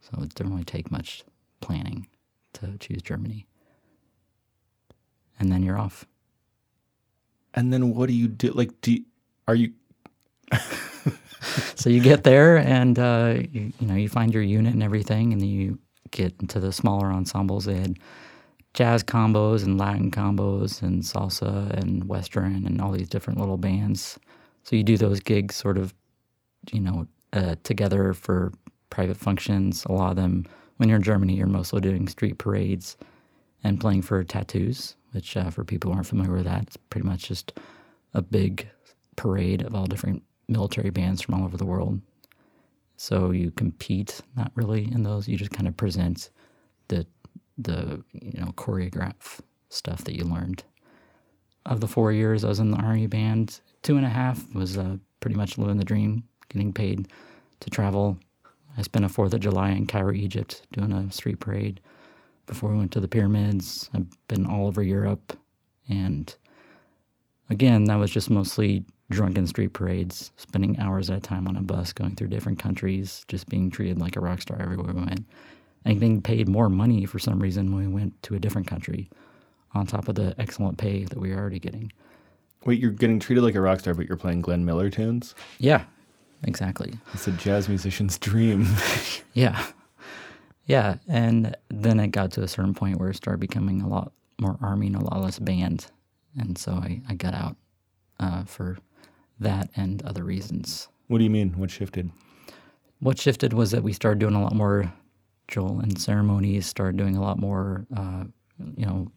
So 0.00 0.22
it 0.22 0.34
didn't 0.34 0.52
really 0.52 0.64
take 0.64 0.90
much 0.90 1.24
planning 1.60 2.08
to 2.54 2.78
choose 2.78 3.02
germany. 3.02 3.46
And 5.38 5.52
then 5.52 5.62
you're 5.62 5.78
off. 5.78 6.06
And 7.54 7.72
then 7.72 7.94
what 7.94 8.06
do 8.06 8.12
you 8.14 8.28
do 8.28 8.50
like 8.52 8.80
do 8.80 8.92
you, 8.92 9.04
are 9.48 9.54
you 9.54 9.72
so 11.74 11.90
you 11.90 12.00
get 12.00 12.24
there 12.24 12.56
and 12.58 12.98
uh, 12.98 13.36
you, 13.50 13.72
you 13.80 13.86
know 13.86 13.94
you 13.94 14.08
find 14.08 14.32
your 14.34 14.42
unit 14.42 14.74
and 14.74 14.82
everything 14.82 15.32
and 15.32 15.40
then 15.40 15.48
you 15.48 15.78
get 16.10 16.34
into 16.40 16.60
the 16.60 16.72
smaller 16.72 17.10
ensembles. 17.12 17.64
They 17.64 17.76
had 17.76 17.98
jazz 18.74 19.02
combos 19.02 19.64
and 19.64 19.78
latin 19.78 20.10
combos 20.10 20.82
and 20.82 21.02
salsa 21.02 21.70
and 21.70 22.04
western 22.08 22.66
and 22.66 22.80
all 22.80 22.92
these 22.92 23.08
different 23.08 23.40
little 23.40 23.56
bands. 23.56 24.18
So 24.64 24.76
you 24.76 24.82
do 24.82 24.96
those 24.96 25.20
gigs 25.20 25.56
sort 25.56 25.78
of 25.78 25.94
you 26.72 26.80
know 26.80 27.06
uh, 27.32 27.56
together 27.62 28.12
for 28.12 28.52
private 28.90 29.16
functions. 29.16 29.84
A 29.86 29.92
lot 29.92 30.10
of 30.10 30.16
them 30.16 30.46
when 30.76 30.88
you're 30.88 30.96
in 30.96 31.02
germany 31.02 31.34
you're 31.34 31.46
mostly 31.46 31.80
doing 31.80 32.06
street 32.06 32.36
parades 32.36 32.96
and 33.64 33.80
playing 33.80 34.02
for 34.02 34.22
tattoos 34.22 34.94
which 35.12 35.36
uh, 35.36 35.48
for 35.48 35.64
people 35.64 35.90
who 35.90 35.96
aren't 35.96 36.06
familiar 36.06 36.34
with 36.34 36.44
that 36.44 36.64
it's 36.64 36.76
pretty 36.76 37.06
much 37.06 37.28
just 37.28 37.58
a 38.12 38.20
big 38.20 38.68
parade 39.16 39.62
of 39.62 39.74
all 39.74 39.86
different 39.86 40.22
military 40.48 40.90
bands 40.90 41.20
from 41.22 41.34
all 41.34 41.44
over 41.44 41.56
the 41.56 41.66
world. 41.66 42.00
So 42.96 43.30
you 43.32 43.50
compete, 43.52 44.20
not 44.36 44.52
really 44.54 44.84
in 44.92 45.02
those. 45.04 45.28
You 45.28 45.36
just 45.38 45.52
kind 45.52 45.68
of 45.68 45.76
present 45.76 46.30
the 46.88 47.06
the 47.58 48.02
you 48.12 48.40
know 48.40 48.52
choreograph 48.56 49.40
stuff 49.70 50.04
that 50.04 50.16
you 50.16 50.24
learned. 50.24 50.64
of 51.66 51.80
the 51.80 51.88
four 51.88 52.12
years 52.12 52.44
I 52.44 52.48
was 52.48 52.60
in 52.60 52.70
the 52.70 52.78
army 52.78 53.06
band. 53.06 53.60
Two 53.82 53.96
and 53.96 54.06
a 54.06 54.10
half 54.10 54.54
was 54.54 54.76
uh, 54.78 54.96
pretty 55.20 55.36
much 55.36 55.58
living 55.58 55.78
the 55.78 55.84
dream, 55.84 56.24
getting 56.48 56.72
paid 56.72 57.08
to 57.60 57.70
travel. 57.70 58.18
I 58.76 58.82
spent 58.82 59.04
a 59.04 59.08
Fourth 59.08 59.34
of 59.34 59.40
July 59.40 59.70
in 59.70 59.86
Cairo, 59.86 60.12
Egypt, 60.14 60.62
doing 60.72 60.92
a 60.92 61.10
street 61.12 61.40
parade 61.40 61.80
before 62.46 62.70
we 62.70 62.78
went 62.78 62.92
to 62.92 63.00
the 63.00 63.08
pyramids. 63.08 63.90
I've 63.94 64.06
been 64.28 64.46
all 64.46 64.66
over 64.66 64.82
Europe, 64.82 65.38
and 65.88 66.34
again, 67.50 67.84
that 67.84 67.96
was 67.96 68.10
just 68.10 68.30
mostly 68.30 68.84
drunken 69.10 69.46
street 69.46 69.72
parades, 69.72 70.32
spending 70.36 70.78
hours 70.78 71.10
at 71.10 71.18
a 71.18 71.20
time 71.20 71.46
on 71.46 71.56
a 71.56 71.62
bus, 71.62 71.92
going 71.92 72.14
through 72.16 72.28
different 72.28 72.58
countries, 72.58 73.24
just 73.28 73.48
being 73.48 73.70
treated 73.70 73.98
like 73.98 74.16
a 74.16 74.20
rock 74.20 74.42
star 74.42 74.60
everywhere 74.60 74.92
we 74.92 75.00
went, 75.00 75.24
and 75.84 76.00
getting 76.00 76.20
paid 76.20 76.48
more 76.48 76.68
money 76.68 77.04
for 77.06 77.18
some 77.18 77.40
reason 77.40 77.72
when 77.72 77.86
we 77.86 77.92
went 77.92 78.20
to 78.24 78.34
a 78.34 78.38
different 78.40 78.66
country, 78.66 79.08
on 79.74 79.86
top 79.86 80.08
of 80.08 80.14
the 80.14 80.34
excellent 80.38 80.78
pay 80.78 81.04
that 81.04 81.18
we 81.18 81.30
were 81.30 81.38
already 81.38 81.58
getting. 81.58 81.92
Wait, 82.64 82.80
you're 82.80 82.90
getting 82.90 83.20
treated 83.20 83.44
like 83.44 83.54
a 83.54 83.60
rock 83.60 83.78
star, 83.80 83.94
but 83.94 84.08
you're 84.08 84.16
playing 84.16 84.40
Glenn 84.40 84.64
Miller 84.64 84.90
tunes? 84.90 85.36
Yeah, 85.58 85.84
exactly. 86.42 86.94
It's 87.14 87.28
a 87.28 87.32
jazz 87.32 87.68
musician's 87.68 88.18
dream. 88.18 88.66
Yeah. 89.34 89.66
Yeah. 90.64 90.96
And 91.06 91.54
then 91.68 92.00
it 92.00 92.08
got 92.08 92.32
to 92.32 92.42
a 92.42 92.48
certain 92.48 92.72
point 92.72 92.98
where 92.98 93.10
it 93.10 93.16
started 93.16 93.38
becoming 93.38 93.82
a 93.82 93.86
lot 93.86 94.12
more 94.40 94.56
army 94.62 94.86
and 94.86 94.96
a 94.96 95.04
lot 95.04 95.20
less 95.20 95.38
band. 95.38 95.86
And 96.38 96.56
so 96.56 96.72
I, 96.72 97.02
I 97.06 97.14
got 97.14 97.34
out 97.34 97.56
uh, 98.18 98.44
for 98.44 98.78
that 99.38 99.70
and 99.76 100.02
other 100.02 100.24
reasons. 100.24 100.88
what 101.08 101.18
do 101.18 101.24
you 101.24 101.30
mean? 101.30 101.52
What 101.58 101.70
shifted? 101.70 102.10
What 103.00 103.18
shifted 103.18 103.52
was 103.52 103.70
that 103.72 103.82
we 103.82 103.92
started 103.92 104.18
doing 104.18 104.34
a 104.34 104.42
lot 104.42 104.54
more 104.54 104.92
drill 105.48 105.80
and 105.80 105.98
ceremonies, 105.98 106.66
started 106.66 106.96
doing 106.96 107.16
a 107.16 107.20
lot 107.20 107.38
more, 107.38 107.86
uh, 107.96 108.24
you 108.76 108.86
know, 108.86 109.10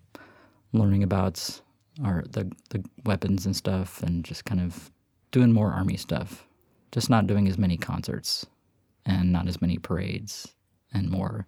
learning 0.73 1.03
about 1.03 1.61
our 2.03 2.23
the, 2.31 2.51
the 2.69 2.83
weapons 3.05 3.45
and 3.45 3.55
stuff 3.55 4.01
and 4.03 4.23
just 4.23 4.45
kind 4.45 4.61
of 4.61 4.91
doing 5.31 5.51
more 5.51 5.71
army 5.71 5.97
stuff. 5.97 6.45
Just 6.91 7.09
not 7.09 7.27
doing 7.27 7.47
as 7.47 7.57
many 7.57 7.77
concerts 7.77 8.45
and 9.05 9.31
not 9.31 9.47
as 9.47 9.61
many 9.61 9.77
parades 9.77 10.53
and 10.93 11.09
more 11.09 11.45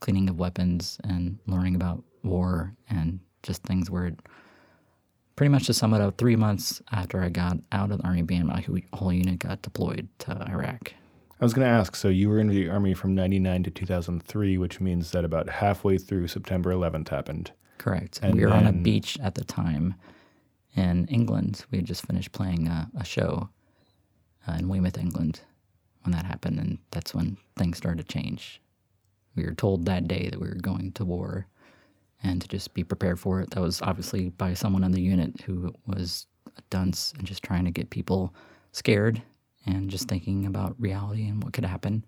cleaning 0.00 0.28
of 0.28 0.38
weapons 0.38 0.98
and 1.04 1.38
learning 1.46 1.74
about 1.74 2.04
war 2.22 2.74
and 2.90 3.20
just 3.42 3.62
things 3.62 3.90
where 3.90 4.06
it, 4.06 4.18
pretty 5.36 5.50
much 5.50 5.66
to 5.66 5.74
sum 5.74 5.94
it 5.94 6.00
up, 6.00 6.18
three 6.18 6.36
months 6.36 6.82
after 6.92 7.22
I 7.22 7.28
got 7.28 7.58
out 7.72 7.90
of 7.90 7.98
the 7.98 8.04
Army 8.04 8.22
band, 8.22 8.46
my 8.46 8.64
whole 8.92 9.12
unit 9.12 9.38
got 9.38 9.62
deployed 9.62 10.08
to 10.20 10.46
Iraq. 10.48 10.94
I 11.40 11.44
was 11.44 11.54
going 11.54 11.66
to 11.66 11.72
ask 11.72 11.96
so 11.96 12.08
you 12.08 12.28
were 12.28 12.38
in 12.38 12.46
the 12.46 12.68
Army 12.68 12.94
from 12.94 13.14
99 13.14 13.64
to 13.64 13.70
2003, 13.70 14.58
which 14.58 14.80
means 14.80 15.10
that 15.10 15.24
about 15.24 15.48
halfway 15.48 15.98
through 15.98 16.28
September 16.28 16.72
11th 16.72 17.08
happened. 17.08 17.50
Correct. 17.78 18.20
And 18.22 18.36
we 18.36 18.46
were 18.46 18.52
on 18.52 18.68
a 18.68 18.72
beach 18.72 19.18
at 19.20 19.34
the 19.34 19.42
time 19.42 19.96
in 20.76 21.06
England. 21.08 21.64
We 21.72 21.78
had 21.78 21.84
just 21.84 22.06
finished 22.06 22.30
playing 22.30 22.68
a, 22.68 22.88
a 22.96 23.04
show 23.04 23.48
uh, 24.46 24.52
in 24.52 24.68
Weymouth, 24.68 24.98
England, 24.98 25.40
when 26.02 26.12
that 26.12 26.26
happened, 26.26 26.60
and 26.60 26.78
that's 26.92 27.12
when 27.12 27.38
things 27.56 27.76
started 27.76 28.06
to 28.06 28.12
change. 28.12 28.60
We 29.34 29.44
were 29.44 29.54
told 29.54 29.86
that 29.86 30.06
day 30.06 30.28
that 30.30 30.40
we 30.40 30.46
were 30.46 30.54
going 30.54 30.92
to 30.92 31.04
war, 31.04 31.48
and 32.22 32.40
to 32.42 32.48
just 32.48 32.74
be 32.74 32.84
prepared 32.84 33.20
for 33.20 33.40
it. 33.40 33.50
That 33.50 33.60
was 33.60 33.82
obviously 33.82 34.30
by 34.30 34.54
someone 34.54 34.84
in 34.84 34.92
the 34.92 35.00
unit 35.00 35.40
who 35.42 35.74
was 35.86 36.26
a 36.56 36.62
dunce 36.70 37.12
and 37.18 37.26
just 37.26 37.42
trying 37.42 37.64
to 37.64 37.70
get 37.70 37.90
people 37.90 38.34
scared 38.72 39.22
and 39.66 39.90
just 39.90 40.08
thinking 40.08 40.46
about 40.46 40.76
reality 40.78 41.28
and 41.28 41.42
what 41.42 41.52
could 41.52 41.64
happen. 41.64 42.04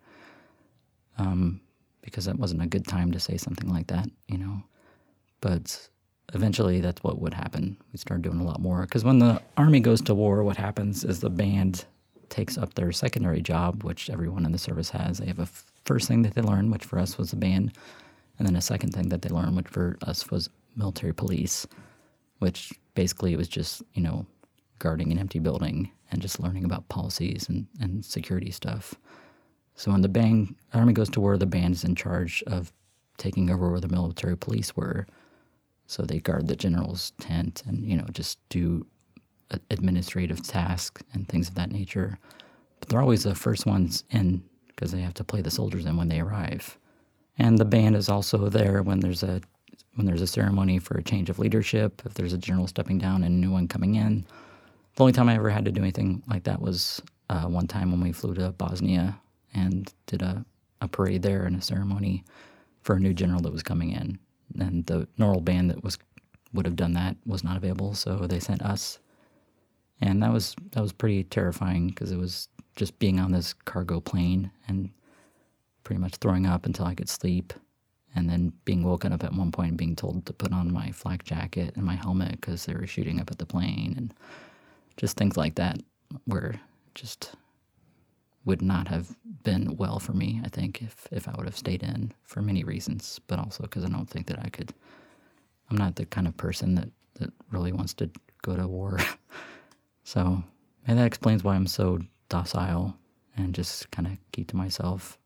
Um, 1.19 1.61
because 2.03 2.27
that 2.27 2.39
wasn't 2.39 2.63
a 2.63 2.67
good 2.67 2.87
time 2.87 3.13
to 3.13 3.21
say 3.21 3.37
something 3.37 3.71
like 3.71 3.87
that, 3.89 4.09
you 4.29 4.39
know 4.39 4.63
but 5.45 5.91
eventually 6.33 6.81
that's 6.81 7.05
what 7.05 7.21
would 7.21 7.35
happen. 7.35 7.77
We 7.93 7.99
started 7.99 8.23
doing 8.23 8.41
a 8.41 8.45
lot 8.45 8.61
more 8.61 8.81
because 8.83 9.05
when 9.05 9.19
the 9.19 9.43
army 9.59 9.79
goes 9.81 10.01
to 10.03 10.15
war, 10.15 10.43
what 10.43 10.57
happens 10.57 11.05
is 11.05 11.21
the 11.21 11.29
band 11.29 11.85
takes 12.31 12.57
up 12.57 12.75
their 12.75 12.93
secondary 12.93 13.43
job, 13.43 13.85
which 13.85 14.09
everyone 14.09 14.47
in 14.47 14.53
the 14.53 14.59
service 14.59 14.89
has. 14.91 15.19
They 15.19 15.27
have 15.27 15.39
a 15.39 15.43
f- 15.43 15.67
first 15.85 16.09
thing 16.09 16.23
that 16.23 16.35
they 16.35 16.41
learn, 16.41 16.71
which 16.71 16.85
for 16.85 16.99
us 16.99 17.19
was 17.19 17.31
the 17.31 17.37
band, 17.37 17.77
and 18.39 18.47
then 18.47 18.57
a 18.57 18.63
second 18.63 18.93
thing 18.93 19.09
that 19.11 19.23
they 19.23 19.29
learned, 19.29 19.57
which 19.57 19.69
for 19.69 19.97
us 20.03 20.31
was 20.31 20.51
military 20.77 21.15
police, 21.15 21.67
which 22.39 22.73
basically 22.95 23.37
was 23.37 23.49
just 23.49 23.83
you 23.95 24.03
know 24.03 24.27
guarding 24.79 25.13
an 25.13 25.19
empty 25.19 25.39
building 25.39 25.91
and 26.11 26.21
just 26.21 26.41
learning 26.41 26.65
about 26.65 26.89
policies 26.89 27.49
and, 27.49 27.67
and 27.81 28.05
security 28.05 28.51
stuff. 28.51 28.95
So 29.77 29.91
when 29.91 30.03
the 30.03 30.09
band 30.09 30.55
army 30.73 30.93
goes 30.93 31.09
to 31.11 31.21
war, 31.21 31.37
the 31.37 31.47
band 31.47 31.75
is 31.75 31.85
in 31.85 31.95
charge 31.95 32.43
of 32.47 32.73
taking 33.17 33.51
over 33.51 33.71
where 33.71 33.81
the 33.81 33.89
military 33.89 34.37
police 34.37 34.77
were. 34.77 35.07
So 35.87 36.03
they 36.03 36.19
guard 36.21 36.49
the 36.49 36.57
general's 36.57 37.13
tent 37.21 37.63
and 37.67 37.85
you 37.85 37.97
know 37.97 38.07
just 38.13 38.39
do 38.49 38.87
administrative 39.71 40.43
tasks 40.43 41.03
and 41.13 41.29
things 41.29 41.49
of 41.49 41.55
that 41.55 41.71
nature. 41.71 42.19
But 42.81 42.89
they're 42.89 43.01
always 43.01 43.25
the 43.25 43.35
first 43.35 43.67
ones 43.67 44.05
in 44.11 44.43
because 44.69 44.93
they 44.93 45.01
have 45.01 45.15
to 45.15 45.25
play 45.25 45.41
the 45.41 45.51
soldiers 45.51 45.87
in 45.87 45.97
when 45.97 46.09
they 46.09 46.21
arrive. 46.21 46.79
And 47.39 47.59
the 47.59 47.65
band 47.65 47.97
is 47.97 48.09
also 48.09 48.49
there 48.49 48.83
when 48.83 49.01
there's 49.01 49.23
a 49.23 49.41
when 49.95 50.07
there's 50.07 50.23
a 50.23 50.27
ceremony 50.27 50.79
for 50.79 50.97
a 50.99 51.03
change 51.03 51.31
of 51.31 51.39
leadership. 51.39 52.03
If 52.05 52.15
there's 52.15 52.33
a 52.33 52.39
general 52.39 52.67
stepping 52.67 52.99
down 52.99 53.23
and 53.23 53.35
a 53.35 53.39
new 53.39 53.51
one 53.51 53.69
coming 53.69 53.95
in. 53.95 54.27
The 54.97 55.03
only 55.03 55.13
time 55.13 55.29
I 55.29 55.35
ever 55.37 55.51
had 55.51 55.65
to 55.65 55.73
do 55.73 55.81
anything 55.81 56.23
like 56.29 56.45
that 56.45 56.61
was 56.61 57.01
uh, 57.31 57.45
one 57.45 57.67
time 57.67 57.91
when 57.91 58.01
we 58.01 58.13
flew 58.13 58.35
to 58.35 58.51
Bosnia 58.51 59.19
and 59.55 59.93
did 60.07 60.23
a, 60.23 60.45
a 60.81 60.89
parade 60.89 61.23
there 61.23 61.45
and 61.45 61.57
a 61.57 61.63
ceremony 61.63 62.25
for 62.83 62.97
a 62.97 63.01
new 63.01 63.15
general 63.15 63.41
that 63.43 63.53
was 63.53 63.63
coming 63.63 63.93
in. 63.93 64.19
And 64.59 64.87
the 64.87 65.09
normal 65.17 65.41
band 65.41 65.71
that 65.71 65.83
was 65.83 65.99
would 66.53 66.67
have 66.67 66.77
done 66.77 66.93
that 66.93 67.17
was 67.27 67.43
not 67.43 67.57
available, 67.57 67.95
so 67.95 68.27
they 68.29 68.39
sent 68.39 68.63
us. 68.63 69.01
And 70.01 70.23
that 70.23 70.33
was 70.33 70.55
that 70.73 70.81
was 70.81 70.93
pretty 70.93 71.25
terrifying 71.25 71.89
because 71.89 72.13
it 72.13 72.19
was 72.19 72.49
just 72.77 72.99
being 72.99 73.19
on 73.19 73.33
this 73.33 73.53
cargo 73.53 74.01
plane 74.01 74.51
and 74.69 74.91
pretty 75.85 76.01
much 76.01 76.17
throwing 76.17 76.47
up 76.47 76.67
until 76.67 76.87
I 76.87 76.95
could 76.95 77.09
sleep, 77.09 77.53
and 78.15 78.29
then 78.29 78.53
being 78.65 78.83
woken 78.83 79.13
up 79.13 79.25
at 79.25 79.35
one 79.35 79.53
point 79.53 79.71
and 79.71 79.79
being 79.79 79.97
told 79.97 80.27
to 80.27 80.33
put 80.33 80.53
on 80.53 80.73
my 80.73 80.91
flak 80.91 81.25
jacket 81.25 81.75
and 81.77 81.85
my 81.85 81.95
helmet 81.95 82.41
because 82.41 82.65
they 82.65 82.75
were 82.75 82.87
shooting 82.87 83.21
up 83.21 83.31
at 83.31 83.39
the 83.39 83.47
plane 83.47 83.95
and 83.97 84.15
just 84.97 85.17
things 85.17 85.37
like 85.37 85.57
that, 85.57 85.79
were 86.27 86.55
just 86.95 87.35
would 88.45 88.63
not 88.63 88.89
have 88.89 89.17
been 89.43 89.77
well 89.77 89.99
for 89.99 90.13
me. 90.13 90.41
I 90.45 90.49
think 90.49 90.83
if 90.83 91.07
if 91.11 91.29
I 91.29 91.35
would 91.37 91.47
have 91.47 91.57
stayed 91.57 91.83
in 91.83 92.13
for 92.23 92.43
many 92.43 92.65
reasons, 92.65 93.21
but 93.27 93.39
also 93.39 93.63
because 93.63 93.85
I 93.85 93.89
don't 93.89 94.09
think 94.09 94.27
that 94.27 94.39
I 94.41 94.49
could. 94.49 94.73
I'm 95.71 95.79
not 95.79 95.97
the 95.97 96.05
kind 96.07 96.29
of 96.29 96.37
person 96.37 96.75
that 96.75 96.91
that 97.15 97.33
really 97.51 97.73
wants 97.73 97.95
to 97.95 98.11
go 98.43 98.57
to 98.57 98.67
war. 98.69 98.99
so, 100.05 100.43
and 100.87 100.99
that 100.99 101.07
explains 101.07 101.43
why 101.43 101.55
I'm 101.55 101.67
so 101.67 102.01
docile 102.29 102.97
and 103.37 103.55
just 103.55 103.91
kind 103.91 104.07
of 104.07 104.19
keep 104.33 104.49
to 104.49 104.57
myself 104.57 105.19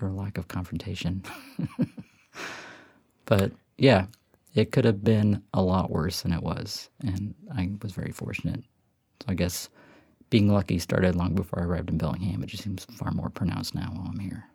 for 0.00 0.10
lack 0.10 0.38
of 0.38 0.48
confrontation. 0.48 1.22
but 3.26 3.52
yeah, 3.76 4.06
it 4.54 4.72
could 4.72 4.86
have 4.86 5.04
been 5.04 5.42
a 5.52 5.60
lot 5.60 5.90
worse 5.90 6.22
than 6.22 6.32
it 6.32 6.42
was, 6.42 6.88
and 7.00 7.34
I 7.54 7.70
was 7.82 7.92
very 7.92 8.10
fortunate. 8.10 8.64
So 9.20 9.26
I 9.28 9.34
guess 9.34 9.68
being 10.30 10.48
lucky 10.48 10.78
started 10.78 11.16
long 11.16 11.34
before 11.34 11.60
I 11.60 11.64
arrived 11.64 11.90
in 11.90 11.98
Bellingham. 11.98 12.42
It 12.42 12.46
just 12.46 12.64
seems 12.64 12.86
far 12.86 13.12
more 13.12 13.28
pronounced 13.28 13.74
now 13.74 13.90
while 13.94 14.08
I'm 14.08 14.18
here. 14.18 14.46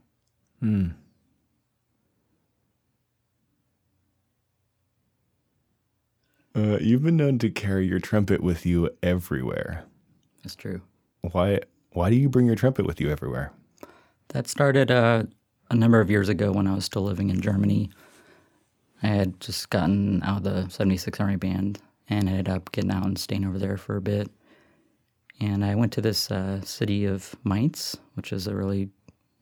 Uh, 6.55 6.79
you've 6.81 7.03
been 7.03 7.17
known 7.17 7.37
to 7.37 7.51
carry 7.51 7.85
your 7.85 7.99
trumpet 7.99 8.41
with 8.41 8.65
you 8.65 8.89
everywhere. 9.03 9.85
It's 10.43 10.55
true. 10.55 10.81
Why? 11.21 11.59
Why 11.91 12.09
do 12.09 12.15
you 12.15 12.29
bring 12.29 12.47
your 12.47 12.55
trumpet 12.55 12.87
with 12.87 12.99
you 12.99 13.11
everywhere? 13.11 13.51
That 14.29 14.47
started 14.47 14.89
uh, 14.89 15.23
a 15.69 15.75
number 15.75 15.99
of 15.99 16.09
years 16.09 16.29
ago 16.29 16.51
when 16.51 16.67
I 16.67 16.75
was 16.75 16.85
still 16.85 17.03
living 17.03 17.29
in 17.29 17.41
Germany. 17.41 17.89
I 19.03 19.07
had 19.07 19.39
just 19.39 19.69
gotten 19.69 20.23
out 20.23 20.37
of 20.37 20.43
the 20.43 20.69
76 20.69 21.19
Army 21.19 21.35
Band 21.35 21.79
and 22.09 22.29
ended 22.29 22.49
up 22.49 22.71
getting 22.71 22.91
out 22.91 23.05
and 23.05 23.17
staying 23.17 23.45
over 23.45 23.57
there 23.57 23.77
for 23.77 23.97
a 23.97 24.01
bit. 24.01 24.29
And 25.39 25.65
I 25.65 25.75
went 25.75 25.91
to 25.93 26.01
this 26.01 26.31
uh, 26.31 26.61
city 26.61 27.05
of 27.05 27.35
Mainz, 27.43 27.97
which 28.13 28.31
is 28.31 28.47
a 28.47 28.55
really, 28.55 28.89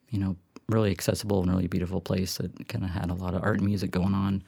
you 0.09 0.19
know, 0.19 0.36
really 0.69 0.91
accessible 0.91 1.41
and 1.41 1.51
really 1.51 1.67
beautiful 1.67 2.01
place 2.01 2.38
that 2.38 2.67
kind 2.67 2.84
of 2.84 2.89
had 2.89 3.11
a 3.11 3.13
lot 3.13 3.36
of 3.36 3.43
art 3.43 3.57
and 3.57 3.67
music 3.67 3.91
going 3.91 4.13
on. 4.13 4.43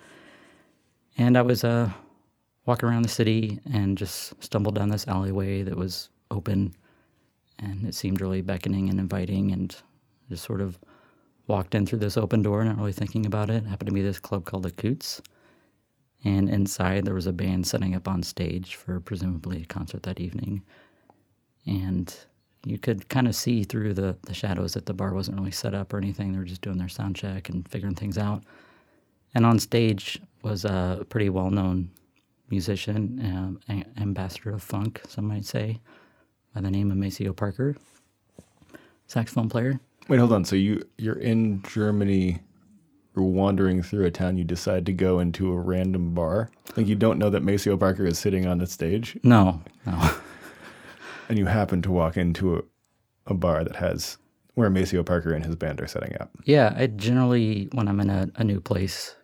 And 1.18 1.38
I 1.38 1.44
was 1.44 1.64
uh, 1.64 1.92
walking 2.66 2.90
around 2.90 3.04
the 3.04 3.10
city 3.10 3.60
and 3.72 3.98
just 3.98 4.42
stumbled 4.44 4.76
down 4.76 4.90
this 4.90 5.08
alleyway 5.08 5.62
that 5.64 5.78
was 5.78 6.10
open 6.32 6.74
and 7.60 7.86
it 7.86 7.96
seemed 7.96 8.22
really 8.22 8.42
beckoning 8.42 8.90
and 8.90 9.00
inviting 9.00 9.52
and 9.52 9.76
just 10.30 10.44
sort 10.44 10.62
of 10.62 10.78
walked 11.48 11.76
in 11.76 11.86
through 11.86 12.00
this 12.00 12.18
open 12.18 12.42
door 12.42 12.64
not 12.64 12.78
really 12.78 12.94
thinking 12.94 13.26
about 13.26 13.50
it. 13.50 13.64
it 13.64 13.68
happened 13.68 13.88
to 13.88 13.94
be 13.94 14.02
this 14.02 14.20
club 14.20 14.46
called 14.46 14.64
the 14.64 14.72
KUZ 14.72 15.22
and 16.24 16.50
inside 16.50 17.06
there 17.06 17.14
was 17.14 17.28
a 17.28 17.34
band 17.34 17.68
setting 17.68 17.96
up 17.96 18.08
on 18.08 18.24
stage 18.24 18.76
for 18.76 19.00
presumably 19.00 19.64
a 19.64 19.66
concert 19.66 20.04
that 20.04 20.20
evening 20.20 20.64
and 21.68 22.16
you 22.66 22.80
could 22.80 23.10
kind 23.10 23.28
of 23.28 23.36
see 23.36 23.64
through 23.64 23.94
the, 23.94 24.18
the 24.24 24.34
shadows 24.34 24.74
that 24.74 24.88
the 24.88 24.94
bar 24.94 25.14
wasn't 25.14 25.38
really 25.38 25.52
set 25.52 25.74
up 25.76 25.94
or 25.94 25.98
anything 25.98 26.32
they 26.32 26.40
were 26.40 26.46
just 26.46 26.62
doing 26.62 26.78
their 26.78 26.90
sound 26.90 27.16
check 27.16 27.50
and 27.50 27.68
figuring 27.70 27.96
things 27.96 28.18
out 28.18 28.44
and 29.36 29.46
on 29.46 29.60
stage 29.60 30.20
was 30.44 30.66
a 30.66 31.06
pretty 31.10 31.30
well-known 31.30 31.90
musician, 32.50 33.20
um, 33.24 33.60
a- 33.70 34.02
ambassador 34.02 34.52
of 34.52 34.64
funk, 34.64 35.02
some 35.08 35.28
might 35.28 35.46
say, 35.46 35.80
by 36.54 36.62
the 36.62 36.72
name 36.72 36.92
of 36.92 36.98
Maceo 36.98 37.34
Parker, 37.34 37.76
saxophone 39.08 39.50
player. 39.50 39.80
Wait, 40.08 40.20
hold 40.20 40.34
on. 40.34 40.46
So 40.46 40.56
you 40.56 40.84
you're 40.98 41.20
in 41.20 41.62
Germany, 41.64 42.40
you're 43.16 43.26
wandering 43.26 43.82
through 43.82 44.06
a 44.06 44.12
town. 44.12 44.38
You 44.38 44.44
decide 44.44 44.86
to 44.86 44.94
go 44.94 45.20
into 45.20 45.52
a 45.52 45.60
random 45.60 46.14
bar. 46.14 46.50
Like 46.76 46.88
you 46.88 46.96
don't 46.96 47.18
know 47.18 47.30
that 47.30 47.44
Maceo 47.44 47.78
Parker 47.78 48.06
is 48.06 48.20
sitting 48.20 48.46
on 48.46 48.58
the 48.60 48.68
stage, 48.68 49.18
No, 49.24 49.62
no. 49.86 50.12
and 51.30 51.38
you 51.38 51.46
happen 51.46 51.82
to 51.84 51.92
walk 51.92 52.18
into 52.18 52.58
a, 52.58 52.62
a 53.28 53.34
bar 53.34 53.64
that 53.64 53.78
has 53.78 54.18
where 54.56 54.70
Maceo 54.70 55.04
Parker 55.04 55.34
and 55.34 55.46
his 55.46 55.56
band 55.56 55.82
are 55.82 55.88
setting 55.88 56.16
up. 56.20 56.32
Yeah, 56.46 56.74
I 56.78 56.88
generally, 56.88 57.68
when 57.74 57.88
I'm 57.88 58.00
in 58.00 58.10
a, 58.10 58.30
a 58.36 58.44
new 58.44 58.62
place, 58.62 59.16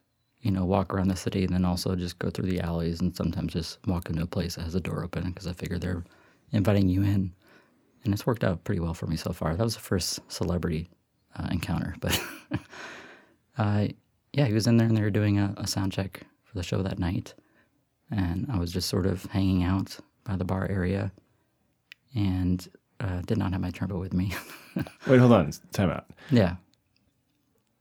you 0.41 0.51
know, 0.51 0.65
walk 0.65 0.93
around 0.93 1.07
the 1.07 1.15
city 1.15 1.43
and 1.45 1.53
then 1.53 1.63
also 1.63 1.95
just 1.95 2.19
go 2.19 2.29
through 2.29 2.49
the 2.49 2.59
alleys 2.59 2.99
and 2.99 3.15
sometimes 3.15 3.53
just 3.53 3.79
walk 3.87 4.09
into 4.09 4.23
a 4.23 4.27
place 4.27 4.55
that 4.55 4.63
has 4.63 4.75
a 4.75 4.81
door 4.81 5.03
open 5.03 5.29
because 5.29 5.47
I 5.47 5.53
figure 5.53 5.77
they're 5.77 6.03
inviting 6.51 6.89
you 6.89 7.03
in. 7.03 7.31
And 8.03 8.13
it's 8.13 8.25
worked 8.25 8.43
out 8.43 8.63
pretty 8.63 8.79
well 8.81 8.93
for 8.93 9.05
me 9.07 9.15
so 9.15 9.31
far. 9.31 9.55
That 9.55 9.63
was 9.63 9.75
the 9.75 9.81
first 9.81 10.19
celebrity 10.31 10.89
uh, 11.37 11.47
encounter. 11.51 11.95
But 11.99 12.19
uh, 13.57 13.87
yeah, 14.33 14.45
he 14.45 14.53
was 14.53 14.67
in 14.67 14.77
there 14.77 14.87
and 14.87 14.97
they 14.97 15.01
were 15.01 15.09
doing 15.11 15.37
a, 15.37 15.53
a 15.57 15.67
sound 15.67 15.91
check 15.91 16.21
for 16.43 16.57
the 16.57 16.63
show 16.63 16.81
that 16.81 16.99
night. 16.99 17.33
And 18.09 18.47
I 18.51 18.57
was 18.57 18.71
just 18.71 18.89
sort 18.89 19.05
of 19.05 19.25
hanging 19.25 19.63
out 19.63 19.97
by 20.23 20.35
the 20.35 20.43
bar 20.43 20.67
area 20.69 21.11
and 22.15 22.67
uh, 22.99 23.21
did 23.21 23.37
not 23.37 23.51
have 23.51 23.61
my 23.61 23.71
trumpet 23.71 23.97
with 23.97 24.13
me. 24.13 24.33
Wait, 25.07 25.19
hold 25.19 25.31
on. 25.31 25.51
Time 25.71 25.89
out. 25.89 26.05
yeah. 26.29 26.55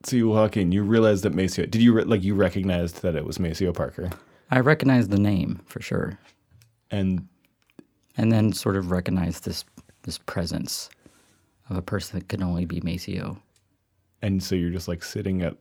So 0.04 0.16
you 0.16 0.28
walk 0.28 0.56
in, 0.56 0.72
you 0.72 0.82
realize 0.82 1.20
that 1.22 1.34
Maceo. 1.34 1.66
Did 1.66 1.82
you 1.82 1.92
re- 1.92 2.04
like 2.04 2.22
you 2.22 2.34
recognized 2.34 3.02
that 3.02 3.14
it 3.16 3.24
was 3.26 3.38
Maceo 3.38 3.70
Parker, 3.72 4.08
I 4.50 4.60
recognized 4.60 5.10
the 5.10 5.18
name 5.18 5.60
for 5.66 5.82
sure. 5.82 6.18
and 6.90 7.28
and 8.16 8.32
then 8.32 8.52
sort 8.54 8.76
of 8.76 8.90
recognize 8.90 9.40
this 9.40 9.64
this 10.02 10.18
presence 10.18 10.88
of 11.68 11.76
a 11.76 11.82
person 11.82 12.18
that 12.18 12.28
can 12.28 12.42
only 12.42 12.64
be 12.64 12.80
Maceo. 12.80 13.38
and 14.22 14.42
so 14.42 14.54
you're 14.54 14.70
just 14.70 14.88
like 14.88 15.02
sitting 15.02 15.42
at 15.42 15.56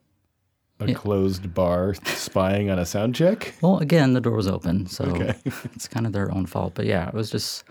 a 0.82 0.88
Yeah. 0.88 0.94
closed 0.96 1.54
bar, 1.54 1.94
spying 2.06 2.70
on 2.70 2.80
a 2.80 2.86
sound 2.86 3.14
check. 3.16 3.54
Well, 3.62 3.80
again, 3.80 4.14
the 4.14 4.22
door 4.22 4.34
was 4.36 4.48
open, 4.48 4.86
so 4.88 5.06
Okay. 5.06 5.36
it's 5.76 5.88
kind 5.88 6.06
of 6.06 6.14
their 6.14 6.32
own 6.34 6.46
fault. 6.46 6.74
But 6.76 6.86
yeah, 6.86 7.10
I 7.12 7.16
was 7.16 7.30
just 7.30 7.64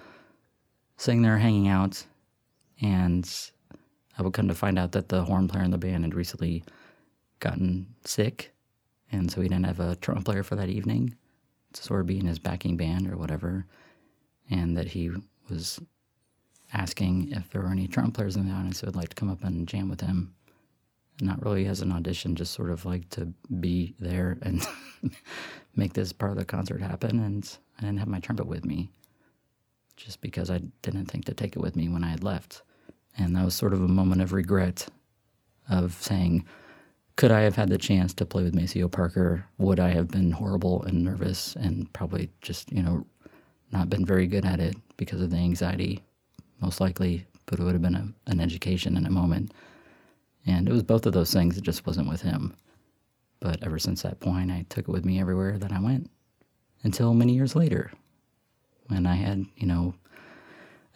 sitting 0.97 1.23
there 1.23 1.39
hanging 1.39 1.69
out, 1.69 2.05
and 2.81 3.29
I 4.19 4.23
would 4.23 4.33
come 4.35 4.49
to 4.49 4.55
find 4.55 4.79
out 4.79 4.93
that 4.93 5.09
the 5.09 5.25
horn 5.25 5.49
player 5.49 5.65
in 5.65 5.71
the 5.71 5.79
band 5.79 6.05
had 6.05 6.15
recently 6.15 6.65
gotten 7.41 7.87
sick, 8.05 8.53
and 9.13 9.31
so 9.31 9.41
he 9.41 9.49
didn't 9.49 9.67
have 9.67 9.81
a 9.81 9.97
trumpet 9.97 10.25
player 10.25 10.43
for 10.43 10.57
that 10.57 10.69
evening 10.69 11.15
to 11.73 11.83
sort 11.83 12.01
of 12.01 12.07
be 12.07 12.19
in 12.19 12.27
his 12.27 12.39
backing 12.39 12.77
band 12.77 13.11
or 13.11 13.17
whatever, 13.17 13.65
and 14.51 14.77
that 14.77 14.89
he 14.89 15.11
was 15.51 15.81
asking 16.73 17.31
if 17.31 17.51
there 17.51 17.63
were 17.63 17.71
any 17.71 17.89
trumpet 17.89 18.15
players 18.15 18.37
in 18.37 18.49
the 18.49 18.55
audience 18.55 18.81
who 18.81 18.87
would 18.87 18.97
like 18.97 19.09
to 19.11 19.17
come 19.17 19.31
up 19.31 19.45
and 19.45 19.67
jam 19.67 19.89
with 19.89 20.01
him. 20.01 20.35
Not 21.21 21.45
really 21.45 21.67
as 21.67 21.81
an 21.81 21.93
audition, 21.93 22.37
just 22.37 22.53
sort 22.53 22.71
of 22.71 22.85
like 22.85 23.09
to 23.11 23.33
be 23.61 23.95
there 23.99 24.39
and 24.43 24.65
make 25.77 25.95
this 25.95 26.13
part 26.13 26.33
of 26.33 26.39
the 26.39 26.45
concert 26.45 26.81
happen. 26.81 27.19
And 27.19 27.59
I 27.79 27.83
didn't 27.83 27.99
have 27.99 28.09
my 28.09 28.21
trumpet 28.21 28.47
with 28.47 28.65
me 28.65 28.91
just 29.97 30.21
because 30.21 30.49
I 30.49 30.61
didn't 30.83 31.07
think 31.07 31.25
to 31.25 31.35
take 31.35 31.57
it 31.57 31.61
with 31.61 31.75
me 31.75 31.89
when 31.89 32.05
I 32.05 32.11
had 32.11 32.23
left. 32.23 32.63
And 33.17 33.35
that 33.35 33.45
was 33.45 33.55
sort 33.55 33.73
of 33.73 33.83
a 33.83 33.89
moment 33.89 34.23
of 34.23 34.33
regret 34.33 34.87
of 35.69 35.95
saying, 35.95 36.47
could 37.17 37.33
I 37.33 37.41
have 37.41 37.57
had 37.57 37.69
the 37.69 37.79
chance 37.79 38.15
to 38.15 38.25
play 38.25 38.45
with 38.45 38.55
Maceo 38.55 38.87
Parker? 38.87 39.45
Would 39.59 39.81
I 39.81 39.89
have 39.89 40.07
been 40.07 40.31
horrible 40.31 40.85
and 40.85 41.03
nervous 41.03 41.57
and 41.57 41.93
probably 41.93 42.31
just, 42.43 42.71
you 42.73 42.81
know, 42.81 43.05
not 43.73 43.91
been 43.91 44.07
very 44.07 44.29
good 44.29 44.45
at 44.45 44.61
it 44.61 44.77
because 44.97 45.21
of 45.21 45.31
the 45.31 45.37
anxiety? 45.37 46.01
Most 46.61 46.81
likely, 46.81 47.27
but 47.47 47.59
it 47.59 47.63
would 47.63 47.75
have 47.75 47.83
been 47.83 47.95
a, 47.95 48.09
an 48.27 48.41
education 48.41 48.97
in 48.97 49.07
a 49.07 49.11
moment. 49.11 49.53
And 50.47 50.69
it 50.69 50.73
was 50.73 50.83
both 50.83 51.07
of 51.07 51.13
those 51.13 51.33
things. 51.33 51.57
It 51.57 51.65
just 51.65 51.87
wasn't 51.87 52.09
with 52.09 52.23
him. 52.23 52.55
But 53.41 53.63
ever 53.63 53.79
since 53.79 54.03
that 54.03 54.21
point, 54.21 54.51
I 54.51 54.67
took 54.69 54.89
it 54.89 54.93
with 54.93 55.05
me 55.05 55.21
everywhere 55.21 55.59
that 55.59 55.73
I 55.73 55.81
went 55.81 56.11
until 56.83 57.15
many 57.15 57.35
years 57.35 57.55
later 57.55 57.93
when 58.89 59.07
I 59.07 59.15
had, 59.15 59.45
you 59.57 59.67
know, 59.67 59.95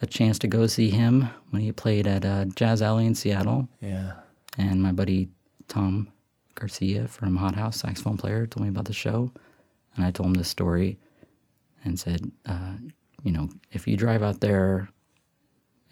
a 0.01 0.05
chance 0.05 0.37
to 0.39 0.47
go 0.47 0.67
see 0.67 0.89
him 0.89 1.29
when 1.51 1.61
he 1.61 1.71
played 1.71 2.07
at 2.07 2.25
uh, 2.25 2.45
Jazz 2.45 2.81
Alley 2.81 3.05
in 3.05 3.15
Seattle. 3.15 3.69
Yeah. 3.79 4.13
And 4.57 4.81
my 4.81 4.91
buddy 4.91 5.29
Tom 5.67 6.09
Garcia 6.55 7.07
from 7.07 7.37
Hot 7.37 7.55
House, 7.55 7.77
saxophone 7.77 8.17
player, 8.17 8.45
told 8.45 8.63
me 8.63 8.69
about 8.69 8.85
the 8.85 8.93
show. 8.93 9.31
And 9.95 10.03
I 10.03 10.11
told 10.11 10.27
him 10.27 10.33
this 10.33 10.49
story 10.49 10.97
and 11.85 11.99
said, 11.99 12.31
uh, 12.45 12.73
you 13.23 13.31
know, 13.31 13.49
if 13.71 13.87
you 13.87 13.95
drive 13.95 14.23
out 14.23 14.41
there, 14.41 14.89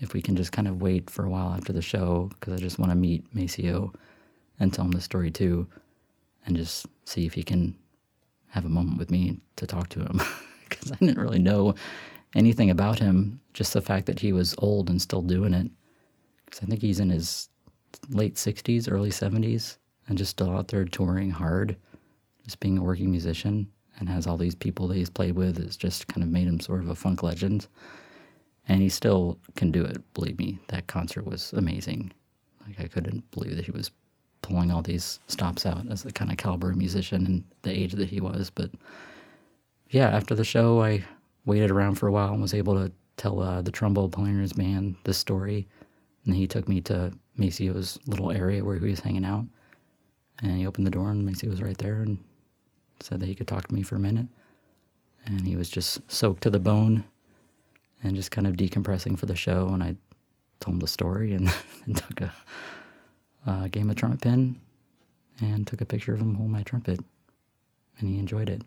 if 0.02 0.14
we 0.14 0.22
can 0.22 0.36
just 0.36 0.52
kind 0.52 0.68
of 0.68 0.82
wait 0.82 1.10
for 1.10 1.26
a 1.26 1.30
while 1.30 1.54
after 1.54 1.72
the 1.72 1.82
show, 1.82 2.30
because 2.34 2.54
I 2.54 2.58
just 2.58 2.80
want 2.80 2.91
to 2.91 2.97
meet 2.97 3.24
Maceo 3.34 3.93
and 4.60 4.74
tell 4.74 4.86
him 4.86 4.91
the 4.91 5.02
story 5.02 5.32
too, 5.32 5.68
and 6.45 6.58
just 6.58 6.88
see 7.06 7.26
if 7.26 7.34
he 7.34 7.43
can 7.43 7.76
have 8.49 8.66
a 8.66 8.70
moment 8.70 8.97
with 8.97 9.12
me 9.12 9.39
to 9.56 9.66
talk 9.66 9.88
to 9.89 10.02
him. 10.02 10.22
Because 10.72 10.93
I 10.93 10.95
didn't 10.95 11.20
really 11.20 11.38
know 11.38 11.76
anything 12.34 12.70
about 12.70 12.97
him, 12.97 13.41
just 13.54 13.74
the 13.74 13.82
fact 13.82 14.06
that 14.06 14.20
he 14.22 14.32
was 14.32 14.56
old 14.60 14.89
and 14.89 15.02
still 15.02 15.22
doing 15.22 15.54
it. 15.54 15.70
Because 16.45 16.62
I 16.64 16.66
think 16.66 16.82
he's 16.82 17.02
in 17.02 17.10
his 17.10 17.49
late 18.10 18.36
60s, 18.36 18.89
early 18.89 19.10
70s, 19.10 19.80
and 20.08 20.18
just 20.18 20.32
still 20.32 20.49
out 20.49 20.70
there 20.70 20.86
touring 20.86 21.30
hard, 21.30 21.76
just 22.45 22.62
being 22.62 22.78
a 22.78 22.82
working 22.82 23.12
musician, 23.12 23.68
and 23.99 24.08
has 24.08 24.28
all 24.28 24.38
these 24.38 24.56
people 24.56 24.88
that 24.88 24.95
he's 24.95 25.10
played 25.10 25.36
with. 25.36 25.60
It's 25.60 25.76
just 25.76 26.08
kind 26.08 26.24
of 26.24 26.30
made 26.30 26.47
him 26.47 26.62
sort 26.62 26.80
of 26.80 26.89
a 26.89 26.95
funk 26.95 27.22
legend. 27.22 27.68
And 28.68 28.82
he 28.82 28.89
still 28.89 29.39
can 29.55 29.72
do 29.72 29.84
it, 29.84 30.01
believe 30.14 30.38
me. 30.38 30.59
That 30.68 30.88
concert 30.88 31.26
was 31.26 31.53
amazing. 31.53 32.12
Like, 32.68 32.80
I 32.80 32.88
couldn't 32.88 33.30
believe 33.32 33.55
that 33.55 33.66
he 33.66 33.72
was 33.72 33.91
pulling 34.41 34.72
all 34.72 34.82
these 34.82 35.20
stops 35.28 35.66
out 35.66 35.86
as 35.89 36.03
the 36.03 36.12
kind 36.12 36.32
of 36.32 36.38
caliber 36.38 36.74
musician 36.74 37.26
and 37.26 37.43
the 37.64 37.72
age 37.72 37.93
that 37.93 38.09
he 38.09 38.22
was. 38.22 38.49
But 38.49 38.72
yeah, 39.89 40.09
after 40.09 40.36
the 40.36 40.43
show, 40.43 40.82
I 40.82 41.03
waited 41.45 41.72
around 41.72 41.95
for 41.95 42.07
a 42.07 42.12
while 42.12 42.34
and 42.34 42.41
was 42.41 42.53
able 42.53 42.76
to 42.76 42.91
tell 43.18 43.41
uh, 43.41 43.62
the 43.62 43.72
trombone 43.72 44.12
player 44.12 44.34
in 44.34 44.41
his 44.41 44.53
band 44.53 44.95
this 45.03 45.18
story. 45.18 45.68
And 46.26 46.36
he 46.36 46.47
took 46.47 46.68
me 46.68 46.82
to 46.82 47.12
Maceo's 47.36 47.99
little 48.05 48.32
area 48.32 48.64
where 48.64 48.78
he 48.78 48.89
was 48.89 48.99
hanging 48.99 49.26
out. 49.26 49.45
And 50.41 50.57
he 50.57 50.66
opened 50.66 50.88
the 50.88 50.91
door, 50.91 51.12
and 51.12 51.24
Maceo 51.24 51.49
was 51.49 51.62
right 51.62 51.78
there 51.78 52.01
and 52.01 52.18
said 52.99 53.20
that 53.20 53.28
he 53.28 53.36
could 53.36 53.47
talk 53.47 53.68
to 53.68 53.76
me 53.76 53.84
for 53.84 53.95
a 53.95 53.99
minute. 53.99 54.28
And 55.26 55.41
he 55.41 55.55
was 55.55 55.70
just 55.70 56.12
soaked 56.12 56.41
to 56.43 56.49
the 56.49 56.59
bone 56.59 57.03
and 58.04 58.16
just 58.16 58.32
kind 58.32 58.47
of 58.47 58.56
decompressing 58.56 59.18
for 59.18 59.26
the 59.26 59.36
show. 59.36 59.70
And 59.70 59.84
I 59.84 59.95
told 60.60 60.76
him 60.76 60.80
the 60.80 60.88
story 60.88 61.34
and, 61.34 61.54
and 61.86 61.97
took 61.97 62.22
a 62.22 62.34
uh, 63.45 63.68
him 63.74 63.89
a 63.89 63.95
trumpet 63.95 64.22
pin 64.22 64.60
and 65.39 65.66
took 65.66 65.82
a 65.82 65.86
picture 65.86 66.14
of 66.14 66.22
him 66.22 66.36
holding 66.36 66.52
my 66.52 66.64
trumpet. 66.64 66.99
And 67.99 68.10
he 68.10 68.20
enjoyed 68.20 68.49
it. 68.49 68.62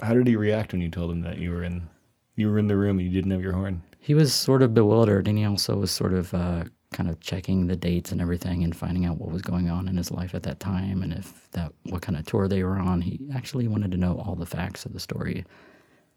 How 0.00 0.14
did 0.14 0.26
he 0.26 0.36
react 0.36 0.72
when 0.72 0.82
you 0.82 0.90
told 0.90 1.10
him 1.10 1.20
that 1.22 1.38
you 1.38 1.50
were 1.50 1.62
in 1.62 1.88
you 2.36 2.50
were 2.50 2.58
in 2.58 2.66
the 2.66 2.76
room 2.76 2.98
and 2.98 3.06
you 3.06 3.12
didn't 3.12 3.30
have 3.30 3.42
your 3.42 3.52
horn? 3.52 3.82
He 4.00 4.14
was 4.14 4.34
sort 4.34 4.62
of 4.62 4.74
bewildered, 4.74 5.28
and 5.28 5.38
he 5.38 5.44
also 5.44 5.76
was 5.76 5.90
sort 5.90 6.12
of 6.12 6.34
uh, 6.34 6.64
kind 6.92 7.08
of 7.08 7.20
checking 7.20 7.68
the 7.68 7.76
dates 7.76 8.12
and 8.12 8.20
everything, 8.20 8.64
and 8.64 8.76
finding 8.76 9.06
out 9.06 9.18
what 9.18 9.30
was 9.30 9.40
going 9.40 9.70
on 9.70 9.88
in 9.88 9.96
his 9.96 10.10
life 10.10 10.34
at 10.34 10.42
that 10.42 10.60
time, 10.60 11.02
and 11.02 11.12
if 11.12 11.48
that 11.52 11.72
what 11.84 12.02
kind 12.02 12.18
of 12.18 12.26
tour 12.26 12.48
they 12.48 12.64
were 12.64 12.76
on. 12.76 13.00
He 13.00 13.20
actually 13.34 13.68
wanted 13.68 13.92
to 13.92 13.96
know 13.96 14.18
all 14.18 14.34
the 14.34 14.46
facts 14.46 14.84
of 14.84 14.92
the 14.92 15.00
story, 15.00 15.44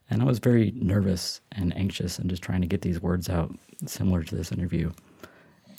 and 0.09 0.21
I 0.21 0.25
was 0.25 0.39
very 0.39 0.73
nervous 0.75 1.41
and 1.51 1.75
anxious, 1.75 2.19
and 2.19 2.29
just 2.29 2.43
trying 2.43 2.61
to 2.61 2.67
get 2.67 2.81
these 2.81 3.01
words 3.01 3.29
out, 3.29 3.53
similar 3.85 4.23
to 4.23 4.35
this 4.35 4.51
interview, 4.51 4.91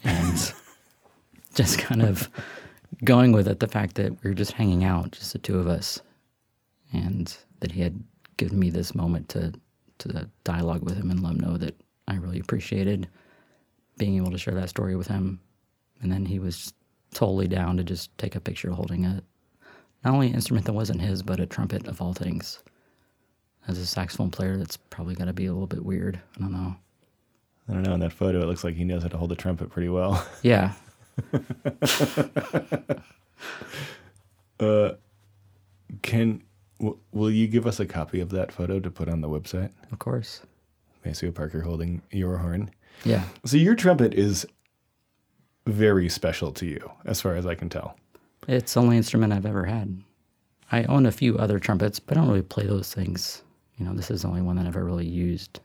and 0.05 0.53
just 1.55 1.79
kind 1.79 2.03
of 2.03 2.29
going 3.05 3.33
with 3.33 3.49
it. 3.49 3.61
The 3.61 3.69
fact 3.69 3.97
that 3.97 4.23
we 4.23 4.31
were 4.31 4.35
just 4.35 4.53
hanging 4.53 4.85
out, 4.85 5.13
just 5.13 5.33
the 5.33 5.39
two 5.39 5.59
of 5.59 5.67
us, 5.67 6.01
and 6.93 7.35
that 7.61 7.73
he 7.73 7.81
had 7.81 8.03
given 8.37 8.59
me 8.59 8.71
this 8.71 8.95
moment 8.95 9.29
to 9.31 9.53
to 9.99 10.29
dialogue 10.45 10.83
with 10.85 10.97
him 10.97 11.11
and 11.11 11.23
let 11.23 11.33
him 11.33 11.41
know 11.41 11.57
that 11.57 11.75
I 12.07 12.15
really 12.17 12.39
appreciated 12.39 13.09
being 13.97 14.17
able 14.17 14.31
to 14.31 14.39
share 14.39 14.55
that 14.55 14.69
story 14.69 14.97
with 14.97 15.09
him. 15.09 15.41
And 16.01 16.11
then 16.11 16.25
he 16.25 16.39
was 16.39 16.73
totally 17.13 17.49
down 17.49 17.77
to 17.77 17.85
just 17.85 18.17
take 18.17 18.37
a 18.37 18.41
picture 18.41 18.71
holding 18.71 19.05
a 19.05 19.23
not 20.05 20.15
only 20.15 20.29
an 20.29 20.35
instrument 20.35 20.67
that 20.67 20.75
wasn't 20.75 21.01
his, 21.01 21.23
but 21.25 21.41
a 21.41 21.47
trumpet 21.47 21.89
of 21.89 22.01
all 22.01 22.13
things. 22.13 22.61
As 23.69 23.79
a 23.79 23.87
saxophone 23.87 24.31
player, 24.31 24.57
that's 24.57 24.77
probably 24.79 25.15
going 25.15 25.27
to 25.29 25.33
be 25.35 25.47
a 25.47 25.53
little 25.53 25.67
bit 25.67 25.85
weird. 25.85 26.19
I 26.37 26.41
don't 26.41 26.53
know. 26.53 26.75
I 27.69 27.73
don't 27.75 27.83
know. 27.83 27.93
In 27.95 28.01
that 28.01 28.13
photo, 28.15 28.41
it 28.41 28.47
looks 28.47 28.65
like 28.65 28.75
he 28.75 28.83
knows 28.85 29.03
how 29.03 29.09
to 29.09 29.17
hold 29.19 29.31
the 29.31 29.37
trumpet 29.37 29.69
pretty 29.71 29.89
well. 29.91 30.27
Yeah, 30.43 30.73
Uh, 34.61 34.95
can 36.03 36.43
w- 36.81 36.99
will 37.13 37.31
you 37.31 37.47
give 37.47 37.65
us 37.67 37.79
a 37.79 37.87
copy 37.87 38.19
of 38.21 38.31
that 38.31 38.51
photo 38.51 38.81
to 38.81 38.91
put 38.91 39.09
on 39.09 39.21
the 39.21 39.29
website? 39.29 39.71
of 39.93 39.99
course. 40.01 40.43
Maceo 41.05 41.31
Parker 41.31 41.61
holding 41.61 42.03
your 42.11 42.39
horn. 42.39 42.71
Yeah. 43.05 43.23
So 43.45 43.57
your 43.57 43.77
trumpet 43.77 44.15
is 44.15 44.45
very 45.67 46.09
special 46.09 46.51
to 46.53 46.67
you, 46.67 46.91
as 47.05 47.21
far 47.21 47.37
as 47.37 47.47
I 47.47 47.55
can 47.55 47.69
tell. 47.69 47.97
It's 48.49 48.75
the 48.75 48.81
only 48.81 48.97
instrument 48.97 49.33
I've 49.33 49.47
ever 49.47 49.65
had. 49.67 50.03
I 50.73 50.83
own 50.85 51.07
a 51.07 51.13
few 51.13 51.39
other 51.39 51.59
trumpets, 51.61 52.01
but 52.01 52.17
I 52.17 52.21
don't 52.21 52.29
really 52.29 52.43
play 52.43 52.67
those 52.67 52.93
things. 52.93 53.43
You 53.79 53.87
know, 53.87 53.95
this 53.95 54.11
is 54.11 54.23
the 54.23 54.29
only 54.29 54.43
one 54.43 54.57
that 54.57 54.67
I've 54.67 54.77
ever 54.77 54.85
really 54.85 55.07
used, 55.07 55.61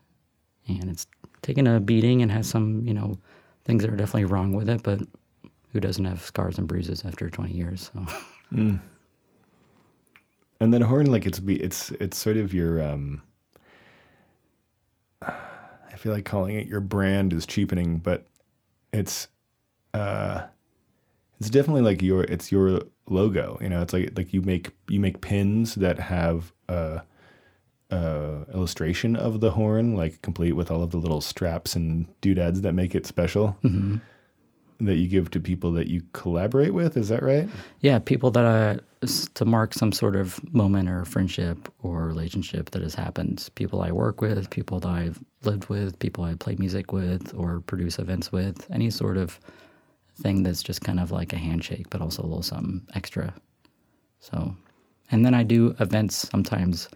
and 0.68 0.88
it's 0.88 1.06
taken 1.42 1.66
a 1.66 1.80
beating 1.80 2.22
and 2.22 2.30
has 2.30 2.48
some, 2.48 2.86
you 2.86 2.94
know, 2.94 3.18
things 3.64 3.82
that 3.82 3.92
are 3.92 3.96
definitely 3.96 4.26
wrong 4.26 4.52
with 4.52 4.68
it. 4.68 4.82
But 4.82 5.00
who 5.72 5.80
doesn't 5.80 6.04
have 6.04 6.22
scars 6.22 6.58
and 6.58 6.68
bruises 6.68 7.04
after 7.04 7.28
20 7.28 7.52
years? 7.52 7.90
So. 7.92 8.06
Mm. 8.52 8.80
And 10.60 10.72
then 10.72 10.80
horn, 10.80 11.06
like 11.06 11.26
it's 11.26 11.40
it's 11.44 11.90
it's 11.92 12.16
sort 12.16 12.36
of 12.36 12.54
your 12.54 12.82
um. 12.82 13.22
I 15.22 15.96
feel 15.96 16.12
like 16.12 16.24
calling 16.24 16.56
it 16.56 16.66
your 16.66 16.80
brand 16.80 17.32
is 17.32 17.46
cheapening, 17.46 17.98
but 17.98 18.26
it's 18.92 19.28
uh, 19.92 20.42
it's 21.40 21.50
definitely 21.50 21.82
like 21.82 22.02
your 22.02 22.24
it's 22.24 22.52
your 22.52 22.82
logo. 23.08 23.58
You 23.60 23.68
know, 23.68 23.82
it's 23.82 23.92
like 23.92 24.12
like 24.16 24.32
you 24.32 24.42
make 24.42 24.70
you 24.88 25.00
make 25.00 25.20
pins 25.20 25.74
that 25.76 25.98
have 25.98 26.52
a, 26.68 27.02
a 27.94 28.46
illustration 28.52 29.16
of 29.16 29.40
the 29.40 29.52
horn, 29.52 29.96
like 29.96 30.20
complete 30.22 30.52
with 30.52 30.70
all 30.70 30.82
of 30.82 30.90
the 30.90 30.98
little 30.98 31.20
straps 31.20 31.76
and 31.76 32.06
doodads 32.20 32.60
that 32.62 32.72
make 32.72 32.94
it 32.94 33.06
special. 33.06 33.56
Mm-hmm. 33.64 33.96
That 34.80 34.96
you 34.96 35.06
give 35.06 35.30
to 35.30 35.40
people 35.40 35.70
that 35.72 35.86
you 35.86 36.02
collaborate 36.12 36.74
with. 36.74 36.96
Is 36.96 37.08
that 37.08 37.22
right? 37.22 37.48
Yeah, 37.80 38.00
people 38.00 38.32
that 38.32 38.44
uh, 38.44 39.06
to 39.34 39.44
mark 39.44 39.72
some 39.72 39.92
sort 39.92 40.16
of 40.16 40.40
moment 40.52 40.88
or 40.88 41.04
friendship 41.04 41.72
or 41.82 42.06
relationship 42.06 42.70
that 42.70 42.82
has 42.82 42.94
happened. 42.94 43.48
People 43.54 43.82
I 43.82 43.92
work 43.92 44.20
with, 44.20 44.50
people 44.50 44.80
that 44.80 44.88
I've 44.88 45.20
lived 45.44 45.68
with, 45.68 45.98
people 46.00 46.24
I 46.24 46.34
play 46.34 46.56
music 46.58 46.92
with 46.92 47.32
or 47.36 47.60
produce 47.60 48.00
events 48.00 48.32
with. 48.32 48.68
Any 48.70 48.90
sort 48.90 49.16
of 49.16 49.38
thing 50.20 50.42
that's 50.42 50.62
just 50.62 50.80
kind 50.82 50.98
of 50.98 51.12
like 51.12 51.32
a 51.32 51.38
handshake, 51.38 51.88
but 51.90 52.00
also 52.00 52.22
a 52.22 52.26
little 52.26 52.42
something 52.42 52.82
extra. 52.94 53.32
So, 54.18 54.56
and 55.10 55.24
then 55.24 55.34
I 55.34 55.44
do 55.44 55.74
events 55.78 56.28
sometimes 56.30 56.88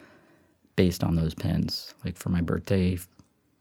based 0.78 1.02
on 1.02 1.16
those 1.16 1.34
pins. 1.34 1.92
Like 2.04 2.16
for 2.16 2.28
my 2.28 2.40
birthday, 2.40 2.98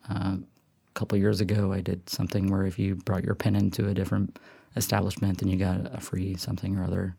uh, 0.07 0.37
a 0.37 0.93
couple 0.93 1.17
years 1.17 1.41
ago, 1.41 1.73
I 1.73 1.81
did 1.81 2.07
something 2.07 2.51
where 2.51 2.63
if 2.63 2.77
you 2.77 2.93
brought 2.93 3.23
your 3.23 3.33
pin 3.33 3.55
into 3.55 3.89
a 3.89 3.93
different 3.95 4.37
establishment, 4.75 5.39
then 5.39 5.49
you 5.49 5.57
got 5.57 5.91
a 5.91 5.99
free 5.99 6.35
something 6.35 6.77
or 6.77 6.83
other. 6.83 7.15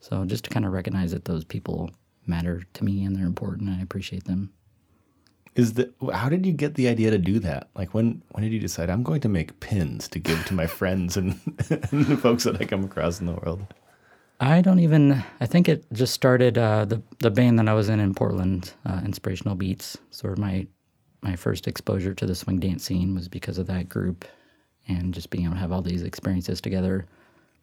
So 0.00 0.24
just 0.24 0.42
to 0.44 0.50
kind 0.50 0.66
of 0.66 0.72
recognize 0.72 1.12
that 1.12 1.26
those 1.26 1.44
people 1.44 1.92
matter 2.26 2.64
to 2.72 2.84
me 2.84 3.04
and 3.04 3.14
they're 3.14 3.24
important 3.24 3.68
and 3.68 3.78
I 3.78 3.82
appreciate 3.82 4.24
them. 4.24 4.52
Is 5.54 5.74
that 5.74 5.94
how 6.12 6.28
did 6.28 6.44
you 6.44 6.52
get 6.52 6.74
the 6.74 6.88
idea 6.88 7.12
to 7.12 7.18
do 7.18 7.38
that? 7.38 7.68
Like 7.76 7.94
when 7.94 8.22
when 8.30 8.42
did 8.42 8.52
you 8.52 8.58
decide 8.58 8.90
I'm 8.90 9.04
going 9.04 9.20
to 9.20 9.28
make 9.28 9.60
pins 9.60 10.08
to 10.08 10.18
give 10.18 10.44
to 10.46 10.54
my 10.54 10.66
friends 10.78 11.16
and, 11.16 11.38
and 11.70 12.06
the 12.06 12.16
folks 12.16 12.42
that 12.42 12.60
I 12.60 12.64
come 12.64 12.82
across 12.82 13.20
in 13.20 13.26
the 13.26 13.34
world? 13.34 13.64
I 14.40 14.62
don't 14.62 14.80
even. 14.80 15.22
I 15.40 15.46
think 15.46 15.68
it 15.68 15.84
just 15.92 16.14
started 16.14 16.56
uh, 16.56 16.86
the 16.86 17.02
the 17.18 17.30
band 17.30 17.58
that 17.58 17.68
I 17.68 17.74
was 17.74 17.90
in 17.90 18.00
in 18.00 18.14
Portland, 18.14 18.72
uh, 18.86 19.02
Inspirational 19.04 19.54
Beets. 19.54 19.98
Sort 20.10 20.32
of 20.32 20.38
my 20.38 20.66
my 21.22 21.36
first 21.36 21.68
exposure 21.68 22.14
to 22.14 22.26
the 22.26 22.34
swing 22.34 22.58
dance 22.58 22.84
scene 22.84 23.14
was 23.14 23.28
because 23.28 23.58
of 23.58 23.66
that 23.66 23.90
group, 23.90 24.24
and 24.88 25.12
just 25.12 25.28
being 25.28 25.44
able 25.44 25.54
to 25.54 25.60
have 25.60 25.72
all 25.72 25.82
these 25.82 26.02
experiences 26.02 26.60
together. 26.60 27.06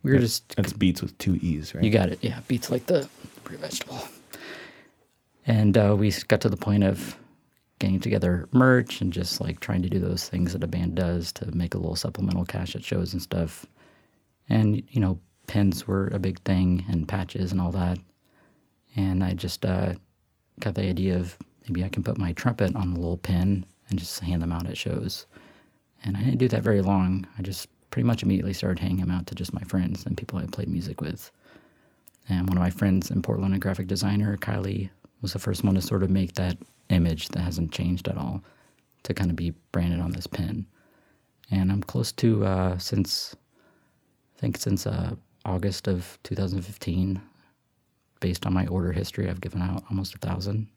We 0.03 0.11
were 0.13 0.19
just 0.19 0.55
That's 0.55 0.71
beets 0.71 1.01
with 1.01 1.17
two 1.17 1.35
e's, 1.41 1.73
right? 1.73 1.83
You 1.83 1.89
got 1.89 2.09
it. 2.09 2.19
Yeah, 2.21 2.39
beets 2.47 2.69
like 2.69 2.85
the 2.85 3.09
fruit 3.43 3.59
vegetable. 3.59 3.99
And 5.47 5.77
uh, 5.77 5.95
we 5.97 6.11
got 6.27 6.41
to 6.41 6.49
the 6.49 6.57
point 6.57 6.83
of 6.83 7.17
getting 7.79 7.99
together 7.99 8.47
merch 8.51 9.01
and 9.01 9.11
just 9.11 9.41
like 9.41 9.59
trying 9.59 9.81
to 9.81 9.89
do 9.89 9.99
those 9.99 10.27
things 10.29 10.53
that 10.53 10.63
a 10.63 10.67
band 10.67 10.95
does 10.95 11.31
to 11.33 11.55
make 11.55 11.73
a 11.73 11.77
little 11.77 11.95
supplemental 11.95 12.45
cash 12.45 12.75
at 12.75 12.83
shows 12.83 13.13
and 13.13 13.21
stuff. 13.21 13.65
And 14.49 14.83
you 14.89 14.99
know, 15.01 15.19
pins 15.47 15.87
were 15.87 16.07
a 16.07 16.19
big 16.19 16.39
thing 16.41 16.85
and 16.89 17.07
patches 17.07 17.51
and 17.51 17.59
all 17.59 17.71
that. 17.71 17.97
And 18.95 19.23
I 19.23 19.33
just 19.33 19.65
uh, 19.65 19.93
got 20.59 20.75
the 20.75 20.83
idea 20.83 21.17
of 21.17 21.37
maybe 21.67 21.83
I 21.83 21.89
can 21.89 22.03
put 22.03 22.17
my 22.17 22.33
trumpet 22.33 22.75
on 22.75 22.91
a 22.91 22.95
little 22.95 23.17
pin 23.17 23.65
and 23.89 23.97
just 23.97 24.19
hand 24.19 24.41
them 24.41 24.51
out 24.51 24.67
at 24.67 24.77
shows. 24.77 25.25
And 26.03 26.15
I 26.15 26.21
didn't 26.21 26.37
do 26.37 26.47
that 26.49 26.63
very 26.63 26.81
long. 26.81 27.25
I 27.37 27.41
just 27.41 27.67
pretty 27.89 28.05
much 28.05 28.23
immediately 28.23 28.53
started 28.53 28.79
handing 28.79 28.99
them 28.99 29.11
out 29.11 29.27
to 29.27 29.35
just 29.35 29.53
my 29.53 29.61
friends 29.61 30.05
and 30.05 30.17
people 30.17 30.39
I 30.39 30.45
played 30.45 30.69
music 30.69 31.01
with. 31.01 31.31
And 32.29 32.47
one 32.47 32.57
of 32.57 32.63
my 32.63 32.69
friends 32.69 33.09
in 33.09 33.21
Portland, 33.21 33.55
a 33.55 33.59
graphic 33.59 33.87
designer, 33.87 34.35
Kylie, 34.37 34.89
was 35.21 35.33
the 35.33 35.39
first 35.39 35.63
one 35.63 35.75
to 35.75 35.81
sort 35.81 36.03
of 36.03 36.09
make 36.09 36.33
that 36.33 36.57
image 36.89 37.29
that 37.29 37.39
hasn't 37.39 37.71
changed 37.71 38.07
at 38.07 38.17
all 38.17 38.43
to 39.03 39.13
kind 39.13 39.29
of 39.29 39.35
be 39.35 39.53
branded 39.71 39.99
on 39.99 40.11
this 40.11 40.27
pin. 40.27 40.65
And 41.49 41.71
I'm 41.71 41.81
close 41.81 42.11
to 42.13 42.45
uh, 42.45 42.77
since 42.77 43.35
I 44.35 44.39
think 44.39 44.57
since 44.57 44.85
uh, 44.85 45.15
August 45.47 45.87
of 45.87 46.19
2015. 46.23 47.21
Based 48.19 48.45
on 48.45 48.53
my 48.53 48.67
order 48.67 48.91
history, 48.91 49.29
I've 49.29 49.41
given 49.41 49.61
out 49.61 49.83
almost 49.89 50.15
a 50.15 50.17
thousand. 50.17 50.67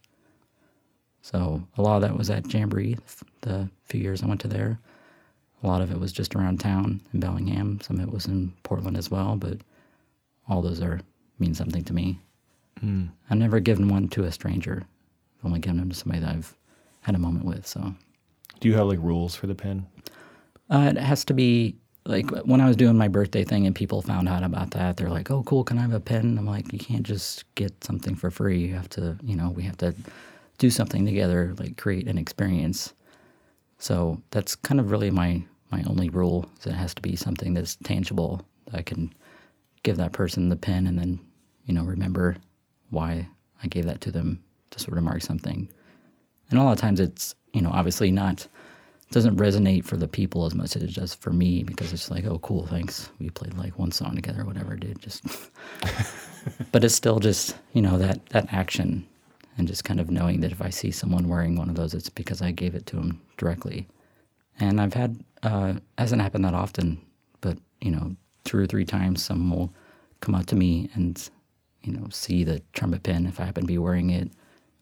So 1.23 1.63
a 1.77 1.83
lot 1.83 1.97
of 1.97 2.03
that 2.03 2.17
was 2.17 2.31
at 2.31 2.53
Jamboree, 2.53 2.97
the 3.43 3.69
few 3.85 4.01
years 4.01 4.23
I 4.23 4.27
went 4.27 4.41
to 4.43 4.49
there. 4.49 4.79
A 5.63 5.67
lot 5.67 5.83
of 5.83 5.91
it 5.91 6.01
was 6.01 6.13
just 6.13 6.35
around 6.35 6.61
town 6.61 7.01
in 7.13 7.21
Bellingham. 7.21 7.81
Some 7.83 7.99
of 7.99 8.09
it 8.09 8.13
was 8.13 8.27
in 8.27 8.53
Portland 8.63 8.97
as 8.97 9.11
well, 9.11 9.37
but 9.37 9.59
all 10.49 10.63
those 10.63 10.81
are 10.81 11.01
mean 11.39 11.55
something 11.55 11.85
to 11.85 11.93
me. 11.93 12.19
Mm. 12.83 13.11
I've 13.29 13.39
never 13.39 13.61
given 13.61 13.89
one 13.89 14.09
to 14.09 14.25
a 14.25 14.33
stranger. 14.33 14.85
I've 15.39 15.47
only 15.47 15.61
given 15.61 15.79
them 15.79 15.91
to 15.91 15.97
somebody 15.97 16.21
that 16.21 16.35
I've 16.35 16.57
had 17.03 17.15
a 17.15 17.19
moment 17.19 17.45
with. 17.45 17.67
So, 17.67 17.95
do 18.61 18.69
you 18.69 18.75
have 18.75 18.87
like 18.87 18.99
rules 19.01 19.35
for 19.35 19.47
the 19.47 19.55
pen? 19.55 19.87
Uh, 20.71 20.93
it 20.95 20.99
has 20.99 21.25
to 21.27 21.35
be 21.35 21.77
like 22.11 22.31
when 22.45 22.61
I 22.61 22.67
was 22.67 22.77
doing 22.77 22.97
my 22.97 23.09
birthday 23.09 23.45
thing 23.45 23.67
and 23.67 23.75
people 23.75 24.03
found 24.03 24.29
out 24.29 24.43
about 24.43 24.73
that, 24.73 24.97
they're 24.97 25.09
like, 25.09 25.31
"Oh, 25.31 25.43
cool! 25.45 25.65
Can 25.65 25.79
I 25.79 25.83
have 25.83 25.95
a 25.95 26.01
pen?" 26.01 26.37
I'm 26.37 26.47
like, 26.47 26.73
"You 26.73 26.79
can't 26.79 27.05
just 27.05 27.45
get 27.55 27.85
something 27.85 28.17
for 28.17 28.31
free. 28.31 28.59
You 28.59 28.75
have 28.75 28.89
to, 28.91 29.17
you 29.23 29.37
know, 29.37 29.51
we 29.51 29.63
have 29.63 29.77
to 29.79 29.95
do 30.59 30.71
something 30.71 31.07
together, 31.07 31.55
like 31.59 31.77
create 31.77 32.09
an 32.09 32.19
experience." 32.19 32.93
So 33.79 34.21
that's 34.31 34.57
kind 34.57 34.81
of 34.81 34.91
really 34.91 35.11
my 35.11 35.43
my 35.71 35.83
only 35.87 36.11
rule. 36.11 36.51
Is 36.59 36.67
it 36.67 36.73
has 36.73 36.95
to 36.95 37.03
be 37.03 37.17
something 37.17 37.55
that's 37.55 37.77
tangible. 37.77 38.43
That 38.67 38.75
I 38.77 38.83
can 38.83 39.15
give 39.83 39.97
that 39.97 40.13
person 40.13 40.49
the 40.49 40.57
pen 40.57 40.87
and 40.87 40.99
then, 40.99 41.21
you 41.65 41.73
know, 41.75 41.85
remember 41.85 42.37
why 42.91 43.29
I 43.63 43.69
gave 43.69 43.87
that 43.87 44.01
to 44.03 44.11
them 44.11 44.43
to 44.71 44.79
sort 44.79 44.99
of 44.99 45.05
mark 45.05 45.23
something. 45.23 45.71
And 46.51 46.59
a 46.59 46.63
lot 46.63 46.73
of 46.73 46.79
times 46.79 47.01
it's, 47.01 47.35
you 47.53 47.63
know, 47.63 47.71
obviously 47.71 48.11
not 48.11 48.47
doesn't 49.11 49.37
resonate 49.37 49.85
for 49.85 49.97
the 49.97 50.07
people 50.07 50.47
as 50.47 50.55
much 50.55 50.77
as 50.77 50.83
it 50.83 50.95
does 50.95 51.15
for 51.15 51.33
me 51.33 51.65
because 51.65 51.93
it's 51.93 52.11
like, 52.11 52.25
oh, 52.25 52.39
cool, 52.39 52.67
thanks. 52.67 53.11
We 53.19 53.29
played 53.31 53.55
like 53.55 53.77
one 53.79 53.91
song 53.91 54.15
together, 54.15 54.45
whatever, 54.45 54.77
dude. 54.77 55.01
Just, 55.01 55.25
but 56.73 56.85
it's 56.85 56.95
still 56.95 57.19
just, 57.19 57.57
you 57.73 57.83
know, 57.83 57.99
that 57.99 58.25
that 58.27 58.53
action, 58.53 59.07
and 59.59 59.67
just 59.67 59.85
kind 59.85 59.99
of 59.99 60.11
knowing 60.11 60.41
that 60.41 60.53
if 60.53 60.63
I 60.63 60.71
see 60.71 60.93
someone 60.93 61.29
wearing 61.29 61.57
one 61.57 61.69
of 61.69 61.75
those, 61.75 61.93
it's 61.93 62.09
because 62.09 62.41
I 62.41 62.53
gave 62.53 62.75
it 62.75 62.87
to 62.87 62.97
them 62.97 63.21
directly. 63.37 63.89
And 64.61 64.81
I've 64.81 64.95
had 64.95 65.23
uh, 65.43 65.75
hasn't 65.99 66.23
happened 66.23 66.45
that 66.45 66.55
often, 66.55 67.01
but 67.41 67.59
you 67.81 67.91
know, 67.91 68.15
two 68.45 68.59
or 68.59 68.67
three 68.67 68.85
times, 68.85 69.25
someone 69.25 69.59
will 69.59 69.75
come 70.21 70.37
up 70.37 70.47
to 70.47 70.57
me 70.57 70.89
and 70.95 71.29
you 71.83 71.93
know 71.93 72.07
see 72.11 72.45
the 72.45 72.63
trumpet 72.75 73.03
pin 73.03 73.27
if 73.27 73.41
I 73.41 73.45
happen 73.45 73.65
to 73.65 73.67
be 73.67 73.79
wearing 73.79 74.11
it. 74.11 74.31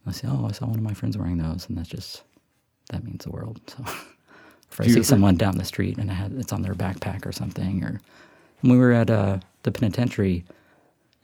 I 0.07 0.13
say, 0.13 0.29
oh, 0.31 0.47
I 0.47 0.53
saw 0.53 0.67
one 0.67 0.79
of 0.79 0.85
my 0.85 0.95
friends 0.95 1.17
wearing 1.17 1.39
those, 1.39 1.67
and 1.69 1.79
that's 1.79 1.89
just 1.89 2.25
that 2.91 3.05
means 3.05 3.25
the 3.25 3.31
world. 3.31 3.61
So. 3.67 3.85
if 4.71 4.81
I 4.81 4.87
see 4.87 5.03
someone 5.03 5.37
down 5.37 5.59
the 5.59 5.65
street 5.65 5.99
and 5.99 6.11
had, 6.11 6.33
it's 6.33 6.53
on 6.53 6.63
their 6.63 6.75
backpack 6.75 7.27
or 7.27 7.33
something, 7.33 7.83
or 7.85 8.01
we 8.63 8.77
were 8.77 8.93
at 8.93 9.11
uh, 9.11 9.39
the 9.63 9.73
penitentiary 9.73 10.45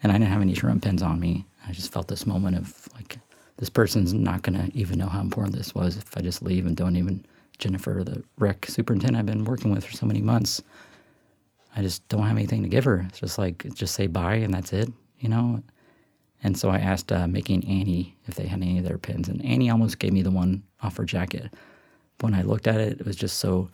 and 0.03 0.12
I 0.12 0.16
didn't 0.16 0.30
have 0.30 0.42
any 0.42 0.53
drum 0.53 0.80
pins 0.80 1.03
on 1.03 1.18
me, 1.20 1.47
I 1.66 1.72
just 1.72 1.92
felt 1.92 2.09
this 2.09 2.26
moment 2.26 2.57
of 2.57 2.88
like, 2.95 3.18
this 3.57 3.70
person's 3.70 4.12
not 4.12 4.42
going 4.42 4.59
to 4.59 4.76
even 4.76 4.99
know 4.99 5.07
how 5.07 5.20
important 5.20 5.57
this 5.57 5.74
was 5.74 5.97
if 5.97 6.16
I 6.16 6.20
just 6.20 6.42
leave 6.42 6.66
and 6.66 6.76
don't 6.76 6.97
even. 6.97 7.24
Jennifer, 7.57 8.03
the 8.05 8.20
rec 8.36 8.66
superintendent 8.66 9.16
I've 9.16 9.26
been 9.26 9.45
working 9.45 9.70
with 9.70 9.86
for 9.86 9.92
so 9.92 10.07
many 10.07 10.20
months, 10.20 10.61
I 11.76 11.82
just 11.82 12.07
don't 12.09 12.24
have 12.24 12.36
anything 12.36 12.64
to 12.64 12.68
give 12.68 12.84
her. 12.84 13.05
It's 13.09 13.20
just 13.20 13.38
like, 13.38 13.72
just 13.74 13.95
say 13.95 14.09
bye 14.09 14.34
and 14.34 14.53
that's 14.53 14.72
it, 14.72 14.90
you 15.20 15.28
know? 15.28 15.62
And 16.42 16.59
so 16.59 16.68
I 16.68 16.78
asked 16.78 17.12
uh, 17.12 17.28
Mickey 17.28 17.55
and 17.55 17.64
Annie 17.64 18.16
if 18.26 18.34
they 18.34 18.47
had 18.47 18.61
any 18.61 18.78
of 18.78 18.84
their 18.84 18.99
pins, 18.99 19.28
and 19.28 19.42
Annie 19.45 19.70
almost 19.70 20.01
gave 20.01 20.12
me 20.12 20.22
the 20.22 20.32
one 20.32 20.64
off 20.82 20.97
her 20.97 21.05
jacket 21.05 21.55
when 22.20 22.34
I 22.34 22.42
looked 22.42 22.66
at 22.66 22.80
it, 22.80 23.00
it 23.00 23.06
was 23.06 23.16
just 23.16 23.38
so 23.38 23.70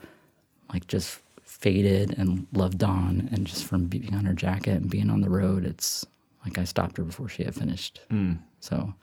like 0.72 0.86
just 0.86 1.20
faded 1.42 2.16
and 2.18 2.46
loved 2.52 2.82
on, 2.82 3.28
and 3.32 3.46
just 3.46 3.64
from 3.64 3.86
being 3.86 4.14
on 4.14 4.24
her 4.24 4.32
jacket 4.32 4.80
and 4.80 4.90
being 4.90 5.10
on 5.10 5.20
the 5.20 5.30
road, 5.30 5.64
it's 5.64 6.06
like 6.44 6.58
I 6.58 6.64
stopped 6.64 6.96
her 6.96 7.04
before 7.04 7.28
she 7.28 7.44
had 7.44 7.54
finished. 7.54 8.00
Mm. 8.10 8.38
So 8.60 8.94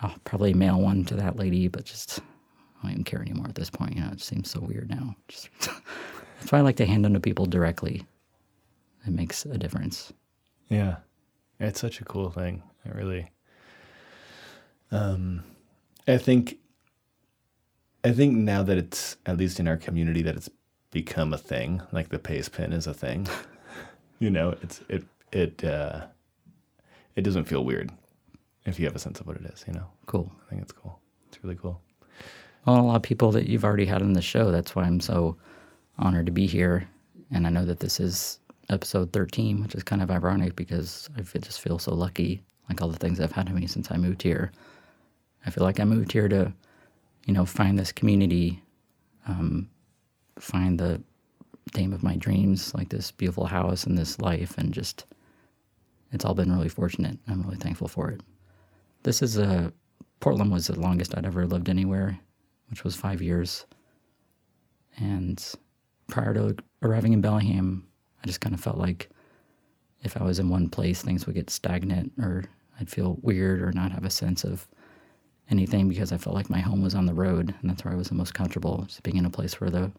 I'll 0.00 0.14
probably 0.24 0.54
mail 0.54 0.80
one 0.80 1.04
to 1.06 1.14
that 1.16 1.36
lady, 1.36 1.68
but 1.68 1.84
just 1.84 2.20
I 2.20 2.82
don't 2.82 2.92
even 2.92 3.04
care 3.04 3.20
anymore 3.20 3.46
at 3.48 3.54
this 3.54 3.70
point. 3.70 3.96
You 3.96 4.02
know, 4.02 4.10
it 4.12 4.20
seems 4.20 4.50
so 4.50 4.60
weird 4.60 4.88
now. 4.88 5.14
Just 5.28 5.48
that's 5.60 6.50
why 6.50 6.58
I 6.58 6.62
like 6.62 6.76
to 6.76 6.86
hand 6.86 7.04
them 7.04 7.14
to 7.14 7.20
people 7.20 7.46
directly. 7.46 8.04
It 9.06 9.12
makes 9.12 9.44
a 9.44 9.58
difference. 9.58 10.12
Yeah, 10.68 10.96
it's 11.60 11.80
such 11.80 12.00
a 12.00 12.04
cool 12.04 12.30
thing. 12.30 12.62
It 12.84 12.94
really. 12.94 13.30
Um, 14.90 15.42
I 16.06 16.18
think 16.18 16.58
I 18.04 18.12
think 18.12 18.34
now 18.36 18.62
that 18.62 18.78
it's 18.78 19.16
at 19.26 19.36
least 19.36 19.60
in 19.60 19.68
our 19.68 19.76
community 19.76 20.22
that 20.22 20.36
it's 20.36 20.50
become 20.90 21.32
a 21.32 21.38
thing, 21.38 21.82
like 21.92 22.08
the 22.08 22.18
pace 22.18 22.48
pin 22.48 22.72
is 22.72 22.86
a 22.86 22.94
thing. 22.94 23.28
you 24.18 24.30
know, 24.30 24.56
it's 24.62 24.80
it 24.88 25.04
it 25.32 25.64
uh, 25.64 26.06
it 27.16 27.22
doesn't 27.22 27.44
feel 27.44 27.64
weird. 27.64 27.90
if 28.64 28.78
you 28.78 28.86
have 28.86 28.96
a 28.96 28.98
sense 28.98 29.20
of 29.20 29.26
what 29.26 29.36
it 29.36 29.44
is, 29.46 29.64
you 29.66 29.72
know. 29.72 29.86
Cool. 30.06 30.30
I 30.46 30.50
think 30.50 30.62
it's 30.62 30.72
cool. 30.72 30.98
It's 31.28 31.42
really 31.42 31.56
cool. 31.56 31.80
Well, 32.66 32.80
a 32.80 32.82
lot 32.82 32.96
of 32.96 33.02
people 33.02 33.32
that 33.32 33.48
you've 33.48 33.64
already 33.64 33.86
had 33.86 34.02
on 34.02 34.12
the 34.12 34.22
show. 34.22 34.52
That's 34.52 34.74
why 34.76 34.84
I'm 34.84 35.00
so 35.00 35.36
honored 35.98 36.26
to 36.26 36.32
be 36.32 36.46
here. 36.46 36.88
And 37.32 37.46
I 37.46 37.50
know 37.50 37.64
that 37.64 37.80
this 37.80 37.98
is 37.98 38.38
episode 38.68 39.12
13, 39.12 39.62
which 39.62 39.74
is 39.74 39.82
kind 39.82 40.02
of 40.02 40.10
ironic 40.10 40.54
because 40.54 41.08
I 41.16 41.22
just 41.22 41.60
feel 41.60 41.78
so 41.78 41.94
lucky, 41.94 42.42
like 42.68 42.80
all 42.80 42.88
the 42.88 42.98
things 42.98 43.20
I've 43.20 43.32
had 43.32 43.46
to 43.48 43.52
me 43.52 43.66
since 43.66 43.90
I 43.90 43.96
moved 43.96 44.22
here. 44.22 44.52
I 45.44 45.50
feel 45.50 45.64
like 45.64 45.80
I 45.80 45.84
moved 45.84 46.12
here 46.12 46.28
to, 46.28 46.52
you 47.26 47.34
know, 47.34 47.44
find 47.44 47.78
this 47.78 47.92
community, 47.92 48.62
um, 49.26 49.68
find 50.38 50.78
the 50.78 51.02
dame 51.72 51.92
of 51.92 52.02
my 52.02 52.16
dreams, 52.16 52.74
like 52.74 52.88
this 52.88 53.10
beautiful 53.10 53.46
house 53.46 53.84
and 53.84 53.96
this 53.96 54.20
life, 54.20 54.58
and 54.58 54.72
just 54.72 55.04
it's 56.12 56.24
all 56.24 56.34
been 56.34 56.52
really 56.52 56.68
fortunate. 56.68 57.18
I'm 57.28 57.42
really 57.42 57.56
thankful 57.56 57.88
for 57.88 58.10
it. 58.10 58.20
This 59.02 59.22
is 59.22 59.38
a 59.38 59.72
Portland 60.20 60.52
was 60.52 60.68
the 60.68 60.78
longest 60.78 61.16
I'd 61.16 61.26
ever 61.26 61.46
lived 61.46 61.68
anywhere, 61.68 62.18
which 62.70 62.84
was 62.84 62.94
five 62.94 63.20
years. 63.20 63.66
And 64.98 65.44
prior 66.06 66.34
to 66.34 66.56
arriving 66.82 67.12
in 67.12 67.20
Bellingham, 67.20 67.88
I 68.22 68.26
just 68.26 68.40
kind 68.40 68.54
of 68.54 68.60
felt 68.60 68.78
like 68.78 69.10
if 70.02 70.16
I 70.16 70.22
was 70.22 70.38
in 70.38 70.48
one 70.48 70.68
place, 70.68 71.02
things 71.02 71.26
would 71.26 71.34
get 71.34 71.50
stagnant 71.50 72.12
or 72.18 72.44
I'd 72.78 72.90
feel 72.90 73.18
weird 73.22 73.62
or 73.62 73.72
not 73.72 73.92
have 73.92 74.04
a 74.04 74.10
sense 74.10 74.44
of 74.44 74.68
anything 75.52 75.88
because 75.88 76.12
I 76.12 76.18
felt 76.18 76.34
like 76.34 76.50
my 76.50 76.58
home 76.58 76.82
was 76.82 76.94
on 76.94 77.06
the 77.06 77.14
road 77.14 77.54
and 77.60 77.70
that's 77.70 77.84
where 77.84 77.94
I 77.94 77.96
was 77.96 78.08
the 78.08 78.14
most 78.14 78.34
comfortable, 78.34 78.84
just 78.88 79.02
being 79.02 79.16
in 79.16 79.26
a 79.26 79.30
place 79.30 79.60
where 79.60 79.70
the 79.70 79.92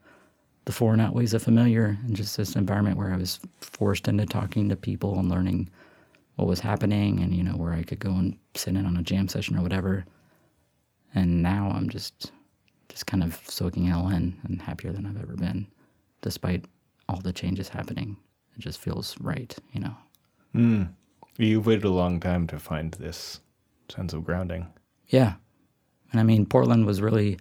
the 0.66 0.72
foreign 0.72 1.02
outweighs 1.02 1.32
the 1.32 1.40
familiar 1.40 1.98
and 2.06 2.16
just 2.16 2.38
this 2.38 2.56
environment 2.56 2.98
where 2.98 3.14
I 3.14 3.18
was 3.18 3.40
forced 3.60 4.08
into 4.08 4.26
talking 4.26 4.70
to 4.70 4.78
people 4.78 5.20
and 5.20 5.30
learning 5.30 5.70
what 6.36 6.48
was 6.48 6.62
happening 6.62 7.20
and 7.20 7.36
you 7.36 7.44
know 7.44 7.52
where 7.58 7.74
I 7.74 7.84
could 7.84 8.00
go 8.00 8.12
and 8.12 8.38
sit 8.56 8.76
in 8.76 8.86
on 8.86 8.98
a 8.98 9.04
jam 9.04 9.28
session 9.28 9.58
or 9.58 9.62
whatever. 9.62 10.06
And 11.14 11.44
now 11.44 11.72
I'm 11.74 11.90
just 11.90 12.32
just 12.90 13.06
kind 13.08 13.24
of 13.24 13.40
soaking 13.48 13.88
it 13.88 13.92
all 13.92 14.10
in 14.10 14.38
and 14.44 14.62
happier 14.62 14.92
than 14.92 15.06
I've 15.06 15.22
ever 15.22 15.36
been, 15.36 15.68
despite 16.22 16.66
all 17.10 17.20
the 17.22 17.34
changes 17.34 17.70
happening. 17.70 18.18
It 18.56 18.60
just 18.60 18.80
feels 18.80 19.16
right, 19.20 19.56
you 19.74 19.82
know. 19.82 19.96
Mm. 20.56 20.90
You've 21.38 21.66
waited 21.66 21.86
a 21.86 21.90
long 21.90 22.20
time 22.20 22.46
to 22.48 22.60
find 22.60 22.94
this 22.94 23.42
sense 23.90 24.14
of 24.14 24.24
grounding. 24.24 24.68
Yeah. 25.08 25.34
And 26.14 26.20
I 26.20 26.24
mean, 26.24 26.46
Portland 26.46 26.86
was 26.86 27.02
really 27.02 27.40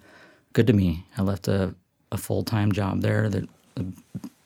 good 0.55 0.66
to 0.66 0.73
me. 0.73 1.07
I 1.16 1.23
left 1.23 1.47
a, 1.47 1.75
a 2.11 2.16
full 2.16 2.43
time 2.43 2.73
job 2.73 3.03
there 3.03 3.29
that, 3.29 3.49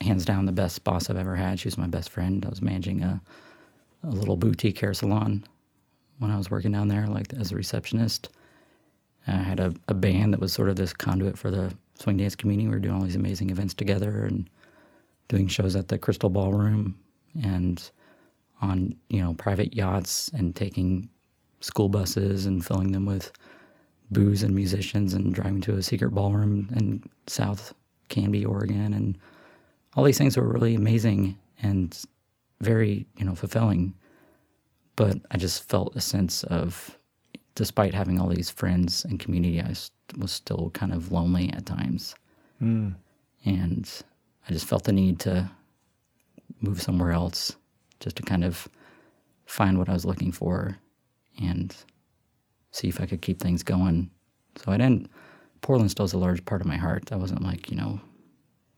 hands 0.00 0.24
down, 0.24 0.46
the 0.46 0.52
best 0.52 0.84
boss 0.84 1.08
I've 1.08 1.16
ever 1.16 1.34
had. 1.34 1.58
She 1.58 1.66
was 1.66 1.78
my 1.78 1.86
best 1.86 2.10
friend. 2.10 2.44
I 2.44 2.48
was 2.48 2.62
managing 2.62 3.02
a, 3.02 3.20
a 4.04 4.10
little 4.10 4.36
boutique 4.36 4.78
hair 4.78 4.94
salon 4.94 5.44
when 6.18 6.30
I 6.30 6.36
was 6.36 6.50
working 6.50 6.72
down 6.72 6.88
there, 6.88 7.06
like 7.06 7.32
as 7.34 7.50
a 7.50 7.56
receptionist. 7.56 8.28
I 9.26 9.32
had 9.32 9.58
a, 9.58 9.74
a 9.88 9.94
band 9.94 10.32
that 10.32 10.40
was 10.40 10.52
sort 10.52 10.68
of 10.68 10.76
this 10.76 10.92
conduit 10.92 11.36
for 11.36 11.50
the 11.50 11.74
swing 11.94 12.18
dance 12.18 12.36
community. 12.36 12.68
We 12.68 12.74
were 12.74 12.80
doing 12.80 12.94
all 12.94 13.02
these 13.02 13.16
amazing 13.16 13.50
events 13.50 13.74
together 13.74 14.24
and 14.24 14.48
doing 15.28 15.48
shows 15.48 15.74
at 15.74 15.88
the 15.88 15.98
Crystal 15.98 16.30
Ballroom 16.30 16.96
and 17.42 17.90
on 18.62 18.94
you 19.08 19.22
know 19.22 19.34
private 19.34 19.74
yachts 19.74 20.30
and 20.34 20.54
taking 20.54 21.08
school 21.60 21.88
buses 21.88 22.46
and 22.46 22.64
filling 22.64 22.92
them 22.92 23.06
with 23.06 23.32
booze 24.10 24.42
and 24.42 24.54
musicians 24.54 25.14
and 25.14 25.34
driving 25.34 25.60
to 25.62 25.76
a 25.76 25.82
secret 25.82 26.10
ballroom 26.10 26.68
in 26.76 27.02
South 27.26 27.74
Canby, 28.08 28.44
Oregon, 28.44 28.94
and 28.94 29.18
all 29.94 30.04
these 30.04 30.18
things 30.18 30.36
were 30.36 30.46
really 30.46 30.74
amazing 30.74 31.38
and 31.62 32.04
very 32.60 33.06
you 33.16 33.24
know 33.24 33.34
fulfilling. 33.34 33.94
But 34.94 35.18
I 35.30 35.36
just 35.36 35.68
felt 35.68 35.96
a 35.96 36.00
sense 36.00 36.44
of, 36.44 36.96
despite 37.54 37.94
having 37.94 38.18
all 38.18 38.28
these 38.28 38.50
friends 38.50 39.04
and 39.04 39.20
community, 39.20 39.60
I 39.60 39.74
was 40.16 40.32
still 40.32 40.70
kind 40.70 40.92
of 40.92 41.12
lonely 41.12 41.52
at 41.52 41.66
times, 41.66 42.14
mm. 42.62 42.94
and 43.44 44.02
I 44.48 44.52
just 44.52 44.66
felt 44.66 44.84
the 44.84 44.92
need 44.92 45.18
to 45.20 45.50
move 46.60 46.80
somewhere 46.80 47.12
else, 47.12 47.56
just 48.00 48.16
to 48.16 48.22
kind 48.22 48.44
of 48.44 48.68
find 49.44 49.78
what 49.78 49.88
I 49.88 49.92
was 49.92 50.04
looking 50.04 50.32
for 50.32 50.78
and 51.38 51.74
see 52.76 52.88
if 52.88 53.00
I 53.00 53.06
could 53.06 53.22
keep 53.22 53.40
things 53.40 53.62
going. 53.62 54.10
So 54.56 54.70
I 54.70 54.76
didn't. 54.76 55.10
Portland 55.62 55.90
still 55.90 56.06
still's 56.06 56.20
a 56.20 56.24
large 56.24 56.44
part 56.44 56.60
of 56.60 56.66
my 56.66 56.76
heart. 56.76 57.10
I 57.10 57.16
wasn't 57.16 57.42
like, 57.42 57.70
you 57.70 57.76
know, 57.76 58.00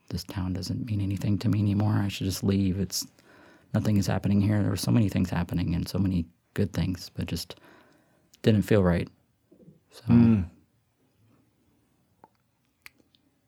this 0.09 0.25
town 0.25 0.53
doesn't 0.53 0.87
mean 0.87 1.01
anything 1.01 1.37
to 1.39 1.49
me 1.49 1.59
anymore. 1.59 2.01
I 2.03 2.09
should 2.09 2.27
just 2.27 2.45
leave. 2.45 2.79
It's 2.79 3.07
nothing 3.75 3.97
is 3.97 4.07
happening 4.07 4.41
here. 4.41 4.61
There 4.61 4.71
were 4.71 4.77
so 4.77 4.93
many 4.93 5.09
things 5.09 5.31
happening 5.31 5.75
and 5.75 5.87
so 5.89 5.99
many 5.99 6.27
good 6.55 6.73
things, 6.73 7.11
but 7.15 7.27
just 7.27 7.57
didn't 8.43 8.63
feel 8.63 8.83
right. 8.83 9.09
So 9.91 10.05
mm. 10.05 10.45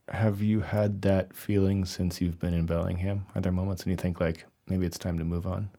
have 0.09 0.42
you 0.42 0.61
had 0.61 1.03
that 1.03 1.34
feeling 1.34 1.84
since 1.84 2.20
you've 2.20 2.40
been 2.40 2.55
in 2.55 2.66
Bellingham? 2.66 3.24
Are 3.34 3.40
there 3.40 3.53
moments 3.53 3.84
when 3.84 3.92
you 3.92 3.96
think 3.96 4.20
like 4.20 4.44
maybe 4.66 4.84
it's 4.84 4.98
time 4.98 5.18
to 5.18 5.24
move 5.24 5.46
on? 5.46 5.70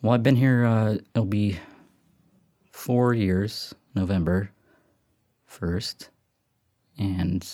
Well, 0.00 0.12
I've 0.12 0.22
been 0.22 0.36
here. 0.36 0.64
Uh, 0.64 0.98
it'll 1.14 1.26
be 1.26 1.58
four 2.78 3.12
years, 3.12 3.74
November 3.96 4.48
first, 5.46 6.10
and 6.96 7.44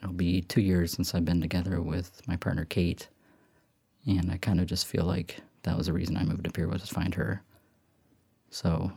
it'll 0.00 0.14
be 0.14 0.40
two 0.42 0.60
years 0.60 0.92
since 0.92 1.12
I've 1.12 1.24
been 1.24 1.40
together 1.40 1.82
with 1.82 2.22
my 2.28 2.36
partner 2.36 2.64
Kate. 2.64 3.08
And 4.06 4.30
I 4.30 4.36
kind 4.36 4.60
of 4.60 4.66
just 4.66 4.86
feel 4.86 5.04
like 5.04 5.40
that 5.64 5.76
was 5.76 5.86
the 5.86 5.92
reason 5.92 6.16
I 6.16 6.22
moved 6.22 6.46
up 6.46 6.56
here 6.56 6.68
was 6.68 6.82
to 6.82 6.94
find 6.94 7.12
her. 7.16 7.42
So 8.50 8.92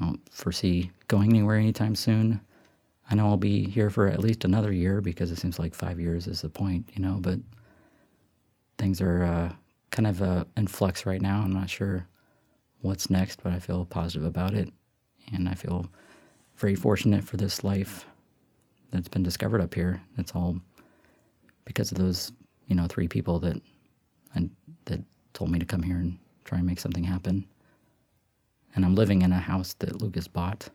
I 0.00 0.04
don't 0.04 0.20
foresee 0.32 0.92
going 1.08 1.30
anywhere 1.30 1.56
anytime 1.56 1.96
soon. 1.96 2.40
I 3.10 3.16
know 3.16 3.26
I'll 3.26 3.36
be 3.36 3.68
here 3.68 3.90
for 3.90 4.06
at 4.06 4.20
least 4.20 4.44
another 4.44 4.72
year 4.72 5.00
because 5.00 5.32
it 5.32 5.38
seems 5.38 5.58
like 5.58 5.74
five 5.74 5.98
years 5.98 6.28
is 6.28 6.42
the 6.42 6.48
point, 6.48 6.88
you 6.94 7.02
know. 7.02 7.18
But 7.20 7.40
things 8.78 9.00
are 9.00 9.24
uh, 9.24 9.52
kind 9.90 10.06
of 10.06 10.22
uh, 10.22 10.44
in 10.56 10.68
flux 10.68 11.04
right 11.04 11.20
now. 11.20 11.42
I'm 11.42 11.52
not 11.52 11.68
sure 11.68 12.06
what's 12.80 13.10
next, 13.10 13.42
but 13.42 13.52
I 13.52 13.58
feel 13.58 13.84
positive 13.84 14.24
about 14.24 14.54
it, 14.54 14.72
and 15.32 15.48
I 15.48 15.54
feel 15.54 15.86
very 16.56 16.74
fortunate 16.74 17.24
for 17.24 17.36
this 17.36 17.62
life 17.64 18.06
that's 18.90 19.08
been 19.08 19.22
discovered 19.22 19.60
up 19.60 19.74
here. 19.74 20.00
It's 20.16 20.32
all 20.34 20.60
because 21.64 21.92
of 21.92 21.98
those, 21.98 22.32
you 22.66 22.74
know, 22.74 22.86
three 22.86 23.08
people 23.08 23.38
that 23.40 23.60
and 24.34 24.50
that 24.86 25.00
told 25.34 25.50
me 25.50 25.58
to 25.58 25.64
come 25.64 25.82
here 25.82 25.98
and 25.98 26.18
try 26.44 26.58
and 26.58 26.66
make 26.66 26.80
something 26.80 27.04
happen. 27.04 27.46
And 28.74 28.84
I'm 28.84 28.94
living 28.94 29.22
in 29.22 29.32
a 29.32 29.38
house 29.38 29.74
that 29.74 30.00
Lucas 30.00 30.28
bought, 30.28 30.68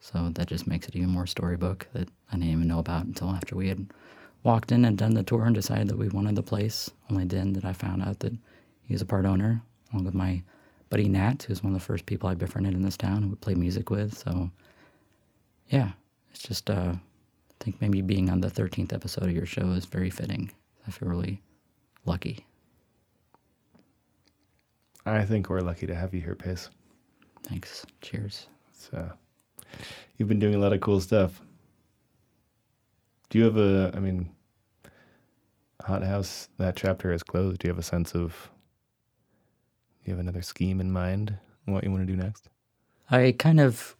so 0.00 0.30
that 0.34 0.48
just 0.48 0.66
makes 0.66 0.88
it 0.88 0.96
even 0.96 1.10
more 1.10 1.26
storybook 1.26 1.86
that 1.92 2.08
I 2.30 2.36
didn't 2.36 2.50
even 2.50 2.68
know 2.68 2.78
about 2.78 3.06
until 3.06 3.30
after 3.30 3.56
we 3.56 3.68
had 3.68 3.92
walked 4.44 4.70
in 4.72 4.84
and 4.84 4.96
done 4.96 5.14
the 5.14 5.22
tour 5.22 5.44
and 5.44 5.54
decided 5.54 5.88
that 5.88 5.98
we 5.98 6.08
wanted 6.08 6.36
the 6.36 6.42
place. 6.42 6.90
Only 7.10 7.24
then 7.24 7.52
did 7.52 7.64
I 7.64 7.72
found 7.72 8.02
out 8.02 8.20
that 8.20 8.32
he 8.82 8.94
was 8.94 9.02
a 9.02 9.06
part 9.06 9.26
owner, 9.26 9.62
along 9.92 10.04
with 10.04 10.14
my 10.14 10.42
buddy 10.90 11.08
Nat, 11.08 11.44
who's 11.46 11.62
one 11.62 11.74
of 11.74 11.80
the 11.80 11.84
first 11.84 12.06
people 12.06 12.28
I 12.28 12.34
befriended 12.34 12.74
in 12.74 12.82
this 12.82 12.96
town 12.96 13.22
who 13.22 13.28
would 13.28 13.40
play 13.40 13.54
music 13.54 13.90
with. 13.90 14.16
So, 14.16 14.50
yeah, 15.68 15.90
it's 16.30 16.42
just, 16.42 16.70
uh, 16.70 16.94
I 16.94 17.64
think 17.64 17.80
maybe 17.80 18.00
being 18.02 18.30
on 18.30 18.40
the 18.40 18.50
13th 18.50 18.92
episode 18.92 19.24
of 19.24 19.32
your 19.32 19.46
show 19.46 19.70
is 19.72 19.84
very 19.84 20.10
fitting. 20.10 20.50
I 20.86 20.90
feel 20.90 21.08
really 21.08 21.42
lucky. 22.04 22.46
I 25.04 25.24
think 25.24 25.48
we're 25.48 25.60
lucky 25.60 25.86
to 25.86 25.94
have 25.94 26.12
you 26.14 26.20
here, 26.20 26.34
Pace. 26.34 26.68
Thanks. 27.44 27.86
Cheers. 28.00 28.46
So, 28.72 29.10
you've 30.16 30.28
been 30.28 30.38
doing 30.38 30.54
a 30.54 30.58
lot 30.58 30.72
of 30.72 30.80
cool 30.80 31.00
stuff. 31.00 31.40
Do 33.30 33.38
you 33.38 33.44
have 33.44 33.56
a, 33.56 33.92
I 33.94 34.00
mean, 34.00 34.30
Hot 35.82 36.02
House, 36.02 36.48
that 36.58 36.76
chapter 36.76 37.12
is 37.12 37.22
closed. 37.22 37.60
Do 37.60 37.68
you 37.68 37.72
have 37.72 37.78
a 37.78 37.82
sense 37.82 38.14
of, 38.14 38.50
you 40.08 40.14
have 40.14 40.20
another 40.20 40.42
scheme 40.42 40.80
in 40.80 40.90
mind 40.90 41.36
what 41.66 41.84
you 41.84 41.90
want 41.90 42.06
to 42.06 42.12
do 42.12 42.16
next? 42.16 42.48
I 43.10 43.34
kind 43.38 43.60
of 43.60 43.94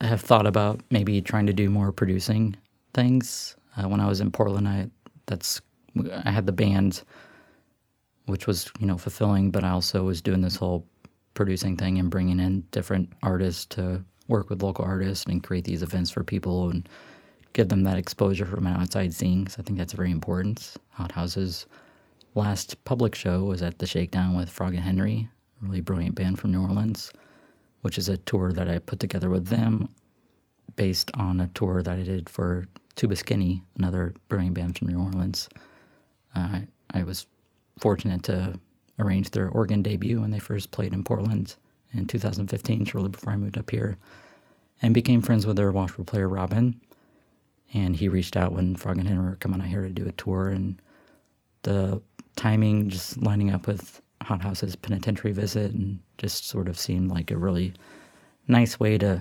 have 0.00 0.20
thought 0.20 0.46
about 0.46 0.80
maybe 0.90 1.20
trying 1.20 1.46
to 1.46 1.52
do 1.52 1.70
more 1.70 1.92
producing 1.92 2.56
things. 2.94 3.56
Uh, 3.76 3.88
when 3.88 4.00
I 4.00 4.08
was 4.08 4.20
in 4.20 4.30
Portland, 4.30 4.66
I 4.66 4.90
that's 5.26 5.60
I 6.24 6.30
had 6.30 6.46
the 6.46 6.52
band, 6.52 7.02
which 8.26 8.46
was 8.46 8.70
you 8.78 8.86
know 8.86 8.98
fulfilling, 8.98 9.50
but 9.50 9.64
I 9.64 9.70
also 9.70 10.04
was 10.04 10.22
doing 10.22 10.40
this 10.40 10.56
whole 10.56 10.86
producing 11.34 11.76
thing 11.76 11.98
and 11.98 12.10
bringing 12.10 12.40
in 12.40 12.62
different 12.70 13.12
artists 13.22 13.66
to 13.66 14.02
work 14.28 14.48
with 14.48 14.62
local 14.62 14.84
artists 14.84 15.26
and 15.26 15.42
create 15.42 15.64
these 15.64 15.82
events 15.82 16.10
for 16.10 16.24
people 16.24 16.70
and 16.70 16.88
give 17.52 17.68
them 17.68 17.84
that 17.84 17.98
exposure 17.98 18.46
from 18.46 18.66
an 18.66 18.74
outside 18.74 19.14
scene 19.14 19.44
because 19.44 19.58
I 19.58 19.62
think 19.62 19.78
that's 19.78 19.92
very 19.92 20.10
important. 20.10 20.74
Hot 20.90 21.12
House's 21.12 21.66
last 22.36 22.84
public 22.84 23.14
show 23.14 23.44
was 23.44 23.62
at 23.62 23.78
the 23.78 23.86
Shakedown 23.86 24.36
with 24.36 24.50
Frog 24.50 24.74
and 24.74 24.82
Henry, 24.82 25.28
a 25.60 25.66
really 25.66 25.80
brilliant 25.80 26.14
band 26.14 26.38
from 26.38 26.52
New 26.52 26.62
Orleans, 26.62 27.10
which 27.80 27.98
is 27.98 28.08
a 28.08 28.18
tour 28.18 28.52
that 28.52 28.68
I 28.68 28.78
put 28.78 29.00
together 29.00 29.30
with 29.30 29.46
them 29.46 29.88
based 30.76 31.10
on 31.14 31.40
a 31.40 31.48
tour 31.54 31.82
that 31.82 31.98
I 31.98 32.02
did 32.02 32.28
for 32.28 32.66
Tuba 32.94 33.16
Skinny, 33.16 33.62
another 33.78 34.14
brilliant 34.28 34.54
band 34.54 34.78
from 34.78 34.88
New 34.88 34.98
Orleans. 34.98 35.48
Uh, 36.34 36.60
I 36.92 37.02
was 37.02 37.26
fortunate 37.78 38.22
to 38.24 38.60
arrange 38.98 39.30
their 39.30 39.48
Oregon 39.48 39.82
debut 39.82 40.20
when 40.20 40.30
they 40.30 40.38
first 40.38 40.70
played 40.70 40.92
in 40.92 41.04
Portland 41.04 41.56
in 41.92 42.06
2015, 42.06 42.84
shortly 42.84 43.10
before 43.10 43.32
I 43.32 43.36
moved 43.36 43.56
up 43.56 43.70
here, 43.70 43.96
and 44.82 44.92
became 44.92 45.22
friends 45.22 45.46
with 45.46 45.56
their 45.56 45.72
washboard 45.72 46.06
player 46.06 46.28
Robin. 46.28 46.80
And 47.72 47.96
he 47.96 48.08
reached 48.08 48.36
out 48.36 48.52
when 48.52 48.76
Frog 48.76 48.98
and 48.98 49.08
Henry 49.08 49.24
were 49.24 49.36
coming 49.36 49.60
out 49.60 49.66
here 49.66 49.82
to 49.82 49.88
do 49.88 50.06
a 50.06 50.12
tour, 50.12 50.48
and 50.48 50.80
the 51.62 52.00
timing 52.46 52.88
just 52.88 53.20
lining 53.20 53.50
up 53.50 53.66
with 53.66 54.00
Hot 54.22 54.40
House's 54.40 54.76
penitentiary 54.76 55.32
visit, 55.32 55.72
and 55.72 55.98
just 56.16 56.46
sort 56.46 56.68
of 56.68 56.78
seemed 56.78 57.10
like 57.10 57.32
a 57.32 57.36
really 57.36 57.72
nice 58.46 58.78
way 58.78 58.96
to, 58.98 59.20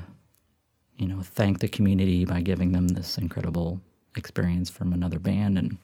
you 0.98 1.08
know, 1.08 1.22
thank 1.24 1.60
the 1.60 1.68
community 1.68 2.24
by 2.24 2.42
giving 2.42 2.72
them 2.72 2.88
this 2.90 3.18
incredible 3.18 3.82
experience 4.16 4.70
from 4.70 4.94
another 4.94 5.18
band. 5.18 5.58
And 5.58 5.78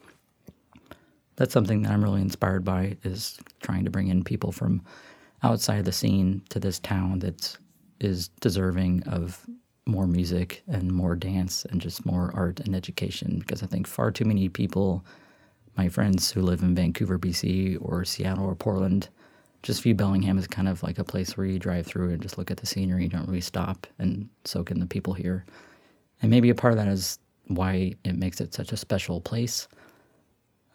that's 1.36 1.52
something 1.52 1.82
that 1.82 1.92
I'm 1.92 2.04
really 2.04 2.22
inspired 2.22 2.64
by 2.64 2.96
is 3.04 3.40
trying 3.64 3.86
to 3.86 3.92
bring 3.92 4.10
in 4.10 4.24
people 4.24 4.52
from 4.52 4.84
outside 5.42 5.86
the 5.86 5.92
scene 5.92 6.44
to 6.50 6.60
this 6.60 6.78
town 6.78 7.20
that 7.20 7.58
is 8.00 8.28
deserving 8.40 9.02
of 9.08 9.48
more 9.88 10.06
music 10.06 10.62
and 10.68 10.92
more 10.92 11.16
dance 11.16 11.66
and 11.66 11.82
just 11.82 12.06
more 12.06 12.32
art 12.36 12.60
and 12.60 12.76
education 12.76 13.40
because 13.40 13.64
I 13.64 13.66
think 13.66 13.88
far 13.88 14.12
too 14.12 14.26
many 14.26 14.48
people, 14.48 15.04
my 15.78 15.90
friends 15.90 16.32
who 16.32 16.42
live 16.42 16.62
in 16.62 16.76
Vancouver, 16.76 17.18
BC, 17.18 17.78
or 17.82 18.04
Seattle 18.06 18.46
or 18.46 18.56
Portland, 18.56 19.10
just 19.64 19.84
view 19.84 19.94
Bellingham 19.94 20.38
as 20.38 20.48
kind 20.48 20.68
of 20.68 20.82
like 20.84 20.98
a 20.98 21.04
place 21.04 21.38
where 21.38 21.46
you 21.46 21.60
drive 21.60 21.86
through 21.86 22.10
and 22.10 22.22
just 22.22 22.38
look 22.38 22.52
at 22.52 22.58
the 22.58 22.66
scenery. 22.66 23.04
You 23.04 23.10
don't 23.10 23.28
really 23.28 23.42
stop 23.42 23.88
and 24.00 24.28
soak 24.44 24.72
in 24.72 24.80
the 24.80 24.86
people 24.86 25.14
here. 25.14 25.46
And 26.22 26.32
maybe 26.32 26.50
a 26.50 26.56
part 26.56 26.74
of 26.74 26.78
that 26.78 26.88
is 26.88 27.20
why 27.48 27.94
it 28.04 28.16
makes 28.16 28.42
it 28.42 28.54
such 28.54 28.72
a 28.72 28.78
special 28.78 29.22
place. 29.22 29.68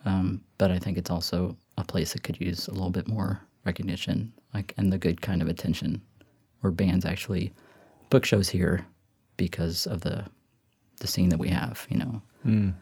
Um, 0.05 0.43
but 0.59 0.71
I 0.71 0.79
think 0.79 0.99
it's 0.99 1.11
also 1.11 1.57
a 1.79 1.85
place 1.85 2.13
that 2.13 2.23
could 2.23 2.41
use 2.41 2.69
a 2.69 2.73
little 2.73 2.91
bit 2.91 3.09
more 3.09 3.41
recognition, 3.65 4.33
like 4.55 4.73
and 4.77 4.93
the 4.93 4.99
good 4.99 5.21
kind 5.21 5.43
of 5.43 5.49
attention, 5.49 6.01
where 6.61 6.71
bands 6.71 7.05
actually 7.05 7.53
book 8.09 8.25
shows 8.25 8.49
here 8.49 8.87
because 9.37 9.87
of 9.87 10.03
the 10.03 10.25
the 11.01 11.09
scene 11.09 11.29
that 11.31 11.39
we 11.39 11.49
have. 11.49 11.87
You 11.91 11.99
know. 11.99 12.23
Mm. 12.47 12.75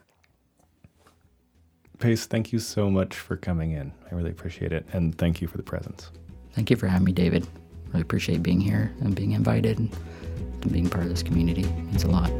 Pace, 1.98 2.26
thank 2.26 2.52
you 2.52 2.58
so 2.58 2.90
much 2.90 3.14
for 3.14 3.36
coming 3.36 3.72
in. 3.72 3.92
I 4.10 4.14
really 4.14 4.30
appreciate 4.30 4.72
it, 4.72 4.84
and 4.92 5.16
thank 5.16 5.40
you 5.40 5.48
for 5.48 5.56
the 5.56 5.62
presence. 5.62 6.10
Thank 6.52 6.70
you 6.70 6.76
for 6.76 6.86
having 6.86 7.04
me, 7.04 7.12
David. 7.12 7.46
Really 7.88 8.02
appreciate 8.02 8.42
being 8.42 8.60
here 8.60 8.92
and 9.00 9.14
being 9.14 9.32
invited 9.32 9.78
and 9.78 10.72
being 10.72 10.90
part 10.90 11.04
of 11.04 11.10
this 11.10 11.22
community. 11.22 11.62
It 11.62 11.76
means 11.76 12.04
a 12.04 12.08
lot. 12.08 12.30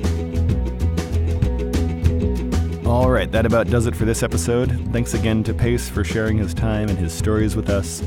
All 2.85 3.11
right, 3.11 3.31
that 3.33 3.47
about 3.47 3.69
does 3.71 3.87
it 3.87 3.97
for 3.97 4.05
this 4.05 4.23
episode. 4.23 4.71
Thanks 4.93 5.15
again 5.15 5.43
to 5.45 5.55
Pace 5.55 5.89
for 5.89 6.05
sharing 6.05 6.37
his 6.37 6.53
time 6.53 6.89
and 6.89 6.99
his 6.99 7.13
stories 7.13 7.57
with 7.57 7.71
us. 7.71 8.03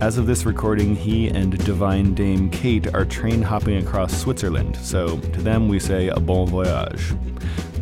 As 0.00 0.18
of 0.18 0.26
this 0.26 0.44
recording, 0.44 0.94
he 0.96 1.28
and 1.28 1.56
divine 1.64 2.14
Dame 2.14 2.50
Kate 2.50 2.94
are 2.94 3.04
train 3.04 3.40
hopping 3.40 3.76
across 3.76 4.16
Switzerland, 4.16 4.76
so 4.76 5.18
to 5.18 5.42
them 5.42 5.68
we 5.68 5.78
say 5.78 6.08
a 6.08 6.20
bon 6.20 6.46
voyage. 6.48 7.12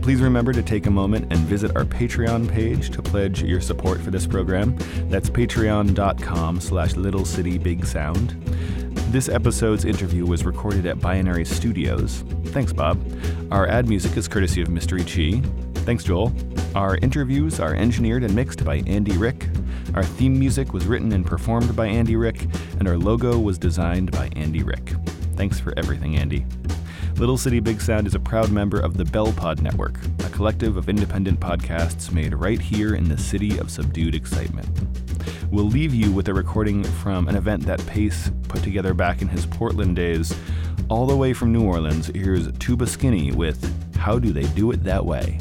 Please 0.03 0.20
remember 0.22 0.53
to 0.53 0.62
take 0.62 0.86
a 0.86 0.90
moment 0.90 1.30
and 1.30 1.40
visit 1.40 1.76
our 1.76 1.84
Patreon 1.84 2.48
page 2.51 2.90
to 2.90 3.03
pledge 3.03 3.42
your 3.42 3.61
support 3.61 4.01
for 4.01 4.11
this 4.11 4.26
program. 4.26 4.76
That's 5.11 5.28
patreon.com 5.28 6.61
slash 6.61 6.96
little 6.96 7.24
city 7.24 7.59
big 7.59 7.84
sound. 7.84 8.30
This 9.12 9.28
episode's 9.28 9.84
interview 9.84 10.24
was 10.24 10.44
recorded 10.44 10.86
at 10.86 11.01
Binary 11.01 11.44
Studios. 11.44 12.24
Thanks, 12.46 12.72
Bob. 12.72 12.98
Our 13.51 13.66
ad 13.68 13.88
music 13.88 14.16
is 14.16 14.26
courtesy 14.26 14.62
of 14.62 14.68
Mystery 14.68 15.05
Chi. 15.05 15.42
Thanks, 15.80 16.05
Joel. 16.05 16.32
Our 16.74 16.96
interviews 16.98 17.61
are 17.61 17.74
engineered 17.74 18.24
and 18.24 18.34
mixed 18.34 18.64
by 18.64 18.76
Andy 18.86 19.16
Rick. 19.18 19.48
Our 19.94 20.05
theme 20.05 20.38
music 20.38 20.72
was 20.72 20.86
written 20.86 21.12
and 21.12 21.26
performed 21.26 21.74
by 21.74 21.88
Andy 21.88 22.16
Rick, 22.16 22.46
and 22.78 22.88
our 22.88 22.96
logo 22.96 23.38
was 23.38 23.59
designed 23.59 24.12
by 24.12 24.30
Andy 24.36 24.62
Rick. 24.62 24.94
Thanks 25.34 25.59
for 25.59 25.74
everything, 25.76 26.16
Andy. 26.16 26.46
Little 27.16 27.36
City 27.36 27.61
Big 27.61 27.80
Sound 27.80 28.06
is 28.06 28.14
a 28.14 28.20
proud 28.20 28.50
member 28.50 28.80
of 28.80 28.96
the 28.96 29.04
Bell 29.04 29.32
Pod 29.32 29.61
Network, 29.61 29.98
a 30.24 30.30
collective 30.30 30.76
of 30.76 30.88
independent 30.88 31.38
podcasts 31.38 32.12
made 32.12 32.34
right 32.34 32.61
here 32.61 32.94
in 32.94 33.08
the 33.08 33.18
city 33.18 33.58
of 33.58 33.70
subdued 33.70 34.14
excitement. 34.14 34.66
We'll 35.50 35.66
leave 35.66 35.94
you 35.94 36.12
with 36.12 36.28
a 36.28 36.34
recording 36.34 36.82
from 36.82 37.28
an 37.28 37.36
event 37.36 37.66
that 37.66 37.84
Pace 37.86 38.30
put 38.48 38.62
together 38.62 38.94
back 38.94 39.20
in 39.20 39.28
his 39.28 39.44
Portland 39.46 39.96
days. 39.96 40.34
All 40.88 41.06
the 41.06 41.16
way 41.16 41.32
from 41.32 41.52
New 41.52 41.64
Orleans, 41.64 42.11
here's 42.14 42.50
Tuba 42.58 42.86
Skinny 42.86 43.32
with 43.32 43.96
How 43.96 44.18
Do 44.18 44.32
They 44.32 44.46
Do 44.54 44.70
It 44.70 44.82
That 44.84 45.04
Way? 45.04 45.38